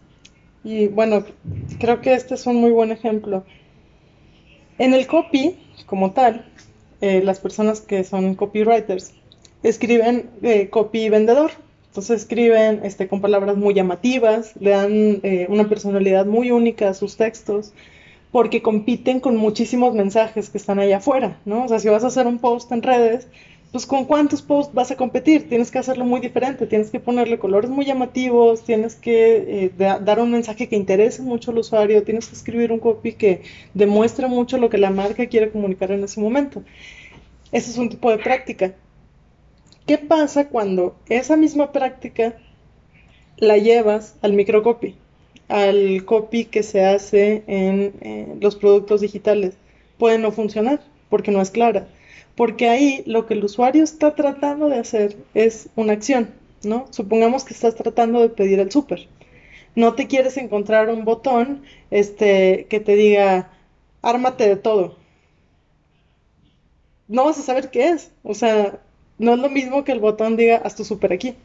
y 0.63 0.87
bueno, 0.87 1.25
creo 1.79 1.99
que 1.99 2.13
este 2.13 2.35
es 2.35 2.45
un 2.45 2.57
muy 2.57 2.69
buen 2.69 2.91
ejemplo. 2.91 3.43
En 4.77 4.93
el 4.93 5.07
copy, 5.07 5.57
como 5.87 6.11
tal, 6.11 6.45
eh, 7.01 7.23
las 7.23 7.39
personas 7.39 7.81
que 7.81 8.03
son 8.03 8.35
copywriters 8.35 9.13
escriben 9.63 10.29
eh, 10.43 10.69
copy 10.69 11.09
vendedor. 11.09 11.51
Entonces 11.87 12.21
escriben 12.21 12.81
este, 12.83 13.07
con 13.07 13.19
palabras 13.19 13.57
muy 13.57 13.73
llamativas, 13.73 14.53
le 14.59 14.69
dan 14.69 14.91
eh, 15.23 15.47
una 15.49 15.67
personalidad 15.67 16.27
muy 16.27 16.51
única 16.51 16.89
a 16.89 16.93
sus 16.93 17.17
textos, 17.17 17.73
porque 18.31 18.61
compiten 18.61 19.19
con 19.19 19.35
muchísimos 19.35 19.93
mensajes 19.93 20.49
que 20.49 20.57
están 20.57 20.79
allá 20.79 20.97
afuera, 20.97 21.39
¿no? 21.43 21.65
O 21.65 21.67
sea, 21.67 21.79
si 21.79 21.89
vas 21.89 22.03
a 22.05 22.07
hacer 22.07 22.27
un 22.27 22.39
post 22.39 22.71
en 22.71 22.81
redes, 22.81 23.27
pues 23.71 23.85
con 23.85 24.03
cuántos 24.03 24.41
posts 24.41 24.73
vas 24.73 24.91
a 24.91 24.97
competir, 24.97 25.47
tienes 25.47 25.71
que 25.71 25.79
hacerlo 25.79 26.03
muy 26.03 26.19
diferente, 26.19 26.67
tienes 26.67 26.89
que 26.89 26.99
ponerle 26.99 27.39
colores 27.39 27.71
muy 27.71 27.85
llamativos, 27.85 28.63
tienes 28.63 28.95
que 28.95 29.71
dar 29.77 30.19
un 30.19 30.31
mensaje 30.31 30.67
que 30.67 30.75
interese 30.75 31.21
mucho 31.21 31.51
al 31.51 31.59
usuario, 31.59 32.03
tienes 32.03 32.27
que 32.27 32.35
escribir 32.35 32.73
un 32.73 32.79
copy 32.79 33.13
que 33.13 33.43
demuestre 33.73 34.27
mucho 34.27 34.57
lo 34.57 34.69
que 34.69 34.77
la 34.77 34.89
marca 34.89 35.25
quiere 35.27 35.51
comunicar 35.51 35.91
en 35.91 36.03
ese 36.03 36.19
momento. 36.19 36.63
Ese 37.53 37.71
es 37.71 37.77
un 37.77 37.87
tipo 37.87 38.11
de 38.11 38.17
práctica. 38.17 38.73
¿Qué 39.85 39.97
pasa 39.97 40.49
cuando 40.49 40.97
esa 41.07 41.37
misma 41.37 41.71
práctica 41.71 42.35
la 43.37 43.57
llevas 43.57 44.15
al 44.21 44.33
microcopy, 44.33 44.95
al 45.47 46.03
copy 46.03 46.43
que 46.43 46.63
se 46.63 46.83
hace 46.83 47.43
en 47.47 48.37
los 48.41 48.57
productos 48.57 48.99
digitales? 48.99 49.55
Puede 49.97 50.17
no 50.17 50.33
funcionar 50.33 50.81
porque 51.09 51.31
no 51.31 51.41
es 51.41 51.51
clara, 51.51 51.87
porque 52.35 52.69
ahí 52.69 53.03
lo 53.05 53.25
que 53.25 53.33
el 53.35 53.43
usuario 53.43 53.83
está 53.83 54.15
tratando 54.15 54.69
de 54.69 54.79
hacer 54.79 55.17
es 55.33 55.69
una 55.75 55.93
acción, 55.93 56.29
¿no? 56.63 56.87
Supongamos 56.91 57.43
que 57.43 57.53
estás 57.53 57.75
tratando 57.75 58.21
de 58.21 58.29
pedir 58.29 58.59
el 58.59 58.71
súper. 58.71 59.07
No 59.75 59.95
te 59.95 60.07
quieres 60.07 60.37
encontrar 60.37 60.89
un 60.89 61.05
botón 61.05 61.63
este, 61.91 62.67
que 62.69 62.79
te 62.79 62.95
diga, 62.95 63.51
ármate 64.01 64.47
de 64.47 64.55
todo. 64.57 64.97
No 67.07 67.25
vas 67.25 67.37
a 67.37 67.43
saber 67.43 67.69
qué 67.69 67.89
es. 67.89 68.11
O 68.23 68.33
sea, 68.33 68.79
no 69.19 69.33
es 69.35 69.39
lo 69.39 69.49
mismo 69.49 69.83
que 69.83 69.91
el 69.91 69.99
botón 69.99 70.35
diga 70.35 70.57
haz 70.57 70.75
tu 70.75 70.83
súper 70.83 71.13
aquí. 71.13 71.35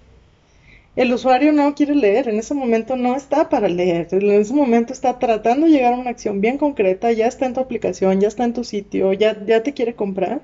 El 0.97 1.13
usuario 1.13 1.53
no 1.53 1.75
quiere 1.75 1.95
leer, 1.95 2.27
en 2.29 2.39
ese 2.39 2.55
momento 2.55 2.97
no 2.97 3.15
está 3.15 3.51
para 3.51 3.69
leer, 3.69 4.09
en 4.13 4.31
ese 4.31 4.55
momento 4.55 4.95
está 4.95 5.19
tratando 5.19 5.67
de 5.67 5.73
llegar 5.73 5.93
a 5.93 5.99
una 5.99 6.11
acción 6.11 6.41
bien 6.41 6.57
concreta, 6.57 7.13
ya 7.13 7.27
está 7.27 7.45
en 7.45 7.53
tu 7.53 7.61
aplicación, 7.61 8.19
ya 8.19 8.29
está 8.29 8.45
en 8.45 8.55
tu 8.55 8.65
sitio, 8.65 9.13
ya, 9.13 9.45
ya 9.45 9.63
te 9.63 9.75
quiere 9.75 9.95
comprar. 9.95 10.41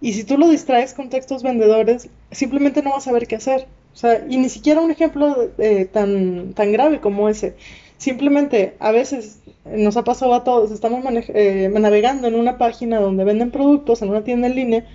Y 0.00 0.14
si 0.14 0.24
tú 0.24 0.38
lo 0.38 0.48
distraes 0.48 0.94
con 0.94 1.10
textos 1.10 1.42
vendedores, 1.42 2.08
simplemente 2.30 2.82
no 2.82 2.90
vas 2.90 3.06
a 3.06 3.10
saber 3.10 3.26
qué 3.26 3.36
hacer. 3.36 3.66
O 3.92 3.96
sea, 3.96 4.24
y 4.28 4.38
ni 4.38 4.48
siquiera 4.48 4.80
un 4.80 4.90
ejemplo 4.90 5.50
eh, 5.58 5.84
tan, 5.84 6.54
tan 6.54 6.72
grave 6.72 7.00
como 7.00 7.28
ese. 7.28 7.54
Simplemente 7.98 8.74
a 8.78 8.92
veces 8.92 9.40
nos 9.66 9.96
ha 9.96 10.04
pasado 10.04 10.34
a 10.34 10.44
todos, 10.44 10.70
estamos 10.70 11.04
eh, 11.28 11.70
navegando 11.72 12.28
en 12.28 12.34
una 12.34 12.56
página 12.56 12.98
donde 12.98 13.24
venden 13.24 13.50
productos, 13.50 14.00
en 14.00 14.10
una 14.10 14.24
tienda 14.24 14.46
en 14.46 14.54
línea, 14.54 14.86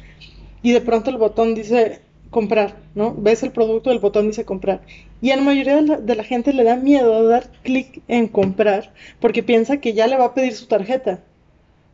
y 0.63 0.71
de 0.71 0.81
pronto 0.81 1.11
el 1.11 1.17
botón 1.17 1.53
dice 1.53 1.99
comprar, 2.31 2.75
¿no? 2.95 3.13
Ves 3.13 3.43
el 3.43 3.51
producto, 3.51 3.91
el 3.91 3.99
botón 3.99 4.27
dice 4.27 4.43
comprar. 4.43 4.81
Y 5.21 5.31
a 5.31 5.35
la 5.35 5.43
mayoría 5.43 5.81
de 5.81 6.15
la, 6.15 6.23
gente 6.23 6.51
le 6.53 6.63
da 6.63 6.75
miedo 6.75 7.27
dar 7.27 7.49
clic 7.63 8.01
en 8.07 8.27
comprar 8.27 8.91
porque 9.19 9.43
piensa 9.43 9.77
que 9.77 9.93
ya 9.93 10.07
le 10.07 10.17
va 10.17 10.25
a 10.25 10.33
pedir 10.33 10.53
su 10.53 10.67
tarjeta. 10.67 11.19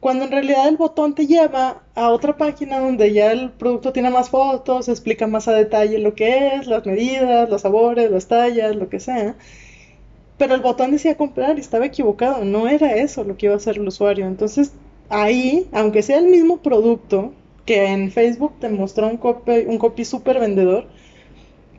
Cuando 0.02 0.26
en 0.26 0.32
realidad 0.32 0.68
el 0.68 0.78
botón 0.78 1.16
te 1.16 1.28
lleva 1.28 1.84
a 1.95 2.10
otra 2.10 2.36
página 2.36 2.80
donde 2.80 3.14
ya 3.14 3.32
el 3.32 3.52
producto 3.52 3.93
tiene 3.93 4.10
más 4.10 4.30
fotos, 4.32 4.89
explica 4.89 5.28
más 5.28 5.47
a 5.47 5.54
detalle 5.54 5.99
lo 5.99 6.16
que 6.16 6.56
es, 6.56 6.68
las 6.68 6.86
medidas, 6.86 7.49
los 7.49 7.62
sabores, 7.62 8.12
las 8.12 8.28
tallas, 8.28 8.76
lo 8.76 8.89
que 8.89 8.99
sea. 8.99 9.36
Pero 10.38 10.56
el 10.56 10.62
botón 10.62 10.91
decía 10.91 11.16
comprar 11.18 11.58
y 11.58 11.62
estaba 11.62 11.86
equivocado, 11.86 12.43
no 12.43 12.68
era 12.68 12.95
eso 12.95 13.24
lo 13.24 13.38
que 13.38 13.45
iba 13.45 13.54
a 13.56 13.58
hacer 13.58 13.78
el 13.78 13.88
usuario. 13.88 14.26
Entonces 14.26 14.74
ahí, 15.10 15.68
aunque 15.72 16.02
sea 16.02 16.18
el 16.18 16.28
mismo 16.28 16.58
producto, 16.58 17.34
que 17.66 17.86
en 17.86 18.12
Facebook 18.12 18.54
te 18.60 18.70
mostró 18.70 19.08
un 19.08 19.18
copy, 19.18 20.06
super 20.06 20.39
vendedor, 20.39 20.88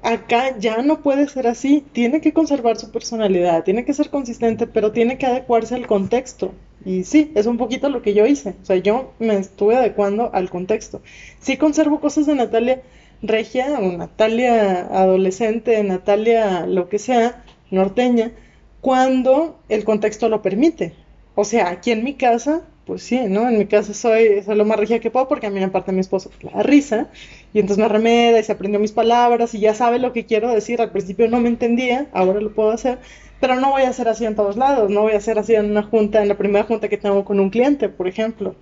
acá 0.03 0.57
ya 0.59 0.83
no 0.83 1.03
puede 1.03 1.29
ser 1.29 1.49
así, 1.49 1.85
tiene 1.93 2.21
que 2.21 2.33
conservar 2.33 2.77
su 2.79 2.93
personalidad, 2.93 3.65
tiene 3.65 3.85
que 3.85 3.95
ser 3.95 4.11
consistente, 4.11 4.67
pero 4.69 4.93
tiene 4.93 5.19
que 5.19 5.27
adecuarse 5.27 5.75
al 5.75 5.87
contexto. 5.89 6.53
Y 6.85 7.05
sí, 7.05 7.31
es 7.35 7.47
un 7.47 7.59
poquito 7.59 7.89
lo 7.89 8.03
que 8.03 8.15
yo 8.15 8.27
hice, 8.27 8.57
o 8.61 8.65
sea, 8.65 8.77
yo 8.77 9.13
me 9.21 9.37
estuve 9.37 9.77
adecuando 9.77 10.31
al 10.33 10.51
contexto. 10.51 11.01
Sí 11.41 11.57
conservo 11.57 12.01
cosas 12.01 12.27
de 12.27 12.35
Natalia 12.35 12.83
regia 13.23 13.79
o 13.79 13.93
Natalia 13.93 14.81
adolescente, 14.87 15.83
Natalia 15.85 16.67
lo 16.67 16.89
que 16.89 16.99
sea, 16.99 17.45
norteña, 17.71 18.33
cuando 18.81 19.61
el 19.69 19.85
contexto 19.85 20.29
lo 20.29 20.43
permite. 20.43 20.95
O 21.37 21.45
sea, 21.45 21.71
aquí 21.71 21.93
en 21.93 22.05
mi 22.05 22.15
casa 22.15 22.63
pues 22.87 23.03
sí, 23.05 23.21
¿no? 23.29 23.49
En 23.49 23.59
mi 23.59 23.67
caso 23.67 23.95
soy, 23.95 24.43
soy 24.43 24.57
lo 24.57 24.65
más 24.65 24.79
regia 24.79 24.99
que 25.01 25.11
puedo 25.11 25.29
porque 25.29 25.47
a 25.47 25.51
mí 25.51 25.61
me 25.61 25.93
mi 25.93 26.01
esposo 26.01 26.31
la 26.41 26.63
risa 26.63 27.09
y 27.53 27.61
entonces 27.61 27.83
me 27.83 27.89
remeda 27.89 28.41
y 28.41 28.43
se 28.45 28.53
aprendió 28.53 28.81
mis 28.81 28.93
palabras 28.93 29.55
y 29.55 29.61
ya 29.61 29.75
sabe 29.75 29.99
lo 29.99 30.13
que 30.13 30.27
quiero 30.27 30.53
decir. 30.53 30.81
Al 30.81 30.91
principio 30.91 31.29
no 31.29 31.41
me 31.41 31.49
entendía, 31.49 32.09
ahora 32.13 32.41
lo 32.41 32.53
puedo 32.53 32.71
hacer, 32.71 32.99
pero 33.43 33.57
no 33.57 33.73
voy 33.73 33.83
a 33.83 33.89
hacer 33.89 34.07
así 34.09 34.25
en 34.25 34.37
todos 34.37 34.57
lados, 34.57 34.89
no 34.89 35.03
voy 35.03 35.15
a 35.15 35.17
hacer 35.17 35.37
así 35.37 35.57
en 35.57 35.73
una 35.73 35.83
junta, 35.83 36.23
en 36.23 36.29
la 36.29 36.39
primera 36.39 36.65
junta 36.65 36.89
que 36.89 36.97
tengo 36.97 37.25
con 37.25 37.41
un 37.41 37.51
cliente, 37.51 37.89
por 37.89 38.07
ejemplo. 38.07 38.55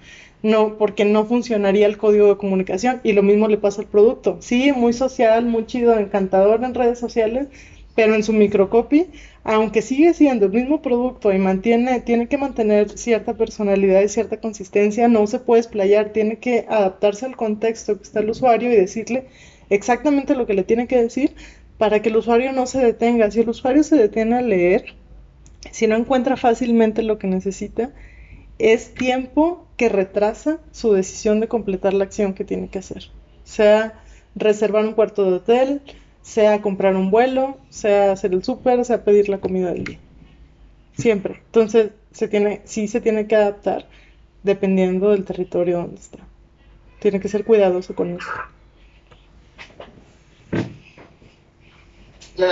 No, 0.43 0.79
porque 0.79 1.05
no 1.05 1.27
funcionaría 1.27 1.87
el 1.87 1.99
código 1.99 2.29
de 2.29 2.39
comunicación 2.39 2.99
y 3.05 3.13
lo 3.13 3.23
mismo 3.23 3.47
le 3.47 3.59
pasa 3.59 3.83
al 3.83 3.89
producto. 3.89 4.39
Sí, 4.41 4.73
muy 4.73 4.95
social, 4.95 5.45
muy 5.45 5.67
chido, 5.67 5.99
encantador 5.99 6.65
en 6.65 6.73
redes 6.73 6.99
sociales, 6.99 7.49
pero 7.95 8.15
en 8.15 8.23
su 8.25 8.33
microcopy 8.33 9.09
aunque 9.45 9.83
sigue 9.83 10.15
siendo 10.15 10.47
el 10.47 10.53
mismo 10.53 10.81
producto 10.81 11.31
y 11.33 11.39
mantiene, 11.39 12.01
tiene 12.01 12.27
que 12.29 12.39
mantener 12.39 12.91
cierta 12.99 13.35
personalidad 13.35 14.01
y 14.03 14.09
cierta 14.09 14.41
consistencia, 14.41 15.09
no 15.09 15.27
se 15.27 15.41
puede 15.41 15.61
explayar, 15.61 16.11
tiene 16.13 16.39
que 16.39 16.67
adaptarse 16.69 17.27
al 17.27 17.37
contexto 17.37 17.97
que 17.99 18.03
está 18.03 18.21
el 18.21 18.31
usuario 18.31 18.73
y 18.73 18.77
decirle 18.77 19.27
exactamente 19.71 20.35
lo 20.35 20.47
que 20.47 20.55
le 20.55 20.65
tiene 20.65 20.87
que 20.87 21.03
decir 21.03 21.35
para 21.81 22.03
que 22.03 22.11
el 22.11 22.19
usuario 22.19 22.53
no 22.53 22.67
se 22.67 22.79
detenga. 22.79 23.31
Si 23.31 23.41
el 23.41 23.49
usuario 23.49 23.83
se 23.83 23.97
detiene 23.97 24.37
a 24.37 24.43
leer, 24.43 24.93
si 25.71 25.87
no 25.87 25.97
encuentra 25.97 26.37
fácilmente 26.37 27.03
lo 27.03 27.19
que 27.19 27.27
necesita, 27.27 27.91
es 28.59 28.93
tiempo 28.93 29.67
que 29.79 29.89
retrasa 29.89 30.59
su 30.73 30.93
decisión 30.93 31.41
de 31.41 31.49
completar 31.49 31.95
la 31.95 32.05
acción 32.05 32.35
que 32.35 32.45
tiene 32.45 32.69
que 32.69 32.81
hacer. 32.81 33.05
Sea 33.45 33.95
reservar 34.35 34.85
un 34.85 34.93
cuarto 34.93 35.25
de 35.25 35.37
hotel, 35.39 35.81
sea 36.21 36.61
comprar 36.61 36.97
un 36.97 37.11
vuelo, 37.11 37.57
sea 37.71 38.13
hacer 38.13 38.35
el 38.35 38.45
súper, 38.45 38.85
sea 38.85 39.03
pedir 39.03 39.31
la 39.31 39.39
comida 39.39 39.73
del 39.73 39.85
día. 39.85 39.99
Siempre. 40.99 41.41
Entonces, 41.47 41.93
se 42.13 42.61
sí 42.65 42.89
se 42.89 43.01
tiene 43.01 43.27
que 43.27 43.37
adaptar 43.37 43.87
dependiendo 44.43 45.13
del 45.13 45.25
territorio 45.25 45.79
donde 45.79 45.97
está. 45.99 46.19
Tiene 46.99 47.21
que 47.21 47.29
ser 47.29 47.47
cuidadoso 47.47 47.95
con 47.95 48.11
eso. 48.11 48.29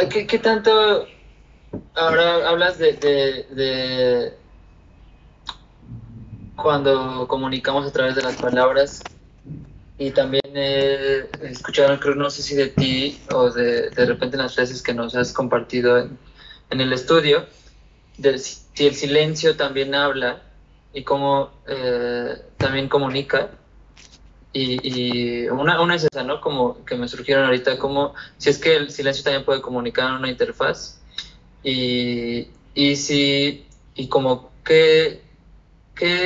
¿Qué, 0.08 0.38
tanto 0.38 1.06
ahora 1.94 2.48
hablas 2.48 2.78
de, 2.78 2.92
de 2.94 4.34
cuando 6.56 7.26
comunicamos 7.28 7.86
a 7.86 7.92
través 7.92 8.16
de 8.16 8.22
las 8.22 8.36
palabras 8.36 9.02
y 9.98 10.10
también 10.10 10.42
he 10.54 11.28
escuchado, 11.42 11.98
creo, 11.98 12.14
no 12.14 12.30
sé 12.30 12.42
si 12.42 12.54
de 12.54 12.68
ti 12.68 13.20
o 13.32 13.50
de, 13.50 13.90
de 13.90 14.06
repente 14.06 14.36
en 14.36 14.42
las 14.42 14.54
frases 14.54 14.82
que 14.82 14.94
nos 14.94 15.14
has 15.16 15.32
compartido 15.32 15.98
en, 15.98 16.18
en 16.70 16.80
el 16.80 16.92
estudio, 16.92 17.46
de 18.16 18.38
si 18.38 18.86
el 18.86 18.94
silencio 18.94 19.56
también 19.56 19.94
habla 19.94 20.42
y 20.92 21.02
cómo 21.02 21.50
eh, 21.66 22.42
también 22.56 22.88
comunica. 22.88 23.50
Y, 24.52 24.78
y, 24.82 25.48
una, 25.48 25.80
una 25.80 25.94
es 25.96 26.04
esa, 26.04 26.24
¿no? 26.24 26.40
Como 26.40 26.84
que 26.84 26.96
me 26.96 27.06
surgieron 27.08 27.44
ahorita, 27.44 27.78
como 27.78 28.14
si 28.38 28.50
es 28.50 28.58
que 28.58 28.76
el 28.76 28.90
silencio 28.90 29.24
también 29.24 29.44
puede 29.44 29.60
comunicar 29.60 30.08
en 30.10 30.16
una 30.16 30.30
interfaz. 30.30 31.00
Y, 31.62 32.48
y 32.74 32.96
si, 32.96 33.66
y 33.94 34.08
como 34.08 34.50
que, 34.64 35.22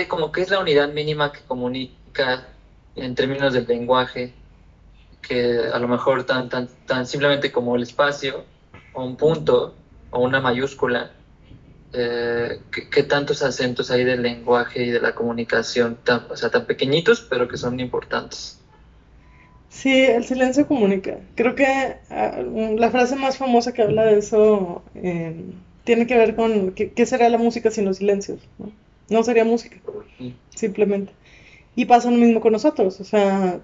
como 0.08 0.30
que 0.30 0.42
es 0.42 0.50
la 0.50 0.60
unidad 0.60 0.92
mínima 0.92 1.32
que 1.32 1.40
comunica 1.40 2.48
en 2.94 3.14
términos 3.14 3.54
del 3.54 3.66
lenguaje 3.66 4.34
que 5.22 5.70
a 5.72 5.78
lo 5.78 5.88
mejor 5.88 6.24
tan, 6.24 6.48
tan, 6.48 6.68
tan 6.86 7.06
simplemente 7.06 7.50
como 7.52 7.76
el 7.76 7.82
espacio, 7.84 8.44
o 8.92 9.04
un 9.04 9.16
punto, 9.16 9.74
o 10.10 10.20
una 10.20 10.40
mayúscula, 10.40 11.12
eh, 11.92 12.60
¿qué, 12.90 13.02
tantos 13.02 13.42
acentos 13.42 13.90
hay 13.90 14.04
del 14.04 14.22
lenguaje 14.22 14.84
y 14.84 14.90
de 14.90 15.00
la 15.00 15.14
comunicación, 15.14 15.98
tan, 16.02 16.22
o 16.30 16.36
sea, 16.36 16.50
tan 16.50 16.66
pequeñitos, 16.66 17.26
pero 17.28 17.48
que 17.48 17.56
son 17.56 17.78
importantes? 17.80 18.58
Sí, 19.68 20.04
el 20.04 20.24
silencio 20.24 20.66
comunica. 20.66 21.18
Creo 21.34 21.54
que 21.54 21.66
ah, 22.10 22.38
la 22.76 22.90
frase 22.90 23.16
más 23.16 23.36
famosa 23.36 23.72
que 23.72 23.82
habla 23.82 24.04
de 24.04 24.18
eso 24.18 24.82
em, 24.94 25.52
tiene 25.84 26.06
que 26.06 26.16
ver 26.16 26.34
con 26.34 26.72
qué, 26.72 27.06
sería 27.06 27.28
la 27.28 27.38
música 27.38 27.70
sin 27.70 27.84
los 27.84 27.98
silencios. 27.98 28.40
¿no? 28.58 28.72
no 29.08 29.22
sería 29.22 29.44
música, 29.44 29.76
simplemente. 30.54 31.12
Y 31.74 31.86
pasa 31.86 32.10
lo 32.10 32.16
mismo 32.16 32.40
con 32.40 32.52
nosotros. 32.52 33.00
O 33.00 33.04
sea, 33.04 33.60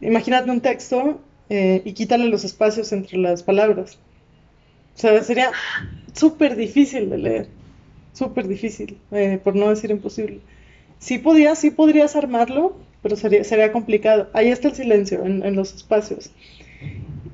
imagínate 0.00 0.50
un 0.50 0.60
texto 0.60 1.20
eh, 1.48 1.82
y 1.84 1.92
quítale 1.92 2.26
los 2.26 2.44
espacios 2.44 2.92
entre 2.92 3.18
las 3.18 3.42
palabras. 3.42 3.98
O 4.96 5.00
sea, 5.00 5.22
sería 5.22 5.52
súper 6.12 6.56
difícil 6.56 7.10
de 7.10 7.18
leer 7.18 7.57
súper 8.12 8.48
difícil, 8.48 8.98
eh, 9.12 9.38
por 9.42 9.56
no 9.56 9.70
decir 9.70 9.90
imposible. 9.90 10.40
Sí 10.98 11.18
podías, 11.18 11.58
sí 11.58 11.70
podrías 11.70 12.16
armarlo, 12.16 12.76
pero 13.02 13.16
sería, 13.16 13.44
sería 13.44 13.72
complicado. 13.72 14.28
Ahí 14.32 14.48
está 14.48 14.68
el 14.68 14.74
silencio, 14.74 15.24
en, 15.24 15.54
los 15.54 15.74
espacios. 15.74 16.30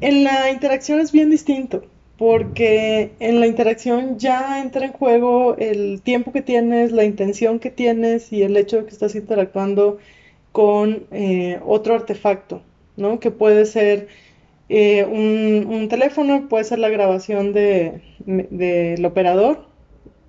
En 0.01 0.25
la 0.25 0.51
interacción 0.51 1.01
es 1.01 1.13
bien 1.13 1.31
distinto, 1.31 1.85
porque 2.19 3.13
en 3.21 3.41
la 3.41 3.47
interacción 3.47 4.19
ya 4.19 4.61
entra 4.61 4.87
en 4.87 4.93
juego 4.93 5.57
el 5.59 6.03
tiempo 6.03 6.33
que 6.33 6.43
tienes, 6.43 6.93
la 6.93 7.05
intención 7.05 7.59
que 7.59 7.71
tienes 7.71 8.33
y 8.33 8.43
el 8.43 8.57
hecho 8.57 8.79
de 8.79 8.85
que 8.85 8.91
estás 8.91 9.15
interactuando 9.15 9.99
con 10.53 11.07
eh, 11.11 11.59
otro 11.65 11.95
artefacto, 11.95 12.63
¿no? 12.97 13.19
Que 13.19 13.31
puede 13.31 13.67
ser 13.67 14.09
eh, 14.69 15.05
un, 15.05 15.89
teléfono, 15.89 16.49
puede 16.49 16.65
ser 16.65 16.79
la 16.79 16.89
grabación 16.89 17.53
del 17.53 18.03
de, 18.27 19.03
operador, 19.05 19.67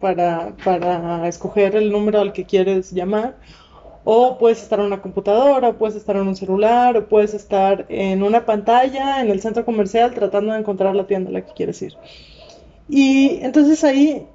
para, 0.05 1.27
escoger 1.27 1.75
el 1.75 1.91
número 1.91 2.21
al 2.21 2.31
que 2.31 2.45
quieres 2.45 2.91
llamar. 2.91 3.37
O 4.03 4.37
puedes 4.37 4.61
estar 4.61 4.79
en 4.79 4.85
una 4.85 5.01
computadora, 5.01 5.69
o 5.69 5.77
puedes 5.77 5.95
estar 5.95 6.15
en 6.15 6.27
un 6.27 6.35
celular, 6.35 6.95
o 6.95 7.09
puedes 7.09 7.33
estar 7.33 7.87
en 7.89 8.21
una 8.21 8.45
pantalla 8.45 9.19
en 9.21 9.31
el 9.31 9.41
centro 9.41 9.65
comercial 9.65 10.13
tratando 10.13 10.53
de 10.53 10.59
encontrar 10.59 10.95
la 10.95 11.07
tienda 11.07 11.31
a 11.31 11.33
la 11.33 11.41
que 11.41 11.53
quieres 11.53 11.81
ir. 11.81 11.93
Y 12.87 13.39
entonces 13.41 13.83
ahí 13.83 14.27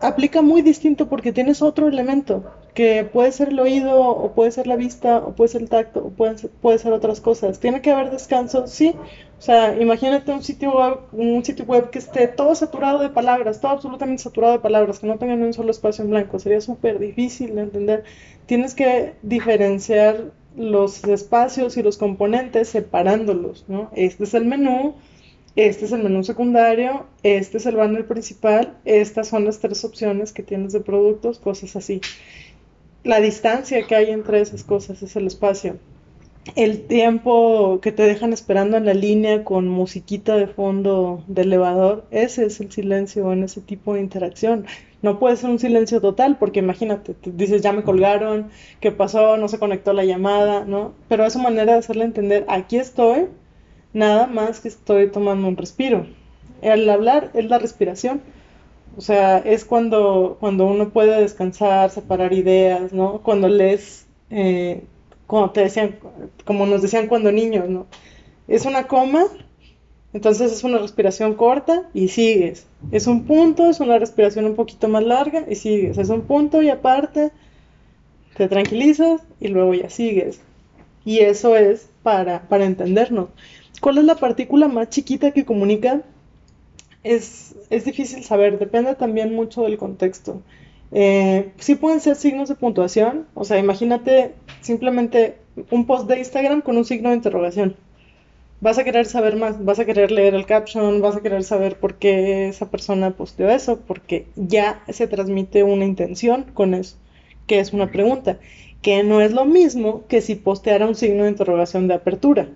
aplica 0.00 0.42
muy 0.42 0.62
distinto 0.62 1.08
porque 1.08 1.32
tienes 1.32 1.62
otro 1.62 1.86
elemento 1.86 2.42
que 2.78 3.02
puede 3.02 3.32
ser 3.32 3.48
el 3.48 3.58
oído, 3.58 4.00
o 4.00 4.34
puede 4.34 4.52
ser 4.52 4.68
la 4.68 4.76
vista, 4.76 5.18
o 5.18 5.34
puede 5.34 5.48
ser 5.48 5.62
el 5.62 5.68
tacto, 5.68 5.98
o 5.98 6.10
puede 6.10 6.38
ser, 6.38 6.50
puede 6.50 6.78
ser 6.78 6.92
otras 6.92 7.20
cosas. 7.20 7.58
Tiene 7.58 7.82
que 7.82 7.90
haber 7.90 8.12
descanso, 8.12 8.68
sí. 8.68 8.94
O 9.36 9.42
sea, 9.42 9.74
imagínate 9.82 10.30
un 10.30 10.44
sitio 10.44 10.70
web, 10.78 10.98
un 11.10 11.44
sitio 11.44 11.64
web 11.64 11.90
que 11.90 11.98
esté 11.98 12.28
todo 12.28 12.54
saturado 12.54 13.00
de 13.00 13.08
palabras, 13.08 13.60
todo 13.60 13.72
absolutamente 13.72 14.22
saturado 14.22 14.52
de 14.52 14.60
palabras, 14.60 15.00
que 15.00 15.08
no 15.08 15.18
tengan 15.18 15.42
un 15.42 15.52
solo 15.52 15.72
espacio 15.72 16.04
en 16.04 16.10
blanco. 16.10 16.38
Sería 16.38 16.60
súper 16.60 17.00
difícil 17.00 17.56
de 17.56 17.62
entender. 17.62 18.04
Tienes 18.46 18.76
que 18.76 19.14
diferenciar 19.22 20.30
los 20.56 21.02
espacios 21.02 21.76
y 21.78 21.82
los 21.82 21.96
componentes 21.98 22.68
separándolos, 22.68 23.64
¿no? 23.66 23.90
Este 23.96 24.22
es 24.22 24.34
el 24.34 24.44
menú, 24.44 24.94
este 25.56 25.86
es 25.86 25.90
el 25.90 26.04
menú 26.04 26.22
secundario, 26.22 27.06
este 27.24 27.56
es 27.56 27.66
el 27.66 27.74
banner 27.74 28.06
principal, 28.06 28.76
estas 28.84 29.26
son 29.26 29.44
las 29.44 29.58
tres 29.58 29.84
opciones 29.84 30.32
que 30.32 30.44
tienes 30.44 30.72
de 30.72 30.78
productos, 30.78 31.40
cosas 31.40 31.74
así 31.74 32.00
la 33.04 33.20
distancia 33.20 33.86
que 33.86 33.94
hay 33.94 34.10
entre 34.10 34.40
esas 34.40 34.64
cosas 34.64 35.02
es 35.02 35.16
el 35.16 35.26
espacio. 35.26 35.76
El 36.56 36.86
tiempo 36.86 37.80
que 37.82 37.92
te 37.92 38.04
dejan 38.04 38.32
esperando 38.32 38.76
en 38.76 38.86
la 38.86 38.94
línea 38.94 39.44
con 39.44 39.68
musiquita 39.68 40.36
de 40.36 40.46
fondo 40.46 41.22
de 41.26 41.42
elevador, 41.42 42.06
ese 42.10 42.46
es 42.46 42.60
el 42.60 42.72
silencio 42.72 43.32
en 43.32 43.44
ese 43.44 43.60
tipo 43.60 43.94
de 43.94 44.00
interacción. 44.00 44.66
No 45.02 45.18
puede 45.18 45.36
ser 45.36 45.50
un 45.50 45.58
silencio 45.58 46.00
total, 46.00 46.38
porque 46.38 46.60
imagínate, 46.60 47.14
te 47.14 47.30
dices 47.30 47.62
ya 47.62 47.72
me 47.72 47.84
colgaron, 47.84 48.48
¿qué 48.80 48.90
pasó? 48.90 49.36
No 49.36 49.48
se 49.48 49.58
conectó 49.58 49.92
la 49.92 50.04
llamada, 50.04 50.64
¿no? 50.64 50.94
Pero 51.08 51.24
es 51.26 51.34
su 51.34 51.38
manera 51.38 51.74
de 51.74 51.78
hacerle 51.78 52.04
entender, 52.04 52.44
aquí 52.48 52.78
estoy, 52.78 53.26
nada 53.92 54.26
más 54.26 54.60
que 54.60 54.68
estoy 54.68 55.10
tomando 55.10 55.46
un 55.48 55.56
respiro. 55.56 56.06
El 56.62 56.88
hablar 56.88 57.30
es 57.34 57.44
la 57.44 57.58
respiración 57.58 58.22
o 58.98 59.00
sea, 59.00 59.38
es 59.38 59.64
cuando, 59.64 60.38
cuando 60.40 60.66
uno 60.66 60.88
puede 60.88 61.20
descansar, 61.20 61.88
separar 61.90 62.32
ideas, 62.32 62.92
¿no? 62.92 63.20
Cuando 63.22 63.46
lees, 63.48 64.08
eh, 64.28 64.82
como 65.28 65.52
te 65.52 65.60
decían, 65.60 66.00
como 66.44 66.66
nos 66.66 66.82
decían 66.82 67.06
cuando 67.06 67.30
niños, 67.30 67.68
¿no? 67.68 67.86
Es 68.48 68.66
una 68.66 68.88
coma, 68.88 69.26
entonces 70.12 70.50
es 70.50 70.64
una 70.64 70.78
respiración 70.78 71.34
corta 71.34 71.88
y 71.94 72.08
sigues. 72.08 72.66
Es 72.90 73.06
un 73.06 73.22
punto, 73.22 73.70
es 73.70 73.78
una 73.78 74.00
respiración 74.00 74.46
un 74.46 74.56
poquito 74.56 74.88
más 74.88 75.04
larga 75.04 75.44
y 75.48 75.54
sigues. 75.54 75.96
Es 75.96 76.08
un 76.08 76.22
punto 76.22 76.60
y 76.60 76.68
aparte 76.68 77.30
te 78.36 78.48
tranquilizas 78.48 79.20
y 79.38 79.46
luego 79.46 79.74
ya 79.74 79.90
sigues. 79.90 80.40
Y 81.04 81.20
eso 81.20 81.54
es 81.54 81.88
para, 82.02 82.48
para 82.48 82.64
entendernos. 82.64 83.28
¿Cuál 83.80 83.98
es 83.98 84.04
la 84.06 84.16
partícula 84.16 84.66
más 84.66 84.90
chiquita 84.90 85.30
que 85.30 85.44
comunica 85.44 86.02
es, 87.04 87.54
difícil 87.84 88.24
saber, 88.24 88.58
depende 88.58 88.94
también 88.94 89.34
mucho 89.34 89.62
del 89.62 89.78
contexto. 89.78 90.42
Eh, 90.90 91.52
sí 91.58 91.74
pueden 91.74 92.00
ser 92.00 92.16
signos 92.16 92.48
de 92.48 92.54
puntuación, 92.54 93.26
o 93.34 93.44
sea, 93.44 93.58
imagínate 93.58 94.34
simplemente 94.60 95.36
un 95.70 95.86
post 95.86 96.08
de 96.08 96.18
Instagram 96.18 96.62
con 96.62 96.76
un 96.76 96.84
signo 96.84 97.10
de 97.10 97.16
interrogación. 97.16 97.76
Vas 98.60 98.78
a 98.78 98.84
querer 98.84 99.06
saber 99.06 99.36
más, 99.36 99.64
vas 99.64 99.78
a 99.78 99.84
querer 99.84 100.10
leer 100.10 100.34
el 100.34 100.46
caption, 100.46 101.00
vas 101.00 101.16
a 101.16 101.20
querer 101.20 101.44
saber 101.44 101.78
por 101.78 101.94
qué 101.94 102.48
esa 102.48 102.70
persona 102.70 103.12
posteó 103.12 103.48
eso, 103.50 103.78
porque 103.86 104.26
ya 104.34 104.82
se 104.88 105.06
transmite 105.06 105.62
una 105.62 105.84
intención 105.84 106.44
con 106.54 106.74
eso, 106.74 106.96
que 107.46 107.60
es 107.60 107.72
una 107.72 107.92
pregunta, 107.92 108.38
que 108.82 109.04
no 109.04 109.20
es 109.20 109.32
lo 109.32 109.44
mismo 109.44 110.04
que 110.08 110.20
si 110.20 110.34
posteara 110.34 110.88
un 110.88 110.96
signo 110.96 111.24
de 111.24 111.30
interrogación 111.30 111.86
de 111.86 111.94
apertura, 111.94 112.48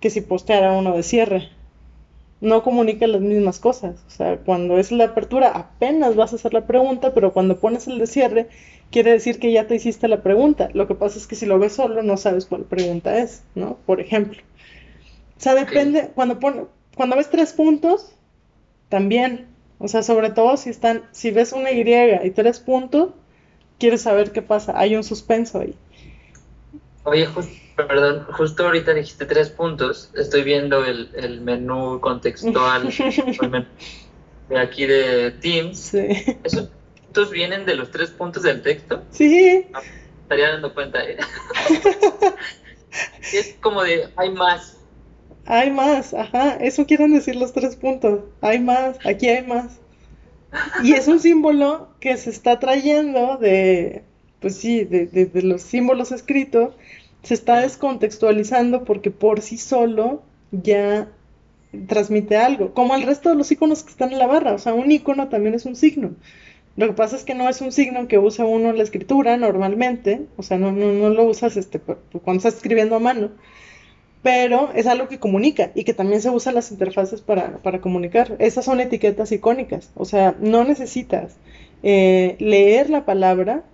que 0.00 0.10
si 0.10 0.20
posteara 0.20 0.72
uno 0.72 0.94
de 0.94 1.02
cierre 1.02 1.48
no 2.40 2.62
comunica 2.62 3.06
las 3.06 3.20
mismas 3.20 3.58
cosas. 3.58 3.96
O 4.06 4.10
sea, 4.10 4.38
cuando 4.38 4.78
es 4.78 4.92
la 4.92 5.04
apertura 5.04 5.50
apenas 5.50 6.16
vas 6.16 6.32
a 6.32 6.36
hacer 6.36 6.54
la 6.54 6.66
pregunta, 6.66 7.12
pero 7.12 7.32
cuando 7.32 7.58
pones 7.58 7.86
el 7.86 7.98
de 7.98 8.06
cierre 8.06 8.48
quiere 8.90 9.12
decir 9.12 9.38
que 9.38 9.52
ya 9.52 9.66
te 9.66 9.76
hiciste 9.76 10.08
la 10.08 10.22
pregunta. 10.22 10.68
Lo 10.72 10.86
que 10.86 10.94
pasa 10.94 11.18
es 11.18 11.26
que 11.26 11.36
si 11.36 11.46
lo 11.46 11.58
ves 11.58 11.74
solo 11.74 12.02
no 12.02 12.16
sabes 12.16 12.46
cuál 12.46 12.62
pregunta 12.62 13.18
es, 13.18 13.42
¿no? 13.54 13.76
Por 13.86 14.00
ejemplo. 14.00 14.40
O 15.36 15.40
sea, 15.40 15.54
depende, 15.54 16.10
cuando, 16.14 16.38
pone, 16.38 16.64
cuando 16.96 17.16
ves 17.16 17.30
tres 17.30 17.52
puntos, 17.52 18.14
también. 18.88 19.46
O 19.78 19.88
sea, 19.88 20.02
sobre 20.02 20.30
todo 20.30 20.56
si 20.58 20.68
están, 20.68 21.04
si 21.12 21.30
ves 21.30 21.52
una 21.52 21.72
Y 21.72 21.80
y 21.80 22.30
tres 22.30 22.60
puntos, 22.60 23.10
quieres 23.78 24.02
saber 24.02 24.32
qué 24.32 24.42
pasa. 24.42 24.78
Hay 24.78 24.96
un 24.96 25.04
suspenso 25.04 25.60
ahí. 25.60 25.74
Oye, 27.04 27.24
justo 27.24 27.54
Perdón, 27.86 28.26
justo 28.32 28.66
ahorita 28.66 28.94
dijiste 28.94 29.26
tres 29.26 29.50
puntos. 29.50 30.10
Estoy 30.14 30.42
viendo 30.42 30.84
el, 30.84 31.40
menú 31.40 32.00
contextual 32.00 32.88
de 34.48 34.58
aquí 34.58 34.86
de 34.86 35.30
Teams. 35.32 35.78
Sí. 35.78 36.38
¿Esos 36.44 36.68
puntos 37.04 37.30
vienen 37.30 37.64
de 37.66 37.76
los 37.76 37.90
tres 37.90 38.10
puntos 38.10 38.42
del 38.42 38.62
texto? 38.62 39.02
Sí. 39.10 39.66
Ah, 39.72 39.80
estaría 40.22 40.50
dando 40.50 40.74
cuenta. 40.74 41.02
¿eh? 41.04 41.18
es 43.32 43.56
como 43.60 43.82
de, 43.82 44.08
hay 44.16 44.30
más. 44.30 44.76
Hay 45.46 45.70
más, 45.70 46.14
ajá. 46.14 46.56
Eso 46.56 46.86
quieren 46.86 47.12
decir 47.12 47.36
los 47.36 47.52
tres 47.52 47.76
puntos. 47.76 48.20
Hay 48.40 48.58
más, 48.58 48.98
aquí 49.04 49.28
hay 49.28 49.46
más. 49.46 49.78
Y 50.82 50.94
es 50.94 51.06
un 51.06 51.20
símbolo 51.20 51.88
que 52.00 52.16
se 52.16 52.30
está 52.30 52.58
trayendo 52.58 53.36
de, 53.36 54.02
pues 54.40 54.56
sí, 54.56 54.84
de, 54.84 55.06
de 55.06 55.42
los 55.42 55.62
símbolos 55.62 56.10
escritos 56.10 56.74
se 57.22 57.34
está 57.34 57.60
descontextualizando 57.60 58.84
porque 58.84 59.10
por 59.10 59.40
sí 59.40 59.58
solo 59.58 60.22
ya 60.52 61.08
transmite 61.86 62.36
algo, 62.36 62.74
como 62.74 62.94
el 62.94 63.02
resto 63.02 63.28
de 63.28 63.36
los 63.36 63.50
iconos 63.50 63.84
que 63.84 63.90
están 63.90 64.12
en 64.12 64.18
la 64.18 64.26
barra, 64.26 64.54
o 64.54 64.58
sea, 64.58 64.74
un 64.74 64.90
icono 64.90 65.28
también 65.28 65.54
es 65.54 65.66
un 65.66 65.76
signo. 65.76 66.12
Lo 66.76 66.86
que 66.86 66.92
pasa 66.94 67.16
es 67.16 67.24
que 67.24 67.34
no 67.34 67.48
es 67.48 67.60
un 67.60 67.72
signo 67.72 68.08
que 68.08 68.18
usa 68.18 68.44
uno 68.44 68.70
en 68.70 68.76
la 68.76 68.82
escritura 68.82 69.36
normalmente, 69.36 70.22
o 70.36 70.42
sea, 70.42 70.58
no, 70.58 70.72
no, 70.72 70.92
no 70.92 71.10
lo 71.10 71.24
usas 71.24 71.56
este, 71.56 71.80
cuando 71.80 72.38
estás 72.38 72.54
escribiendo 72.54 72.96
a 72.96 73.00
mano, 73.00 73.30
pero 74.22 74.70
es 74.74 74.86
algo 74.86 75.08
que 75.08 75.18
comunica 75.18 75.70
y 75.74 75.84
que 75.84 75.94
también 75.94 76.20
se 76.20 76.30
usa 76.30 76.50
en 76.50 76.56
las 76.56 76.70
interfaces 76.70 77.20
para, 77.20 77.58
para 77.58 77.80
comunicar. 77.80 78.36
Esas 78.38 78.64
son 78.64 78.80
etiquetas 78.80 79.32
icónicas, 79.32 79.90
o 79.94 80.04
sea, 80.04 80.36
no 80.40 80.64
necesitas 80.64 81.36
eh, 81.82 82.36
leer 82.38 82.90
la 82.90 83.04
palabra 83.04 83.64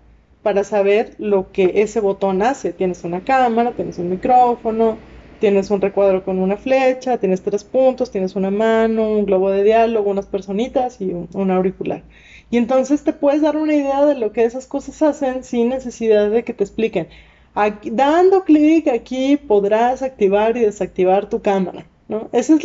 para 0.47 0.62
saber 0.62 1.16
lo 1.18 1.51
que 1.51 1.82
ese 1.82 1.99
botón 1.99 2.40
hace. 2.40 2.72
Tienes 2.72 3.03
una 3.03 3.24
cámara, 3.24 3.72
tienes 3.72 3.99
un 3.99 4.11
micrófono, 4.11 4.97
tienes 5.40 5.72
un 5.72 5.80
recuadro 5.80 6.24
con 6.24 6.38
una 6.38 6.57
flecha, 6.57 7.18
tienes 7.18 7.42
tres 7.42 7.64
puntos, 7.64 8.12
tienes 8.12 8.36
una 8.36 8.53
mano, 8.53 9.11
un 9.11 9.26
globo 9.26 9.51
de 9.51 9.64
diálogo, 9.64 10.09
unas 10.09 10.26
personitas 10.26 11.01
y 11.01 11.12
un, 11.12 11.51
auricular. 11.51 12.05
Y 12.49 12.59
entonces 12.59 13.03
te 13.03 13.12
puedes 13.12 13.42
dar 13.42 13.57
una 13.57 13.74
idea 13.74 14.07
de 14.07 14.14
lo 14.14 14.30
que 14.30 14.44
esas 14.44 14.68
cosas 14.68 15.03
hacen 15.03 15.42
sin 15.42 15.68
necesidad 15.68 16.30
de 16.30 16.44
que 16.44 16.55
te 16.55 16.62
expliquen. 16.62 17.09
aquí, 17.57 17.90
dando 17.90 18.44
clic 18.44 18.86
aquí 18.86 19.36
podrás 19.36 20.03
activar 20.03 20.57
y 20.57 20.61
desactivar 20.61 21.28
tu 21.28 21.42
cámara, 21.42 21.86
¿no? 22.09 22.28
Ese 22.32 22.54
es, 22.54 22.62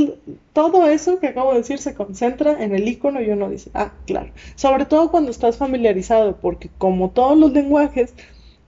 todo 0.54 0.88
eso 0.88 1.20
que 1.20 1.28
acabo 1.28 1.52
de 1.52 1.60
decir 1.60 1.80
se 1.80 1.96
concentra 1.96 2.64
en 2.64 2.76
el 2.76 2.88
icono 2.88 3.22
y 3.22 3.30
uno 3.30 3.50
dice, 3.50 3.72
ah, 3.74 3.94
claro. 4.06 4.32
Sobre 4.56 4.86
todo 4.86 5.12
cuando 5.12 5.32
estás 5.32 5.58
familiarizado, 5.58 6.38
porque 6.38 6.70
como 6.78 7.10
todos 7.10 7.38
los 7.38 7.52
lenguajes, 7.52 8.14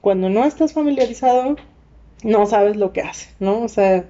cuando 0.02 0.30
no 0.30 0.46
estás 0.46 0.74
familiarizado, 0.74 1.56
no 2.24 2.46
sabes 2.46 2.78
lo 2.78 2.94
que 2.94 3.02
hace, 3.02 3.30
¿no? 3.40 3.62
O 3.62 3.68
sea, 3.68 4.06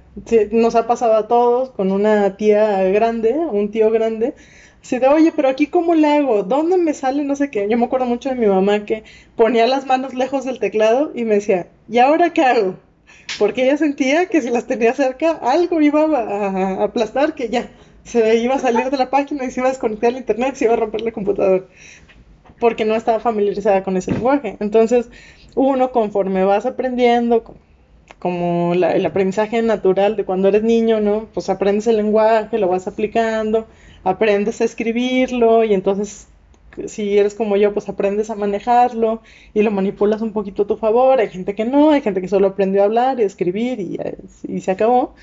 nos 0.52 0.74
ha 0.76 0.86
pasado 0.86 1.14
a 1.14 1.28
todos 1.28 1.70
con 1.70 1.92
una 1.92 2.36
tía 2.36 2.82
grande, 2.84 3.32
un 3.34 3.70
tío 3.70 3.90
grande, 3.90 4.34
así 4.82 4.98
de, 4.98 5.08
oye, 5.08 5.32
pero 5.34 5.48
aquí 5.48 5.66
cómo 5.66 5.94
le 5.94 6.08
hago, 6.08 6.42
¿dónde 6.44 6.76
me 6.76 6.94
sale? 6.94 7.24
No 7.24 7.36
sé 7.36 7.50
qué. 7.50 7.68
Yo 7.68 7.76
me 7.78 7.86
acuerdo 7.86 8.06
mucho 8.06 8.28
de 8.28 8.36
mi 8.36 8.46
mamá 8.46 8.84
que 8.84 9.04
ponía 9.36 9.66
las 9.66 9.86
manos 9.86 10.14
lejos 10.14 10.44
del 10.44 10.60
teclado 10.60 11.12
y 11.14 11.24
me 11.24 11.36
decía, 11.36 11.68
¿y 11.88 11.98
ahora 11.98 12.32
qué 12.32 12.42
hago? 12.42 12.76
Porque 13.38 13.64
ella 13.64 13.76
sentía 13.76 14.26
que 14.26 14.40
si 14.40 14.50
las 14.50 14.66
tenía 14.66 14.94
cerca, 14.94 15.32
algo 15.32 15.80
iba 15.80 16.02
a, 16.02 16.84
aplastar, 16.84 17.34
que 17.34 17.48
ya 17.48 17.68
se 18.04 18.36
iba 18.36 18.54
a 18.54 18.58
salir 18.58 18.90
de 18.90 18.96
la 18.96 19.10
página 19.10 19.44
y 19.44 19.50
se 19.50 19.60
iba 19.60 19.68
a 19.68 19.72
desconectar 19.72 20.10
el 20.10 20.18
internet, 20.18 20.54
se 20.54 20.66
iba 20.66 20.74
a 20.74 20.76
romper 20.76 21.02
el 21.02 21.12
computador, 21.12 21.68
porque 22.60 22.84
no 22.84 22.94
estaba 22.94 23.20
familiarizada 23.20 23.82
con 23.82 23.96
ese 23.96 24.12
lenguaje. 24.12 24.56
Entonces, 24.60 25.08
uno 25.54 25.90
conforme 25.90 26.44
vas 26.44 26.66
aprendiendo, 26.66 27.44
como 28.18 28.74
el 28.74 29.04
aprendizaje 29.06 29.60
natural 29.62 30.16
de 30.16 30.24
cuando 30.24 30.48
eres 30.48 30.62
niño, 30.62 31.00
¿no? 31.00 31.28
Pues 31.34 31.50
aprendes 31.50 31.86
el 31.86 31.96
lenguaje, 31.96 32.58
lo 32.58 32.68
vas 32.68 32.86
aplicando, 32.86 33.66
aprendes 34.02 34.60
a 34.60 34.64
escribirlo 34.64 35.64
y 35.64 35.74
entonces 35.74 36.28
si 36.86 37.18
eres 37.18 37.34
como 37.34 37.56
yo, 37.56 37.72
pues 37.72 37.88
aprendes 37.88 38.30
a 38.30 38.34
manejarlo 38.34 39.22
y 39.54 39.62
lo 39.62 39.70
manipulas 39.70 40.22
un 40.22 40.32
poquito 40.32 40.62
a 40.62 40.66
tu 40.66 40.76
favor. 40.76 41.20
Hay 41.20 41.28
gente 41.28 41.54
que 41.54 41.64
no, 41.64 41.90
hay 41.90 42.00
gente 42.02 42.20
que 42.20 42.28
solo 42.28 42.48
aprendió 42.48 42.82
a 42.82 42.86
hablar 42.86 43.20
y 43.20 43.22
escribir 43.24 43.80
y, 43.80 43.98
y 44.48 44.60
se 44.60 44.70
acabó. 44.70 45.14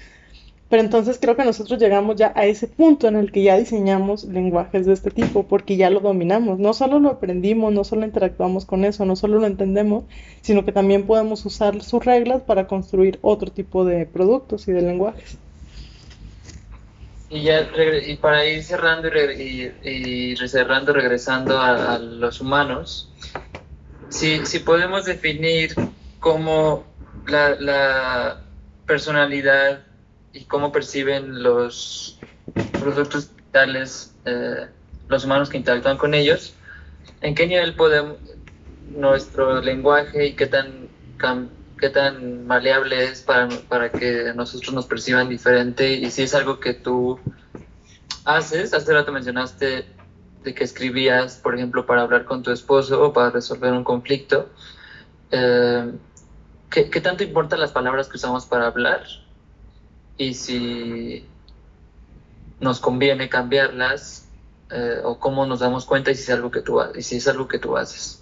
Pero 0.71 0.83
entonces 0.83 1.19
creo 1.21 1.35
que 1.35 1.43
nosotros 1.43 1.79
llegamos 1.79 2.15
ya 2.15 2.31
a 2.33 2.45
ese 2.45 2.65
punto 2.65 3.07
en 3.09 3.17
el 3.17 3.31
que 3.33 3.43
ya 3.43 3.57
diseñamos 3.57 4.23
lenguajes 4.23 4.85
de 4.85 4.93
este 4.93 5.11
tipo, 5.11 5.43
porque 5.43 5.75
ya 5.75 5.89
lo 5.89 5.99
dominamos. 5.99 6.59
No 6.59 6.73
solo 6.73 6.99
lo 6.99 7.09
aprendimos, 7.09 7.73
no 7.73 7.83
solo 7.83 8.05
interactuamos 8.05 8.65
con 8.65 8.85
eso, 8.85 9.05
no 9.05 9.17
solo 9.17 9.39
lo 9.39 9.47
entendemos, 9.47 10.05
sino 10.41 10.63
que 10.63 10.71
también 10.71 11.05
podemos 11.05 11.45
usar 11.45 11.81
sus 11.83 12.05
reglas 12.05 12.41
para 12.43 12.67
construir 12.67 13.19
otro 13.21 13.51
tipo 13.51 13.83
de 13.83 14.05
productos 14.05 14.67
y 14.69 14.71
de 14.71 14.81
lenguajes. 14.81 15.37
Y 17.31 17.43
ya 17.43 17.67
y 18.05 18.17
para 18.17 18.45
ir 18.45 18.61
cerrando 18.61 19.07
y, 19.07 19.71
y, 19.83 20.35
cerrando, 20.47 20.91
regresando 20.91 21.57
a, 21.59 21.97
los 21.97 22.41
humanos, 22.41 23.09
si, 24.09 24.45
si 24.45 24.59
podemos 24.59 25.05
definir 25.05 25.73
cómo 26.19 26.85
la, 27.27 27.55
la 27.55 28.41
personalidad 28.85 29.83
y 30.33 30.43
cómo 30.43 30.73
perciben 30.73 31.41
los 31.41 32.19
productos 32.73 33.33
digitales 33.35 34.13
eh, 34.25 34.67
los 35.07 35.25
humanos 35.25 35.49
que 35.49 35.57
interactúan 35.57 35.97
con 35.97 36.13
ellos, 36.13 36.53
en 37.21 37.35
qué 37.35 37.47
nivel 37.47 37.75
podemos 37.75 38.17
nuestro 38.89 39.61
lenguaje 39.61 40.27
y 40.27 40.33
qué 40.33 40.47
tan, 40.47 40.89
qué 41.81 41.89
tan 41.89 42.47
maleable 42.47 43.03
es 43.03 43.21
para, 43.21 43.49
para 43.67 43.91
que 43.91 44.31
nosotros 44.33 44.73
nos 44.73 44.85
perciban 44.85 45.27
diferente 45.27 45.91
y 45.91 46.09
si 46.09 46.23
es 46.23 46.33
algo 46.33 46.61
que 46.61 46.73
tú 46.73 47.19
haces, 48.23 48.73
hace 48.73 48.93
rato 48.93 49.11
mencionaste 49.11 49.85
de 50.43 50.53
que 50.53 50.63
escribías, 50.63 51.35
por 51.35 51.55
ejemplo, 51.55 51.85
para 51.85 52.03
hablar 52.03 52.23
con 52.23 52.41
tu 52.43 52.51
esposo 52.51 53.03
o 53.03 53.11
para 53.11 53.31
resolver 53.31 53.73
un 53.73 53.83
conflicto. 53.83 54.49
Eh, 55.31 55.91
¿qué, 56.69 56.89
¿Qué 56.89 57.01
tanto 57.01 57.23
importan 57.23 57.59
las 57.59 57.73
palabras 57.73 58.07
que 58.07 58.15
usamos 58.15 58.45
para 58.45 58.67
hablar? 58.67 59.03
y 60.21 60.35
si 60.35 61.25
nos 62.59 62.79
conviene 62.79 63.27
cambiarlas 63.27 64.27
eh, 64.69 65.01
o 65.03 65.17
cómo 65.19 65.45
nos 65.47 65.59
damos 65.59 65.85
cuenta 65.85 66.11
y 66.11 66.15
si 66.15 66.23
es 66.23 66.29
algo 66.29 66.51
que 66.51 66.61
tú, 66.61 66.79
y 66.95 67.01
si 67.01 67.17
es 67.17 67.27
algo 67.27 67.47
que 67.47 67.57
tú 67.57 67.75
haces. 67.75 68.20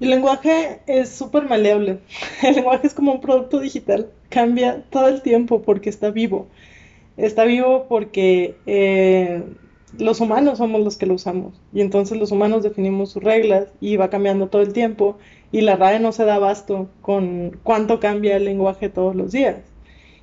El 0.00 0.10
lenguaje 0.10 0.80
es 0.86 1.10
súper 1.10 1.44
maleable. 1.48 1.98
El 2.42 2.56
lenguaje 2.56 2.86
es 2.86 2.94
como 2.94 3.12
un 3.12 3.20
producto 3.20 3.60
digital. 3.60 4.10
Cambia 4.30 4.82
todo 4.90 5.08
el 5.08 5.22
tiempo 5.22 5.62
porque 5.62 5.90
está 5.90 6.10
vivo. 6.10 6.48
Está 7.18 7.44
vivo 7.44 7.86
porque 7.88 8.56
eh, 8.64 9.42
los 9.98 10.20
humanos 10.20 10.58
somos 10.58 10.80
los 10.82 10.96
que 10.96 11.06
lo 11.06 11.14
usamos. 11.14 11.60
Y 11.74 11.82
entonces 11.82 12.18
los 12.18 12.32
humanos 12.32 12.62
definimos 12.62 13.10
sus 13.12 13.22
reglas 13.22 13.68
y 13.80 13.96
va 13.96 14.08
cambiando 14.08 14.48
todo 14.48 14.62
el 14.62 14.72
tiempo. 14.72 15.18
Y 15.52 15.60
la 15.60 15.76
RAE 15.76 16.00
no 16.00 16.12
se 16.12 16.24
da 16.24 16.36
abasto 16.36 16.88
con 17.02 17.58
cuánto 17.62 18.00
cambia 18.00 18.36
el 18.36 18.46
lenguaje 18.46 18.88
todos 18.88 19.14
los 19.14 19.32
días. 19.32 19.56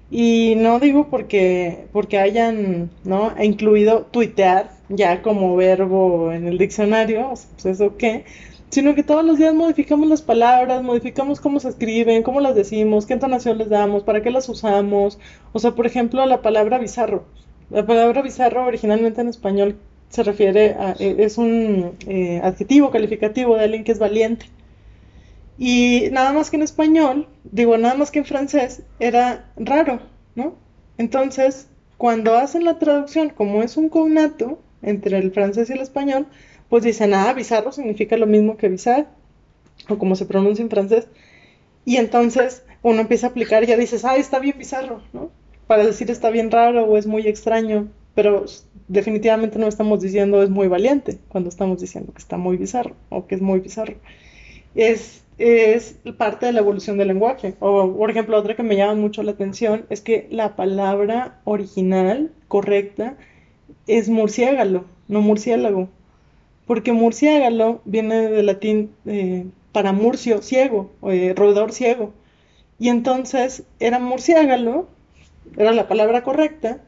Y 0.09 0.55
no 0.57 0.80
digo 0.80 1.07
porque, 1.09 1.86
porque 1.91 2.17
hayan 2.17 2.89
¿no? 3.03 3.34
incluido 3.43 4.07
tuitear 4.09 4.71
ya 4.89 5.21
como 5.21 5.55
verbo 5.55 6.32
en 6.32 6.47
el 6.47 6.57
diccionario, 6.57 7.28
pues 7.30 7.65
eso 7.65 7.97
qué, 7.97 8.23
sino 8.70 8.95
que 8.95 9.03
todos 9.03 9.24
los 9.24 9.38
días 9.38 9.53
modificamos 9.53 10.07
las 10.07 10.22
palabras, 10.22 10.84
modificamos 10.84 11.39
cómo 11.39 11.59
se 11.59 11.70
escriben, 11.70 12.24
cómo 12.24 12.41
las 12.41 12.55
decimos, 12.55 13.05
qué 13.05 13.13
entonación 13.13 13.57
les 13.57 13.70
damos, 13.70 14.03
para 14.03 14.22
qué 14.22 14.30
las 14.30 14.49
usamos. 14.49 15.20
O 15.53 15.59
sea, 15.59 15.72
por 15.72 15.88
ejemplo, 15.88 16.26
la 16.26 16.41
palabra 16.41 16.78
bizarro. 16.78 17.26
La 17.70 17.86
palabra 17.86 18.22
bizarro 18.22 18.65
originalmente 18.65 19.22
en 19.22 19.30
español 19.30 19.78
se 20.09 20.24
refiere 20.24 20.72
a, 20.74 20.95
eh, 20.99 21.15
es 21.20 21.38
un 21.38 21.95
eh, 22.07 22.41
adjetivo 22.43 22.91
calificativo 22.91 23.55
de 23.55 23.63
alguien 23.63 23.84
que 23.84 23.91
es 23.91 23.99
valiente. 23.99 24.47
Y 25.57 26.09
nada 26.11 26.34
más 26.34 26.49
que 26.49 26.57
en 26.57 26.63
español, 26.63 27.28
digo, 27.43 27.78
nada 27.78 27.95
más 27.95 28.11
que 28.11 28.20
en 28.20 28.26
francés, 28.26 28.84
era 28.99 29.51
raro, 29.55 29.99
¿no? 30.36 30.55
Entonces, 30.97 31.68
cuando 31.97 32.36
hacen 32.36 32.63
la 32.63 32.78
traducción, 32.80 33.30
como 33.30 33.63
es 33.63 33.76
un 33.76 33.89
cognato 33.89 34.59
entre 34.82 35.18
el 35.18 35.32
francés 35.32 35.70
y 35.70 35.74
el 35.74 35.80
español, 35.80 36.28
pues 36.70 36.84
dicen, 36.84 37.13
ah, 37.13 37.34
bizarro 37.34 37.72
significa 37.72 38.18
lo 38.18 38.28
mismo 38.28 38.57
que 38.57 38.70
bizar, 38.70 39.07
o 39.89 39.97
como 39.97 40.15
se 40.15 40.26
pronuncia 40.26 40.63
en 40.63 40.70
francés. 40.70 41.07
Y 41.86 41.97
entonces 41.97 42.63
uno 42.84 43.01
empieza 43.01 43.28
a 43.28 43.30
aplicar 43.32 43.63
y 43.63 43.68
ya 43.68 43.78
dices, 43.78 44.05
ah, 44.05 44.18
está 44.18 44.39
bien 44.39 44.57
bizarro, 44.57 45.01
¿no? 45.13 45.32
Para 45.68 45.86
decir 45.86 46.09
está 46.11 46.30
bien 46.30 46.51
raro 46.51 46.86
o 46.86 46.97
es 46.97 47.07
muy 47.07 47.28
extraño, 47.28 47.89
pero 48.15 48.45
definitivamente 48.88 49.59
no 49.59 49.68
estamos 49.68 50.01
diciendo 50.01 50.41
es 50.43 50.49
muy 50.49 50.68
valiente 50.68 51.20
cuando 51.28 51.49
estamos 51.49 51.82
diciendo 51.82 52.13
que 52.13 52.20
está 52.20 52.38
muy 52.38 52.57
bizarro 52.57 52.95
o 53.09 53.28
que 53.28 53.36
es 53.36 53.41
muy 53.41 53.59
bizarro. 53.59 53.95
Es 54.76 55.24
es 55.38 55.99
parte 56.18 56.47
de 56.47 56.51
la 56.51 56.59
evolución 56.59 56.97
del 56.97 57.09
lenguaje. 57.09 57.55
O, 57.59 57.95
por 57.95 58.09
ejemplo, 58.09 58.38
otra 58.38 58.55
que 58.55 58.63
me 58.63 58.76
llama 58.76 58.95
mucho 58.95 59.24
la 59.24 59.32
atención 59.32 59.86
es 59.89 60.01
que 60.01 60.28
la 60.32 60.55
palabra 60.55 61.39
original, 61.43 62.32
correcta, 62.47 63.18
es 63.88 64.09
murciélago, 64.09 64.86
no 65.07 65.22
murciélago. 65.22 65.89
Porque 66.68 66.91
murciélago 66.93 67.82
viene 67.86 68.30
del 68.30 68.45
latín 68.45 68.91
eh, 69.05 69.45
para 69.72 69.93
murcio, 69.93 70.41
ciego, 70.41 70.91
o 71.01 71.11
eh, 71.11 71.34
roedor 71.36 71.72
ciego. 71.72 72.13
Y 72.80 72.89
entonces 72.89 73.63
era 73.80 73.99
murciélago, 73.99 74.88
era 75.57 75.72
la 75.72 75.88
palabra 75.88 76.24
correcta, 76.24 76.80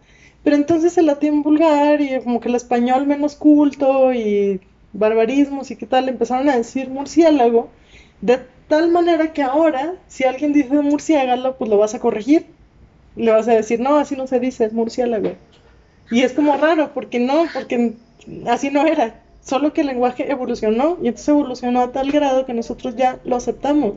pero 0.44 0.56
entonces 0.56 0.98
el 0.98 1.08
latín 1.08 1.42
vulgar 1.42 2.02
y 2.02 2.20
como 2.22 2.40
que 2.40 2.50
el 2.50 2.56
español 2.56 3.08
menos 3.08 3.36
culto 3.36 4.14
y 4.14 4.62
barbarismos 4.94 5.72
y 5.72 5.76
qué 5.76 5.86
tal 5.86 6.10
empezaron 6.10 6.50
a 6.50 6.58
decir 6.58 6.90
murciélago 6.90 7.70
de 8.22 8.40
tal 8.68 8.92
manera 8.92 9.34
que 9.34 9.42
ahora, 9.42 9.96
si 10.08 10.24
alguien 10.26 10.54
dice 10.54 10.74
murciélago, 10.82 11.56
pues 11.58 11.70
lo 11.70 11.78
vas 11.78 11.96
a 11.96 12.00
corregir. 12.00 12.46
Le 13.16 13.32
vas 13.32 13.48
a 13.48 13.54
decir, 13.54 13.80
no, 13.80 13.98
así 13.98 14.16
no 14.16 14.28
se 14.28 14.40
dice, 14.40 14.66
es 14.66 14.74
murciélago. 14.74 15.34
Y 16.12 16.22
es 16.22 16.34
como 16.34 16.58
raro, 16.58 16.92
porque 16.94 17.20
no, 17.20 17.46
porque 17.54 17.94
así 18.48 18.70
no 18.70 18.86
era. 18.86 19.22
Solo 19.42 19.74
que 19.74 19.82
el 19.82 19.88
lenguaje 19.88 20.32
evolucionó 20.32 20.98
y 21.02 21.08
entonces 21.08 21.30
evolucionó 21.30 21.82
a 21.82 21.92
tal 21.92 22.12
grado 22.12 22.46
que 22.46 22.54
nosotros 22.54 22.96
ya 22.96 23.20
lo 23.24 23.36
aceptamos. 23.36 23.94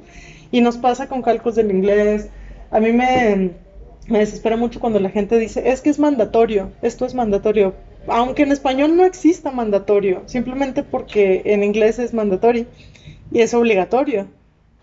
Y 0.51 0.61
nos 0.61 0.77
pasa 0.77 1.09
con 1.09 1.23
calcos 1.23 1.55
del 1.55 1.71
inglés. 1.71 2.29
A 2.71 2.81
mí 2.81 2.93
me, 2.93 3.51
desespera 4.09 4.57
mucho 4.57 4.81
cuando 4.81 5.01
la 5.01 5.11
gente 5.11 5.39
dice, 5.39 5.71
es 5.71 5.81
que 5.81 5.91
es 5.91 5.99
mandatorio, 5.99 6.73
esto 6.83 7.07
es 7.07 7.15
mandatorio. 7.15 7.75
Aunque 8.07 8.43
en 8.43 8.53
español 8.53 8.97
no 8.97 9.05
exista 9.05 9.51
mandatorio, 9.51 10.23
simplemente 10.27 10.83
porque 10.83 11.43
en 11.45 11.63
inglés 11.63 11.99
es 11.99 12.13
mandatorio 12.15 12.67
y 13.31 13.41
es 13.41 13.55
obligatorio. 13.55 14.27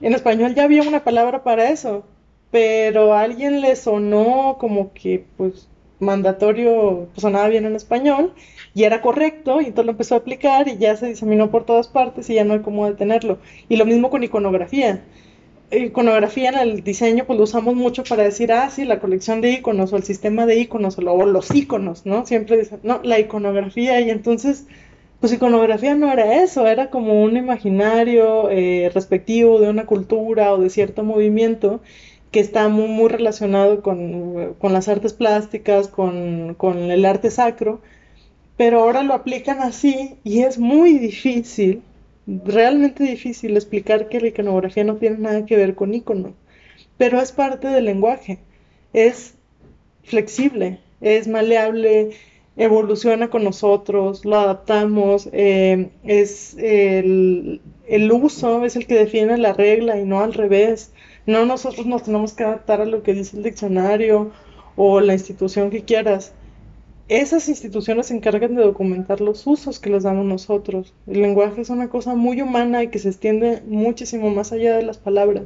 En 0.01 0.13
español 0.13 0.55
ya 0.55 0.63
había 0.63 0.83
una 0.83 1.03
palabra 1.03 1.43
para 1.43 1.69
eso, 1.69 2.05
pero 2.51 3.13
a 3.13 3.21
alguien 3.21 3.61
le 3.61 3.75
sonó 3.75 4.57
como 4.59 4.93
que 4.93 5.25
pues 5.37 5.67
mandatorio 5.99 7.07
pues, 7.13 7.21
sonaba 7.21 7.47
bien 7.49 7.65
en 7.65 7.75
español 7.75 8.33
y 8.73 8.83
era 8.83 9.01
correcto 9.01 9.61
y 9.61 9.65
entonces 9.65 9.85
lo 9.85 9.91
empezó 9.91 10.15
a 10.15 10.19
aplicar 10.19 10.67
y 10.67 10.77
ya 10.77 10.95
se 10.95 11.07
diseminó 11.07 11.49
por 11.51 11.65
todas 11.65 11.87
partes 11.87 12.29
y 12.29 12.35
ya 12.35 12.43
no 12.43 12.53
hay 12.53 12.59
cómo 12.59 12.87
detenerlo. 12.87 13.39
Y 13.67 13.77
lo 13.77 13.85
mismo 13.85 14.09
con 14.09 14.23
iconografía. 14.23 15.03
Iconografía 15.71 16.49
en 16.49 16.57
el 16.57 16.83
diseño 16.83 17.25
pues 17.25 17.37
lo 17.37 17.43
usamos 17.43 17.75
mucho 17.75 18.03
para 18.03 18.23
decir, 18.23 18.51
ah, 18.51 18.69
sí, 18.69 18.85
la 18.85 18.99
colección 18.99 19.41
de 19.41 19.51
iconos 19.51 19.93
o 19.93 19.97
el 19.97 20.03
sistema 20.03 20.45
de 20.45 20.59
iconos 20.59 20.97
o, 20.97 21.01
los 21.25 21.53
iconos, 21.53 22.05
¿no? 22.05 22.25
Siempre 22.25 22.57
dicen, 22.57 22.79
no, 22.83 23.01
la 23.03 23.19
iconografía 23.19 24.01
y 24.01 24.09
entonces 24.09 24.65
pues 25.19 25.33
iconografía 25.33 25.95
no 25.95 26.11
era 26.11 26.41
eso, 26.43 26.65
era 26.67 26.89
como 26.89 27.21
un 27.23 27.35
imaginario 27.35 28.49
eh, 28.49 28.89
respectivo 28.93 29.59
de 29.59 29.69
una 29.69 29.85
cultura 29.85 30.53
o 30.53 30.57
de 30.59 30.69
cierto 30.69 31.03
movimiento 31.03 31.81
que 32.31 32.39
está 32.39 32.69
muy, 32.69 32.87
muy 32.87 33.09
relacionado 33.09 33.81
con, 33.81 34.55
las 34.61 34.87
artes 34.87 35.13
plásticas, 35.13 35.87
con, 35.87 36.53
con 36.55 36.77
el 36.91 37.05
arte 37.05 37.31
sacro, 37.31 37.81
pero 38.59 38.81
ahora 38.81 39.03
lo 39.03 39.13
aplican 39.13 39.61
así 39.61 40.17
y 40.25 40.41
es 40.41 40.57
muy 40.57 40.97
difícil, 40.97 41.81
realmente 42.27 43.05
difícil 43.05 43.55
explicar 43.55 44.09
que 44.09 44.19
la 44.19 44.27
iconografía 44.27 44.83
no 44.83 44.97
tiene 44.97 45.17
nada 45.17 45.45
que 45.45 45.55
ver 45.55 45.75
con 45.75 45.93
icono, 45.93 46.33
pero 46.97 47.21
es 47.21 47.31
parte 47.31 47.69
del 47.69 47.85
lenguaje, 47.85 48.39
es 48.91 49.35
flexible, 50.03 50.81
es 50.99 51.29
maleable, 51.29 52.09
evoluciona 52.57 53.29
con 53.29 53.45
nosotros, 53.45 54.25
lo 54.25 54.35
adaptamos, 54.35 55.29
eh, 55.31 55.91
es 56.03 56.57
el, 56.57 57.61
el, 57.87 58.11
uso 58.11 58.65
es 58.65 58.75
el 58.75 58.87
que 58.87 58.95
define 58.95 59.37
la 59.37 59.53
regla 59.53 59.97
y 60.01 60.03
no 60.03 60.19
al 60.19 60.33
revés. 60.33 60.91
No 61.25 61.45
nosotros 61.45 61.85
nos 61.85 62.03
tenemos 62.03 62.33
que 62.33 62.43
adaptar 62.43 62.81
a 62.81 62.85
lo 62.85 63.03
que 63.03 63.13
dice 63.13 63.37
el 63.37 63.43
diccionario 63.43 64.33
o 64.75 64.99
la 64.99 65.13
institución 65.13 65.69
que 65.69 65.85
quieras. 65.85 66.33
Esas 67.09 67.49
instituciones 67.49 68.05
se 68.05 68.15
encargan 68.15 68.53
de 68.53 68.61
documentar 68.61 69.19
los 69.19 69.47
usos 69.47 69.79
que 69.79 69.89
les 69.89 70.03
damos 70.03 70.27
nosotros. 70.27 70.93
El 71.07 71.23
lenguaje 71.23 71.61
es 71.61 71.71
una 71.71 71.89
cosa 71.89 72.13
muy 72.13 72.39
humana 72.39 72.83
y 72.83 72.89
que 72.89 72.99
se 72.99 73.09
extiende 73.09 73.63
muchísimo 73.65 74.29
más 74.29 74.51
allá 74.51 74.77
de 74.77 74.83
las 74.83 74.99
palabras. 74.99 75.45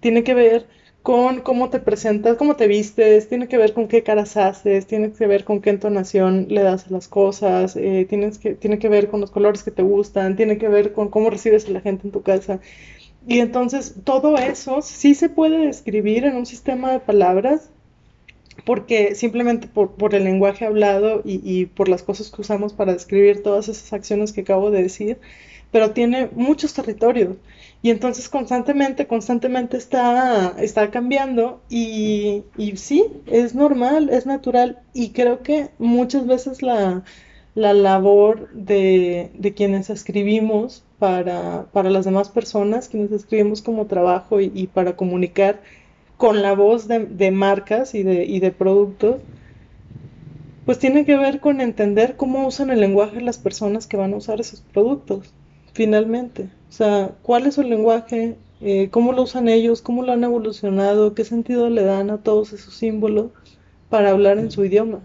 Tiene 0.00 0.24
que 0.24 0.32
ver 0.32 0.66
con 1.02 1.40
cómo 1.42 1.68
te 1.68 1.80
presentas, 1.80 2.38
cómo 2.38 2.56
te 2.56 2.66
vistes, 2.66 3.28
tiene 3.28 3.46
que 3.46 3.58
ver 3.58 3.74
con 3.74 3.88
qué 3.88 4.02
caras 4.02 4.38
haces, 4.38 4.86
tiene 4.86 5.12
que 5.12 5.26
ver 5.26 5.44
con 5.44 5.60
qué 5.60 5.68
entonación 5.68 6.46
le 6.48 6.62
das 6.62 6.86
a 6.86 6.90
las 6.90 7.08
cosas, 7.08 7.76
eh, 7.76 8.06
que, 8.08 8.54
tiene 8.54 8.78
que 8.78 8.88
ver 8.88 9.08
con 9.08 9.20
los 9.20 9.30
colores 9.30 9.62
que 9.62 9.70
te 9.70 9.82
gustan, 9.82 10.36
tiene 10.36 10.56
que 10.56 10.68
ver 10.68 10.94
con 10.94 11.10
cómo 11.10 11.28
recibes 11.28 11.66
a 11.66 11.72
la 11.72 11.82
gente 11.82 12.06
en 12.06 12.12
tu 12.12 12.22
casa. 12.22 12.60
Y 13.26 13.40
entonces 13.40 13.96
todo 14.04 14.38
eso 14.38 14.80
sí 14.80 15.14
se 15.14 15.28
puede 15.28 15.66
describir 15.66 16.24
en 16.24 16.36
un 16.36 16.46
sistema 16.46 16.90
de 16.90 17.00
palabras 17.00 17.70
porque 18.64 19.14
simplemente 19.14 19.66
por, 19.66 19.92
por 19.92 20.14
el 20.14 20.24
lenguaje 20.24 20.66
hablado 20.66 21.22
y, 21.24 21.40
y, 21.44 21.66
por 21.66 21.88
las 21.88 22.02
cosas 22.02 22.30
que 22.30 22.40
usamos 22.40 22.72
para 22.72 22.92
describir 22.92 23.42
todas 23.42 23.68
esas 23.68 23.92
acciones 23.92 24.32
que 24.32 24.42
acabo 24.42 24.70
de 24.70 24.82
decir, 24.82 25.18
pero 25.70 25.92
tiene 25.92 26.28
muchos 26.34 26.74
territorios. 26.74 27.36
Y 27.82 27.90
entonces 27.90 28.28
constantemente, 28.28 29.08
constantemente 29.08 29.76
está, 29.76 30.54
está 30.58 30.90
cambiando 30.92 31.60
y, 31.68 32.44
y 32.56 32.76
sí, 32.76 33.06
es 33.26 33.54
normal, 33.56 34.08
es 34.10 34.24
natural 34.26 34.78
y 34.94 35.10
creo 35.10 35.42
que 35.42 35.70
muchas 35.78 36.26
veces 36.26 36.62
la, 36.62 37.02
la 37.56 37.74
labor 37.74 38.50
de, 38.52 39.30
de, 39.34 39.54
quienes 39.54 39.90
escribimos 39.90 40.84
para, 41.00 41.66
para, 41.72 41.90
las 41.90 42.04
demás 42.04 42.28
personas, 42.28 42.88
quienes 42.88 43.10
escribimos 43.10 43.62
como 43.62 43.86
trabajo 43.86 44.40
y, 44.40 44.52
y 44.54 44.68
para 44.68 44.94
comunicar 44.94 45.60
con 46.22 46.40
la 46.40 46.52
voz 46.52 46.86
de, 46.86 47.30
marcas 47.32 47.96
y 47.96 48.04
de, 48.04 48.54
productos, 48.56 49.16
pues 50.64 50.78
tiene 50.78 51.04
que 51.04 51.16
ver 51.16 51.40
con 51.40 51.60
entender 51.60 52.14
cómo 52.16 52.46
usan 52.46 52.70
el 52.70 52.78
lenguaje 52.78 53.20
las 53.20 53.38
personas 53.38 53.88
que 53.88 53.96
van 53.96 54.14
a 54.14 54.18
usar 54.18 54.40
esos 54.40 54.60
productos 54.60 55.34
finalmente. 55.72 56.48
O 56.68 56.72
sea, 56.72 57.10
¿cuál 57.22 57.46
es 57.46 57.56
su 57.56 57.64
lenguaje? 57.64 58.36
Eh, 58.60 58.88
¿Cómo 58.92 59.12
lo 59.12 59.22
usan 59.22 59.48
ellos? 59.48 59.82
¿Cómo 59.82 60.04
lo 60.04 60.12
han 60.12 60.22
evolucionado? 60.22 61.12
¿Qué 61.12 61.24
sentido 61.24 61.68
le 61.70 61.82
dan 61.82 62.08
a 62.10 62.18
todos 62.18 62.52
esos 62.52 62.72
símbolos 62.72 63.32
para 63.90 64.10
hablar 64.10 64.38
en 64.38 64.52
su 64.52 64.64
idioma? 64.64 65.00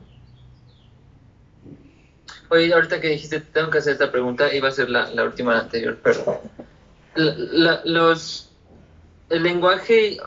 Oye, 2.49 2.71
ahorita 2.71 3.01
que 3.01 3.09
dijiste, 3.09 3.39
tengo 3.39 3.71
que 3.71 3.79
hacer 3.79 3.93
esta 3.93 4.11
pregunta, 4.11 4.53
iba 4.53 4.67
a 4.67 4.71
ser 4.71 4.91
la, 4.91 5.09
la 5.09 5.23
última 5.23 5.59
anterior, 5.59 5.97
pero 6.03 6.43
los, 7.85 8.51
el 9.31 9.41
lenguaje 9.41 10.19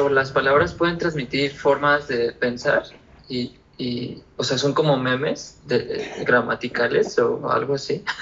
o 0.00 0.08
las 0.08 0.32
palabras 0.32 0.74
pueden 0.74 0.98
transmitir 0.98 1.52
formas 1.52 2.08
de 2.08 2.32
pensar 2.32 2.84
y, 3.28 3.54
y 3.76 4.22
o 4.36 4.44
sea, 4.44 4.58
son 4.58 4.72
como 4.74 4.96
memes 4.96 5.60
de, 5.66 6.04
gramaticales 6.24 7.18
o 7.18 7.50
algo 7.50 7.74
así. 7.74 8.02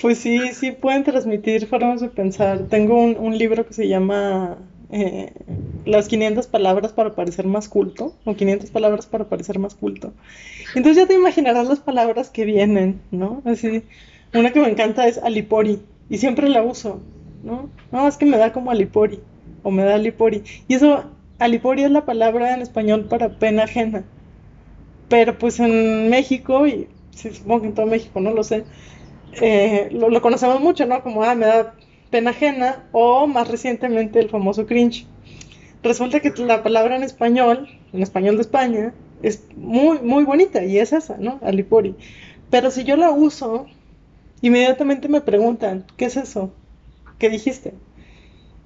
Pues 0.00 0.18
sí, 0.18 0.52
sí 0.52 0.72
pueden 0.72 1.04
transmitir 1.04 1.66
formas 1.66 2.00
de 2.00 2.08
pensar. 2.08 2.66
Tengo 2.68 3.00
un, 3.00 3.38
libro 3.38 3.66
que 3.66 3.72
se 3.72 3.88
llama 3.88 4.58
eh, 4.90 5.32
Las 5.84 6.08
500 6.08 6.46
palabras 6.48 6.92
para 6.92 7.14
parecer 7.14 7.46
más 7.46 7.68
culto, 7.68 8.16
o 8.24 8.34
500 8.34 8.70
palabras 8.70 9.06
para 9.06 9.28
parecer 9.28 9.58
más 9.58 9.74
culto. 9.74 10.12
Entonces 10.74 11.02
ya 11.02 11.08
te 11.08 11.14
imaginarás 11.14 11.68
las 11.68 11.78
palabras 11.78 12.30
que 12.30 12.44
vienen, 12.44 13.00
¿no? 13.12 13.42
Así, 13.44 13.84
una 14.34 14.52
que 14.52 14.60
me 14.60 14.68
encanta 14.68 15.06
es 15.06 15.18
alipori, 15.18 15.80
y 16.10 16.18
siempre 16.18 16.48
la 16.48 16.62
uso, 16.62 17.00
¿no? 17.44 17.70
No, 17.92 18.08
es 18.08 18.16
que 18.16 18.26
me 18.26 18.36
da 18.36 18.52
como 18.52 18.72
alipori, 18.72 19.20
o 19.64 19.72
me 19.72 19.82
da 19.82 19.96
alipori. 19.96 20.44
Y 20.68 20.74
eso, 20.74 21.04
alipori 21.40 21.82
es 21.82 21.90
la 21.90 22.04
palabra 22.04 22.54
en 22.54 22.62
español 22.62 23.06
para 23.06 23.38
pena 23.40 23.64
ajena. 23.64 24.04
Pero 25.08 25.36
pues 25.36 25.58
en 25.58 26.08
México, 26.10 26.66
y 26.68 26.86
supongo 27.10 27.62
que 27.62 27.66
en 27.68 27.74
todo 27.74 27.86
México, 27.86 28.20
no 28.20 28.30
lo 28.30 28.44
sé, 28.44 28.64
eh, 29.40 29.88
lo, 29.90 30.22
conocemos 30.22 30.60
mucho, 30.60 30.86
¿no? 30.86 31.02
Como, 31.02 31.24
ah, 31.24 31.34
me 31.34 31.46
da 31.46 31.74
pena 32.10 32.30
ajena, 32.30 32.84
o 32.92 33.26
más 33.26 33.48
recientemente 33.48 34.20
el 34.20 34.30
famoso 34.30 34.66
cringe. 34.66 35.06
Resulta 35.82 36.20
que 36.20 36.32
la 36.38 36.62
palabra 36.62 36.96
en 36.96 37.02
español, 37.02 37.68
en 37.92 38.02
español 38.02 38.36
de 38.36 38.42
España, 38.42 38.94
es 39.22 39.42
muy, 39.56 39.98
muy 39.98 40.24
bonita 40.24 40.64
y 40.64 40.78
es 40.78 40.92
esa, 40.92 41.16
¿no? 41.18 41.40
Alipori. 41.42 41.96
Pero 42.50 42.70
si 42.70 42.84
yo 42.84 42.96
la 42.96 43.10
uso, 43.10 43.66
inmediatamente 44.40 45.08
me 45.08 45.20
preguntan, 45.20 45.84
¿qué 45.96 46.04
es 46.06 46.16
eso? 46.16 46.52
¿Qué 47.18 47.30
dijiste? 47.30 47.74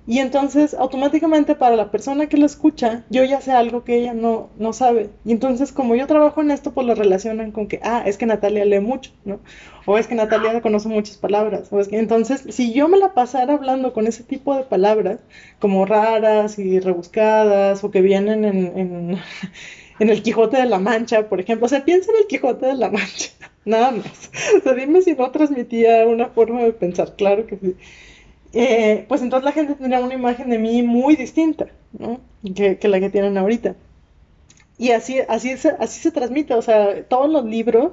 Y 0.08 0.20
entonces, 0.20 0.72
automáticamente 0.72 1.54
para 1.54 1.76
la 1.76 1.90
persona 1.90 2.28
que 2.30 2.38
lo 2.38 2.46
escucha, 2.46 3.04
yo 3.10 3.24
ya 3.24 3.42
sé 3.42 3.52
algo 3.52 3.84
que 3.84 3.96
ella 3.96 4.14
no, 4.14 4.48
no 4.56 4.72
sabe. 4.72 5.10
Y 5.26 5.32
entonces, 5.32 5.70
como 5.70 5.94
yo 5.96 6.06
trabajo 6.06 6.40
en 6.40 6.50
esto, 6.50 6.72
pues 6.72 6.86
lo 6.86 6.94
relacionan 6.94 7.52
con 7.52 7.68
que, 7.68 7.78
ah, 7.82 8.02
es 8.06 8.16
que 8.16 8.24
Natalia 8.24 8.64
lee 8.64 8.80
mucho, 8.80 9.12
¿no? 9.26 9.38
O 9.84 9.98
es 9.98 10.06
que 10.06 10.14
Natalia 10.14 10.62
conoce 10.62 10.88
muchas 10.88 11.18
palabras. 11.18 11.68
O 11.72 11.78
es 11.78 11.88
que, 11.88 11.98
entonces, 11.98 12.42
si 12.48 12.72
yo 12.72 12.88
me 12.88 12.96
la 12.96 13.12
pasara 13.12 13.52
hablando 13.52 13.92
con 13.92 14.06
ese 14.06 14.24
tipo 14.24 14.56
de 14.56 14.62
palabras, 14.62 15.20
como 15.58 15.84
raras 15.84 16.58
y 16.58 16.80
rebuscadas, 16.80 17.84
o 17.84 17.90
que 17.90 18.00
vienen 18.00 18.46
en, 18.46 18.78
en, 18.78 19.18
en 19.98 20.08
el 20.08 20.22
Quijote 20.22 20.56
de 20.56 20.66
la 20.66 20.78
Mancha, 20.78 21.28
por 21.28 21.38
ejemplo, 21.38 21.66
o 21.66 21.68
sea, 21.68 21.84
piensa 21.84 22.10
en 22.12 22.18
el 22.20 22.26
Quijote 22.28 22.64
de 22.64 22.74
la 22.76 22.90
Mancha, 22.90 23.30
nada 23.66 23.90
más. 23.90 24.30
O 24.56 24.62
sea, 24.62 24.72
dime 24.72 25.02
si 25.02 25.12
no 25.12 25.30
transmitía 25.32 26.06
una 26.06 26.28
forma 26.30 26.62
de 26.62 26.72
pensar, 26.72 27.14
claro 27.14 27.46
que 27.46 27.58
sí. 27.58 27.76
Eh, 28.52 29.04
pues 29.08 29.22
entonces 29.22 29.44
la 29.44 29.52
gente 29.52 29.74
tendría 29.74 30.00
una 30.00 30.14
imagen 30.14 30.50
de 30.50 30.58
mí 30.58 30.82
muy 30.82 31.16
distinta, 31.16 31.66
¿no? 31.98 32.20
Que, 32.54 32.78
la 32.88 33.00
que 33.00 33.10
tienen 33.10 33.36
ahorita. 33.36 33.74
Y 34.78 34.92
así, 34.92 35.18
así, 35.28 35.56
se, 35.56 35.70
así 35.70 36.00
se 36.00 36.12
transmite, 36.12 36.54
o 36.54 36.62
sea, 36.62 37.04
todos 37.04 37.28
los 37.30 37.44
libros, 37.44 37.92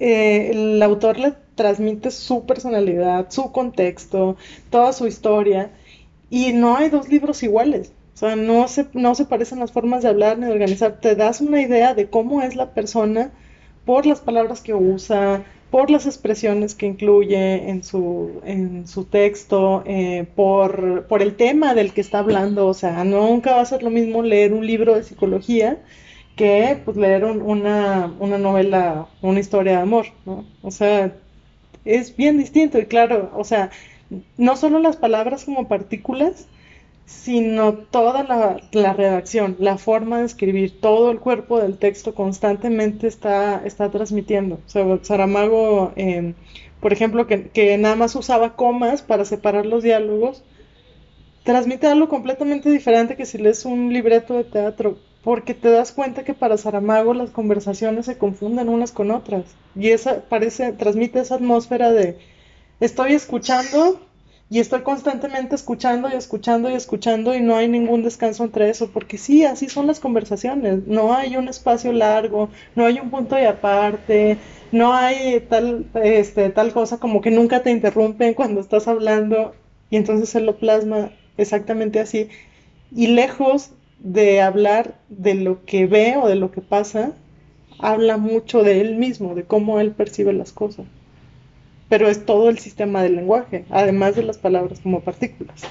eh, 0.00 0.50
el 0.52 0.82
autor 0.82 1.18
le 1.18 1.34
transmite 1.54 2.10
su 2.10 2.46
personalidad, 2.46 3.30
su 3.30 3.52
contexto, 3.52 4.36
toda 4.70 4.92
su 4.92 5.06
historia, 5.06 5.70
y 6.30 6.52
no 6.52 6.76
hay 6.76 6.88
dos 6.88 7.08
libros 7.08 7.42
iguales. 7.42 7.92
O 8.14 8.16
sea, 8.16 8.36
no 8.36 8.68
se, 8.68 8.86
no 8.92 9.14
se 9.14 9.24
parecen 9.24 9.58
las 9.58 9.72
formas 9.72 10.02
de 10.02 10.08
hablar 10.08 10.38
ni 10.38 10.46
de 10.46 10.52
organizar. 10.52 11.00
Te 11.00 11.16
das 11.16 11.40
una 11.40 11.60
idea 11.60 11.94
de 11.94 12.08
cómo 12.08 12.42
es 12.42 12.56
la 12.56 12.72
persona 12.72 13.32
por 13.84 14.06
las 14.06 14.20
palabras 14.20 14.60
que 14.60 14.72
usa, 14.74 15.44
por 15.74 15.90
las 15.90 16.06
expresiones 16.06 16.76
que 16.76 16.86
incluye 16.86 17.68
en 17.68 17.82
su, 17.82 18.40
en 18.44 18.86
su 18.86 19.06
texto, 19.06 19.82
eh, 19.86 20.24
por, 20.36 21.08
por, 21.08 21.20
el 21.20 21.34
tema 21.34 21.74
del 21.74 21.92
que 21.92 22.00
está 22.00 22.20
hablando. 22.20 22.68
O 22.68 22.74
sea, 22.74 23.02
nunca 23.02 23.56
va 23.56 23.62
a 23.62 23.64
ser 23.64 23.82
lo 23.82 23.90
mismo 23.90 24.22
leer 24.22 24.52
un 24.54 24.64
libro 24.64 24.94
de 24.94 25.02
psicología 25.02 25.82
que 26.36 26.80
pues, 26.84 26.96
leer 26.96 27.24
una, 27.24 28.14
una 28.20 28.38
novela, 28.38 29.08
una 29.20 29.40
historia 29.40 29.72
de 29.72 29.82
amor, 29.82 30.06
¿no? 30.24 30.44
O 30.62 30.70
sea, 30.70 31.12
es 31.84 32.16
bien 32.16 32.38
distinto 32.38 32.78
y 32.78 32.86
claro, 32.86 33.32
o 33.34 33.42
sea, 33.42 33.72
no 34.36 34.54
solo 34.54 34.78
las 34.78 34.94
palabras 34.94 35.44
como 35.44 35.66
partículas, 35.66 36.46
sino 37.06 37.74
toda 37.74 38.22
la, 38.22 38.92
redacción, 38.92 39.56
la 39.58 39.78
forma 39.78 40.20
de 40.20 40.26
escribir, 40.26 40.80
todo 40.80 41.10
el 41.10 41.20
cuerpo 41.20 41.60
del 41.60 41.78
texto 41.78 42.14
constantemente 42.14 43.06
está, 43.06 43.62
está 43.64 43.90
transmitiendo. 43.90 44.56
O 44.66 44.68
sea, 44.68 44.98
Saramago, 45.02 45.92
em, 45.96 46.34
por 46.80 46.92
ejemplo, 46.92 47.26
que, 47.26 47.48
que, 47.48 47.76
nada 47.78 47.96
más 47.96 48.14
usaba 48.16 48.56
comas 48.56 49.02
para 49.02 49.24
separar 49.24 49.66
los 49.66 49.82
diálogos, 49.82 50.42
transmite 51.44 51.86
algo 51.86 52.08
completamente 52.08 52.70
diferente 52.70 53.16
que 53.16 53.26
si 53.26 53.38
lees 53.38 53.64
un 53.66 53.92
libreto 53.92 54.34
de 54.34 54.44
teatro, 54.44 54.98
porque 55.22 55.54
te 55.54 55.70
das 55.70 55.92
cuenta 55.92 56.24
que 56.24 56.34
para 56.34 56.56
Saramago 56.58 57.14
las 57.14 57.30
conversaciones 57.30 58.06
se 58.06 58.18
confunden 58.18 58.68
unas 58.68 58.92
con 58.92 59.10
otras. 59.10 59.44
Y 59.76 59.90
esa 59.90 60.22
parece, 60.28 60.72
transmite 60.72 61.20
esa 61.20 61.36
atmósfera 61.36 61.92
de 61.92 62.18
estoy 62.80 63.12
escuchando 63.12 64.00
y 64.50 64.58
estoy 64.60 64.82
constantemente 64.82 65.54
escuchando 65.54 66.08
y 66.08 66.14
escuchando 66.14 66.70
y 66.70 66.74
escuchando 66.74 67.34
y 67.34 67.40
no 67.40 67.56
hay 67.56 67.68
ningún 67.68 68.02
descanso 68.02 68.44
entre 68.44 68.68
eso, 68.68 68.90
porque 68.90 69.16
sí, 69.16 69.44
así 69.44 69.68
son 69.68 69.86
las 69.86 70.00
conversaciones, 70.00 70.86
no 70.86 71.14
hay 71.14 71.36
un 71.36 71.48
espacio 71.48 71.92
largo, 71.92 72.50
no 72.76 72.84
hay 72.84 73.00
un 73.00 73.10
punto 73.10 73.36
de 73.36 73.46
aparte, 73.46 74.36
no 74.70 74.92
hay 74.92 75.40
tal, 75.48 75.86
este, 75.94 76.50
tal 76.50 76.72
cosa 76.72 76.98
como 76.98 77.20
que 77.20 77.30
nunca 77.30 77.62
te 77.62 77.70
interrumpen 77.70 78.34
cuando 78.34 78.60
estás 78.60 78.86
hablando 78.86 79.54
y 79.90 79.96
entonces 79.96 80.34
él 80.34 80.46
lo 80.46 80.58
plasma 80.58 81.10
exactamente 81.38 82.00
así. 82.00 82.28
Y 82.94 83.08
lejos 83.08 83.70
de 83.98 84.42
hablar 84.42 84.98
de 85.08 85.34
lo 85.34 85.64
que 85.64 85.86
ve 85.86 86.16
o 86.16 86.28
de 86.28 86.36
lo 86.36 86.52
que 86.52 86.60
pasa, 86.60 87.12
habla 87.78 88.18
mucho 88.18 88.62
de 88.62 88.80
él 88.80 88.96
mismo, 88.96 89.34
de 89.34 89.44
cómo 89.44 89.80
él 89.80 89.92
percibe 89.92 90.32
las 90.32 90.52
cosas 90.52 90.86
pero 91.88 92.08
es 92.08 92.24
todo 92.24 92.48
el 92.48 92.58
sistema 92.58 93.02
del 93.02 93.16
lenguaje, 93.16 93.64
además 93.70 94.16
de 94.16 94.22
las 94.22 94.38
palabras 94.38 94.80
como 94.80 95.02
partículas. 95.02 95.62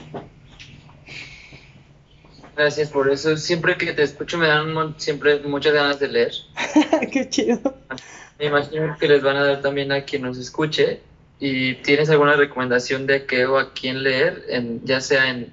Gracias 2.55 2.89
por 2.89 3.11
eso. 3.11 3.35
Siempre 3.37 3.77
que 3.77 3.93
te 3.93 4.03
escucho 4.03 4.37
me 4.37 4.47
dan 4.47 4.95
siempre 4.97 5.39
muchas 5.39 5.73
ganas 5.73 5.99
de 5.99 6.07
leer. 6.07 6.33
Qué 7.11 7.27
chido. 7.29 7.75
Me 8.39 8.45
imagino 8.45 8.95
que 8.99 9.07
les 9.07 9.23
van 9.23 9.37
a 9.37 9.43
dar 9.43 9.61
también 9.61 9.91
a 9.91 10.03
quien 10.03 10.21
nos 10.21 10.37
escuche. 10.37 11.01
¿Y 11.39 11.75
tienes 11.75 12.09
alguna 12.09 12.35
recomendación 12.35 13.05
de 13.05 13.25
qué 13.25 13.45
o 13.45 13.57
a 13.57 13.73
quién 13.73 14.03
leer, 14.03 14.45
en, 14.47 14.85
ya 14.85 15.01
sea 15.01 15.29
en 15.29 15.51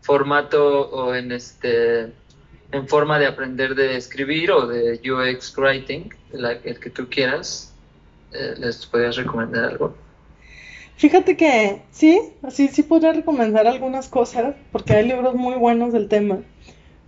formato 0.00 0.90
o 0.90 1.14
en 1.14 1.30
este 1.30 2.08
en 2.72 2.88
forma 2.88 3.18
de 3.18 3.26
aprender 3.26 3.74
de 3.74 3.96
escribir 3.96 4.50
o 4.50 4.66
de 4.66 5.00
UX 5.08 5.56
writing, 5.56 6.08
el 6.32 6.80
que 6.80 6.90
tú 6.90 7.08
quieras? 7.08 7.69
Eh, 8.32 8.54
¿les 8.58 8.86
podrías 8.86 9.16
recomendar 9.16 9.64
algo? 9.64 9.94
Fíjate 10.96 11.36
que 11.36 11.80
sí, 11.90 12.20
así 12.42 12.68
sí 12.68 12.82
podría 12.82 13.12
recomendar 13.12 13.66
algunas 13.66 14.08
cosas, 14.08 14.54
porque 14.70 14.94
hay 14.94 15.08
libros 15.08 15.34
muy 15.34 15.54
buenos 15.54 15.92
del 15.92 16.08
tema, 16.08 16.40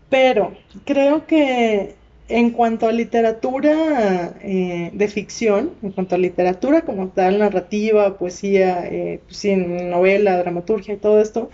pero 0.08 0.56
creo 0.86 1.26
que 1.26 1.94
en 2.28 2.50
cuanto 2.50 2.88
a 2.88 2.92
literatura 2.92 4.34
eh, 4.40 4.90
de 4.94 5.08
ficción, 5.08 5.72
en 5.82 5.92
cuanto 5.92 6.14
a 6.14 6.18
literatura 6.18 6.80
como 6.82 7.08
tal, 7.08 7.38
narrativa, 7.38 8.16
poesía, 8.16 8.86
eh, 8.86 9.20
pues 9.26 9.44
novela, 9.56 10.38
dramaturgia 10.38 10.94
y 10.94 10.96
todo 10.96 11.20
esto, 11.20 11.50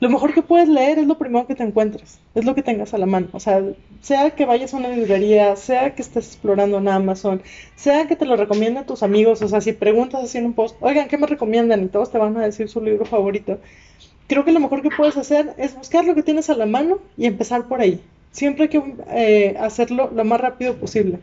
lo 0.00 0.08
mejor 0.08 0.32
que 0.32 0.42
puedes 0.42 0.68
leer 0.68 0.98
es 0.98 1.06
lo 1.06 1.18
primero 1.18 1.46
que 1.46 1.54
te 1.54 1.62
encuentres, 1.62 2.20
es 2.34 2.44
lo 2.46 2.54
que 2.54 2.62
tengas 2.62 2.94
a 2.94 2.98
la 2.98 3.04
mano. 3.04 3.28
O 3.32 3.40
sea, 3.40 3.62
sea 4.00 4.30
que 4.30 4.46
vayas 4.46 4.72
a 4.72 4.78
una 4.78 4.88
librería, 4.88 5.54
sea 5.56 5.94
que 5.94 6.00
estés 6.00 6.26
explorando 6.26 6.78
en 6.78 6.88
Amazon, 6.88 7.42
sea 7.76 8.08
que 8.08 8.16
te 8.16 8.24
lo 8.24 8.36
recomienden 8.36 8.86
tus 8.86 9.02
amigos, 9.02 9.42
o 9.42 9.48
sea, 9.48 9.60
si 9.60 9.72
preguntas 9.74 10.24
así 10.24 10.38
en 10.38 10.46
un 10.46 10.54
post, 10.54 10.76
oigan, 10.80 11.08
¿qué 11.08 11.18
me 11.18 11.26
recomiendan? 11.26 11.82
Y 11.84 11.88
todos 11.88 12.10
te 12.10 12.16
van 12.16 12.36
a 12.38 12.44
decir 12.44 12.68
su 12.70 12.80
libro 12.80 13.04
favorito. 13.04 13.58
Creo 14.26 14.44
que 14.44 14.52
lo 14.52 14.60
mejor 14.60 14.80
que 14.80 14.90
puedes 14.90 15.18
hacer 15.18 15.54
es 15.58 15.76
buscar 15.76 16.04
lo 16.04 16.14
que 16.14 16.22
tienes 16.22 16.48
a 16.48 16.54
la 16.54 16.64
mano 16.64 16.98
y 17.18 17.26
empezar 17.26 17.68
por 17.68 17.80
ahí. 17.80 18.00
Siempre 18.30 18.64
hay 18.64 18.68
que 18.70 18.82
eh, 19.10 19.56
hacerlo 19.58 20.10
lo 20.14 20.24
más 20.24 20.40
rápido 20.40 20.76
posible. 20.76 21.18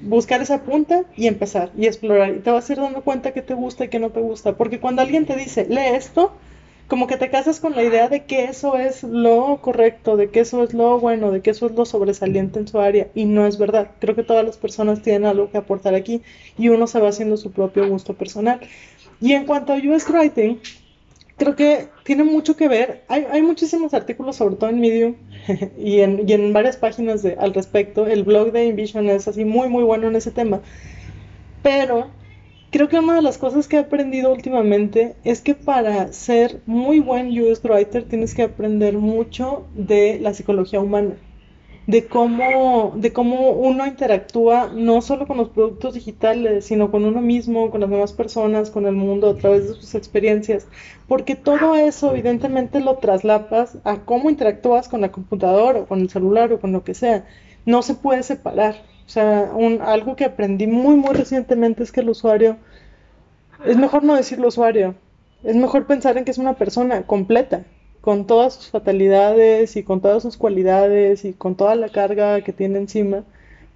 Buscar 0.00 0.42
esa 0.42 0.62
punta 0.62 1.04
y 1.16 1.26
empezar 1.26 1.70
y 1.76 1.86
explorar. 1.86 2.34
Y 2.34 2.40
te 2.40 2.50
vas 2.50 2.68
a 2.68 2.72
ir 2.74 2.80
dando 2.80 3.00
cuenta 3.00 3.32
que 3.32 3.42
te 3.42 3.54
gusta 3.54 3.86
y 3.86 3.88
que 3.88 3.98
no 3.98 4.10
te 4.10 4.20
gusta. 4.20 4.52
Porque 4.56 4.78
cuando 4.78 5.00
alguien 5.02 5.24
te 5.24 5.36
dice, 5.36 5.66
lee 5.68 5.96
esto, 5.96 6.32
como 6.88 7.06
que 7.06 7.16
te 7.16 7.30
casas 7.30 7.60
con 7.60 7.74
la 7.74 7.82
idea 7.82 8.08
de 8.08 8.24
que 8.24 8.44
eso 8.44 8.76
es 8.76 9.02
lo 9.02 9.58
correcto, 9.62 10.16
de 10.16 10.30
que 10.30 10.40
eso 10.40 10.62
es 10.62 10.74
lo 10.74 10.98
bueno, 10.98 11.30
de 11.30 11.40
que 11.40 11.50
eso 11.50 11.66
es 11.66 11.72
lo 11.72 11.86
sobresaliente 11.86 12.58
en 12.58 12.68
su 12.68 12.78
área 12.78 13.08
y 13.14 13.24
no 13.24 13.46
es 13.46 13.58
verdad. 13.58 13.92
Creo 14.00 14.14
que 14.14 14.22
todas 14.22 14.44
las 14.44 14.58
personas 14.58 15.00
tienen 15.00 15.24
algo 15.24 15.50
que 15.50 15.56
aportar 15.56 15.94
aquí 15.94 16.22
y 16.58 16.68
uno 16.68 16.86
se 16.86 17.00
va 17.00 17.08
haciendo 17.08 17.36
su 17.36 17.52
propio 17.52 17.88
gusto 17.88 18.14
personal. 18.14 18.60
Y 19.20 19.32
en 19.32 19.46
cuanto 19.46 19.72
a 19.72 19.76
US 19.76 20.08
Writing, 20.10 20.58
creo 21.36 21.56
que 21.56 21.88
tiene 22.04 22.24
mucho 22.24 22.56
que 22.56 22.68
ver. 22.68 23.02
Hay, 23.08 23.26
hay 23.30 23.40
muchísimos 23.40 23.94
artículos, 23.94 24.36
sobre 24.36 24.56
todo 24.56 24.68
en 24.68 24.80
Medium 24.80 25.14
y, 25.78 26.00
en, 26.00 26.28
y 26.28 26.32
en 26.34 26.52
varias 26.52 26.76
páginas 26.76 27.22
de, 27.22 27.34
al 27.38 27.54
respecto. 27.54 28.06
El 28.06 28.24
blog 28.24 28.52
de 28.52 28.66
Invision 28.66 29.08
es 29.08 29.26
así 29.26 29.46
muy, 29.46 29.68
muy 29.68 29.84
bueno 29.84 30.08
en 30.08 30.16
ese 30.16 30.30
tema. 30.30 30.60
Pero 31.62 32.10
creo 32.74 32.88
que 32.88 32.98
una 32.98 33.14
de 33.14 33.22
las 33.22 33.38
cosas 33.38 33.68
que 33.68 33.76
he 33.76 33.78
aprendido 33.78 34.32
últimamente 34.32 35.14
es 35.22 35.40
que 35.40 35.54
para 35.54 36.12
ser 36.12 36.60
muy 36.66 36.98
buen 36.98 37.28
UX 37.28 37.62
writer 37.62 38.02
tienes 38.02 38.34
que 38.34 38.42
aprender 38.42 38.98
mucho 38.98 39.64
de 39.76 40.18
la 40.18 40.34
psicología 40.34 40.80
humana, 40.80 41.14
de 41.86 42.06
cómo, 42.06 42.92
de 42.96 43.12
cómo 43.12 43.50
uno 43.50 43.86
interactúa 43.86 44.72
no 44.74 45.02
solo 45.02 45.28
con 45.28 45.36
los 45.36 45.50
productos 45.50 45.94
digitales, 45.94 46.64
sino 46.64 46.90
con 46.90 47.04
uno 47.04 47.20
mismo, 47.20 47.70
con 47.70 47.80
las 47.80 47.90
demás 47.90 48.12
personas, 48.12 48.72
con 48.72 48.86
el 48.86 48.96
mundo 48.96 49.30
a 49.30 49.36
través 49.36 49.68
de 49.68 49.74
sus 49.74 49.94
experiencias, 49.94 50.66
porque 51.06 51.36
todo 51.36 51.76
eso 51.76 52.10
evidentemente 52.10 52.80
lo 52.80 52.96
traslapas 52.96 53.78
a 53.84 53.98
cómo 53.98 54.30
interactúas 54.30 54.88
con 54.88 55.00
la 55.00 55.12
computadora 55.12 55.78
o 55.78 55.86
con 55.86 56.00
el 56.00 56.10
celular 56.10 56.52
o 56.52 56.58
con 56.58 56.72
lo 56.72 56.82
que 56.82 56.94
sea. 56.94 57.24
No 57.66 57.82
se 57.82 57.94
puede 57.94 58.24
separar. 58.24 58.93
O 59.06 59.08
sea, 59.08 59.50
un, 59.54 59.80
algo 59.82 60.16
que 60.16 60.24
aprendí 60.24 60.66
muy, 60.66 60.96
muy 60.96 61.14
recientemente 61.14 61.82
es 61.82 61.92
que 61.92 62.00
el 62.00 62.10
usuario, 62.10 62.56
es 63.64 63.76
mejor 63.76 64.02
no 64.02 64.14
decirlo 64.16 64.48
usuario, 64.48 64.94
es 65.42 65.56
mejor 65.56 65.86
pensar 65.86 66.16
en 66.16 66.24
que 66.24 66.30
es 66.30 66.38
una 66.38 66.54
persona 66.54 67.02
completa, 67.02 67.64
con 68.00 68.26
todas 68.26 68.54
sus 68.54 68.70
fatalidades 68.70 69.76
y 69.76 69.82
con 69.82 70.00
todas 70.00 70.22
sus 70.22 70.36
cualidades 70.36 71.24
y 71.24 71.32
con 71.32 71.54
toda 71.54 71.74
la 71.74 71.88
carga 71.88 72.40
que 72.42 72.52
tiene 72.52 72.78
encima, 72.78 73.24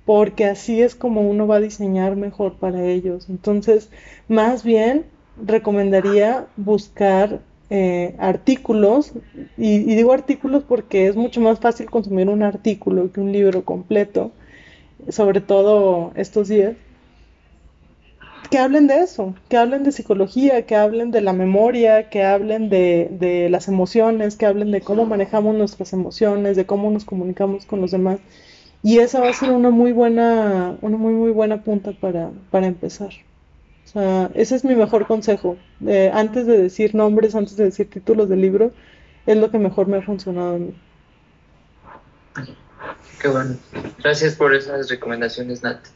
porque 0.05 0.47
así 0.47 0.83
es 0.83 0.95
como 0.95 1.23
uno 1.23 1.47
va 1.47 1.57
a 1.57 1.61
diseñar 1.61 2.17
mejor 2.17 2.55
para 2.55 2.85
ellos. 2.85 3.29
Entonces, 3.29 3.91
más 4.29 4.65
bien 4.65 5.05
recomendaría 5.45 6.47
buscar 6.57 7.41
eh, 7.71 8.15
artículos, 8.19 9.13
y, 9.59 9.75
y, 9.77 9.95
digo 9.95 10.13
artículos 10.13 10.63
porque 10.67 11.07
es 11.07 11.17
mucho 11.17 11.41
más 11.41 11.61
fácil 11.61 11.91
consumir 11.91 12.29
un 12.29 12.43
artículo 12.43 13.13
que 13.13 13.21
un 13.21 13.33
libro 13.33 13.65
completo, 13.65 14.33
sobre 15.09 15.41
todo 15.41 16.13
estos 16.15 16.49
días, 16.49 16.77
que 18.51 18.59
hablen 18.59 18.87
de 18.87 19.01
eso, 19.01 19.35
que 19.49 19.57
hablen 19.57 19.85
de 19.85 19.93
psicología, 19.93 20.65
que 20.67 20.75
hablen 20.77 21.11
de 21.11 21.21
la 21.21 21.33
memoria, 21.33 22.09
que 22.09 22.25
hablen 22.25 22.71
de, 22.71 23.09
de, 23.11 23.51
las 23.51 23.69
emociones, 23.69 24.37
que 24.37 24.47
hablen 24.47 24.71
de 24.71 24.81
cómo 24.81 25.05
manejamos 25.05 25.55
nuestras 25.55 25.93
emociones, 25.93 26.57
de 26.57 26.67
cómo 26.67 26.91
nos 26.91 27.05
comunicamos 27.05 27.67
con 27.67 27.81
los 27.81 27.91
demás. 27.91 28.21
Y 28.83 28.99
esa 28.99 29.21
va 29.21 29.31
a 29.31 29.33
ser 29.33 29.51
una 29.51 29.71
muy 29.71 29.93
buena, 29.93 30.77
una 30.81 30.97
muy 30.97 31.13
muy 31.13 31.31
buena 31.31 31.63
punta 31.63 31.93
para, 31.93 32.31
para 32.51 32.67
empezar. 32.67 33.11
O 33.85 33.89
sea, 33.91 34.31
ese 34.35 34.55
es 34.55 34.65
mi 34.65 34.75
mejor 34.77 35.07
consejo. 35.07 35.57
Eh, 35.87 36.11
antes 36.13 36.47
de 36.47 36.59
decir 36.59 36.95
nombres, 36.95 37.35
antes 37.35 37.57
de 37.57 37.65
decir 37.65 37.91
títulos 37.91 38.29
del 38.29 38.41
libro, 38.41 38.73
es 39.27 39.37
lo 39.37 39.51
que 39.51 39.59
mejor 39.59 39.89
me 39.89 39.99
ha 39.99 40.03
funcionado 40.03 40.57
a 40.57 40.59
mí. 40.59 40.75
Qué 43.21 43.29
bueno. 43.29 43.57
Gracias 43.99 44.35
por 44.35 44.55
esas 44.55 44.89
recomendaciones, 44.89 45.63
Nat. 45.63 45.87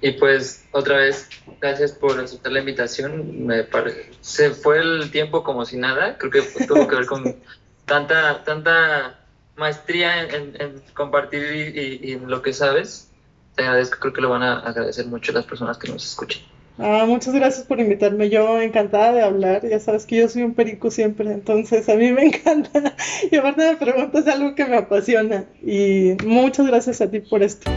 Y 0.00 0.12
pues 0.12 0.66
otra 0.72 0.98
vez, 0.98 1.28
gracias 1.60 1.92
por 1.92 2.20
aceptar 2.20 2.52
la 2.52 2.60
invitación. 2.60 3.46
Me 3.46 3.66
se 4.20 4.50
fue 4.50 4.78
el 4.78 5.10
tiempo 5.10 5.42
como 5.42 5.64
si 5.64 5.76
nada. 5.78 6.18
Creo 6.18 6.30
que 6.30 6.42
tuvo 6.66 6.86
que 6.86 6.96
ver 6.96 7.06
con 7.06 7.36
tanta, 7.86 8.44
tanta 8.44 9.20
maestría 9.56 10.24
en, 10.24 10.82
compartir 10.94 11.72
y, 11.74 12.10
y, 12.10 12.12
en 12.12 12.28
lo 12.28 12.42
que 12.42 12.52
sabes. 12.52 13.10
Te 13.54 13.62
agradezco, 13.62 13.98
creo 13.98 14.12
que 14.12 14.20
lo 14.20 14.28
van 14.28 14.42
a 14.42 14.58
agradecer 14.58 15.06
mucho 15.06 15.32
las 15.32 15.46
personas 15.46 15.78
que 15.78 15.90
nos 15.90 16.04
escuchen. 16.04 16.42
Ah, 16.78 17.04
muchas 17.06 17.34
gracias 17.34 17.66
por 17.66 17.80
invitarme. 17.80 18.28
Yo 18.28 18.60
encantada 18.60 19.12
de 19.12 19.22
hablar. 19.22 19.66
Ya 19.68 19.80
sabes 19.80 20.04
que 20.04 20.16
yo 20.16 20.28
soy 20.28 20.42
un 20.42 20.54
perico 20.54 20.90
siempre, 20.90 21.32
entonces 21.32 21.88
a 21.88 21.94
mí 21.94 22.12
me 22.12 22.24
encanta. 22.26 22.94
Y 23.30 23.36
aparte 23.36 23.62
de 23.62 23.76
preguntas, 23.76 24.26
algo 24.26 24.54
que 24.54 24.66
me 24.66 24.76
apasiona. 24.76 25.46
Y 25.62 26.16
muchas 26.24 26.66
gracias 26.66 27.00
a 27.00 27.10
ti 27.10 27.20
por 27.20 27.42
esto. 27.42 27.70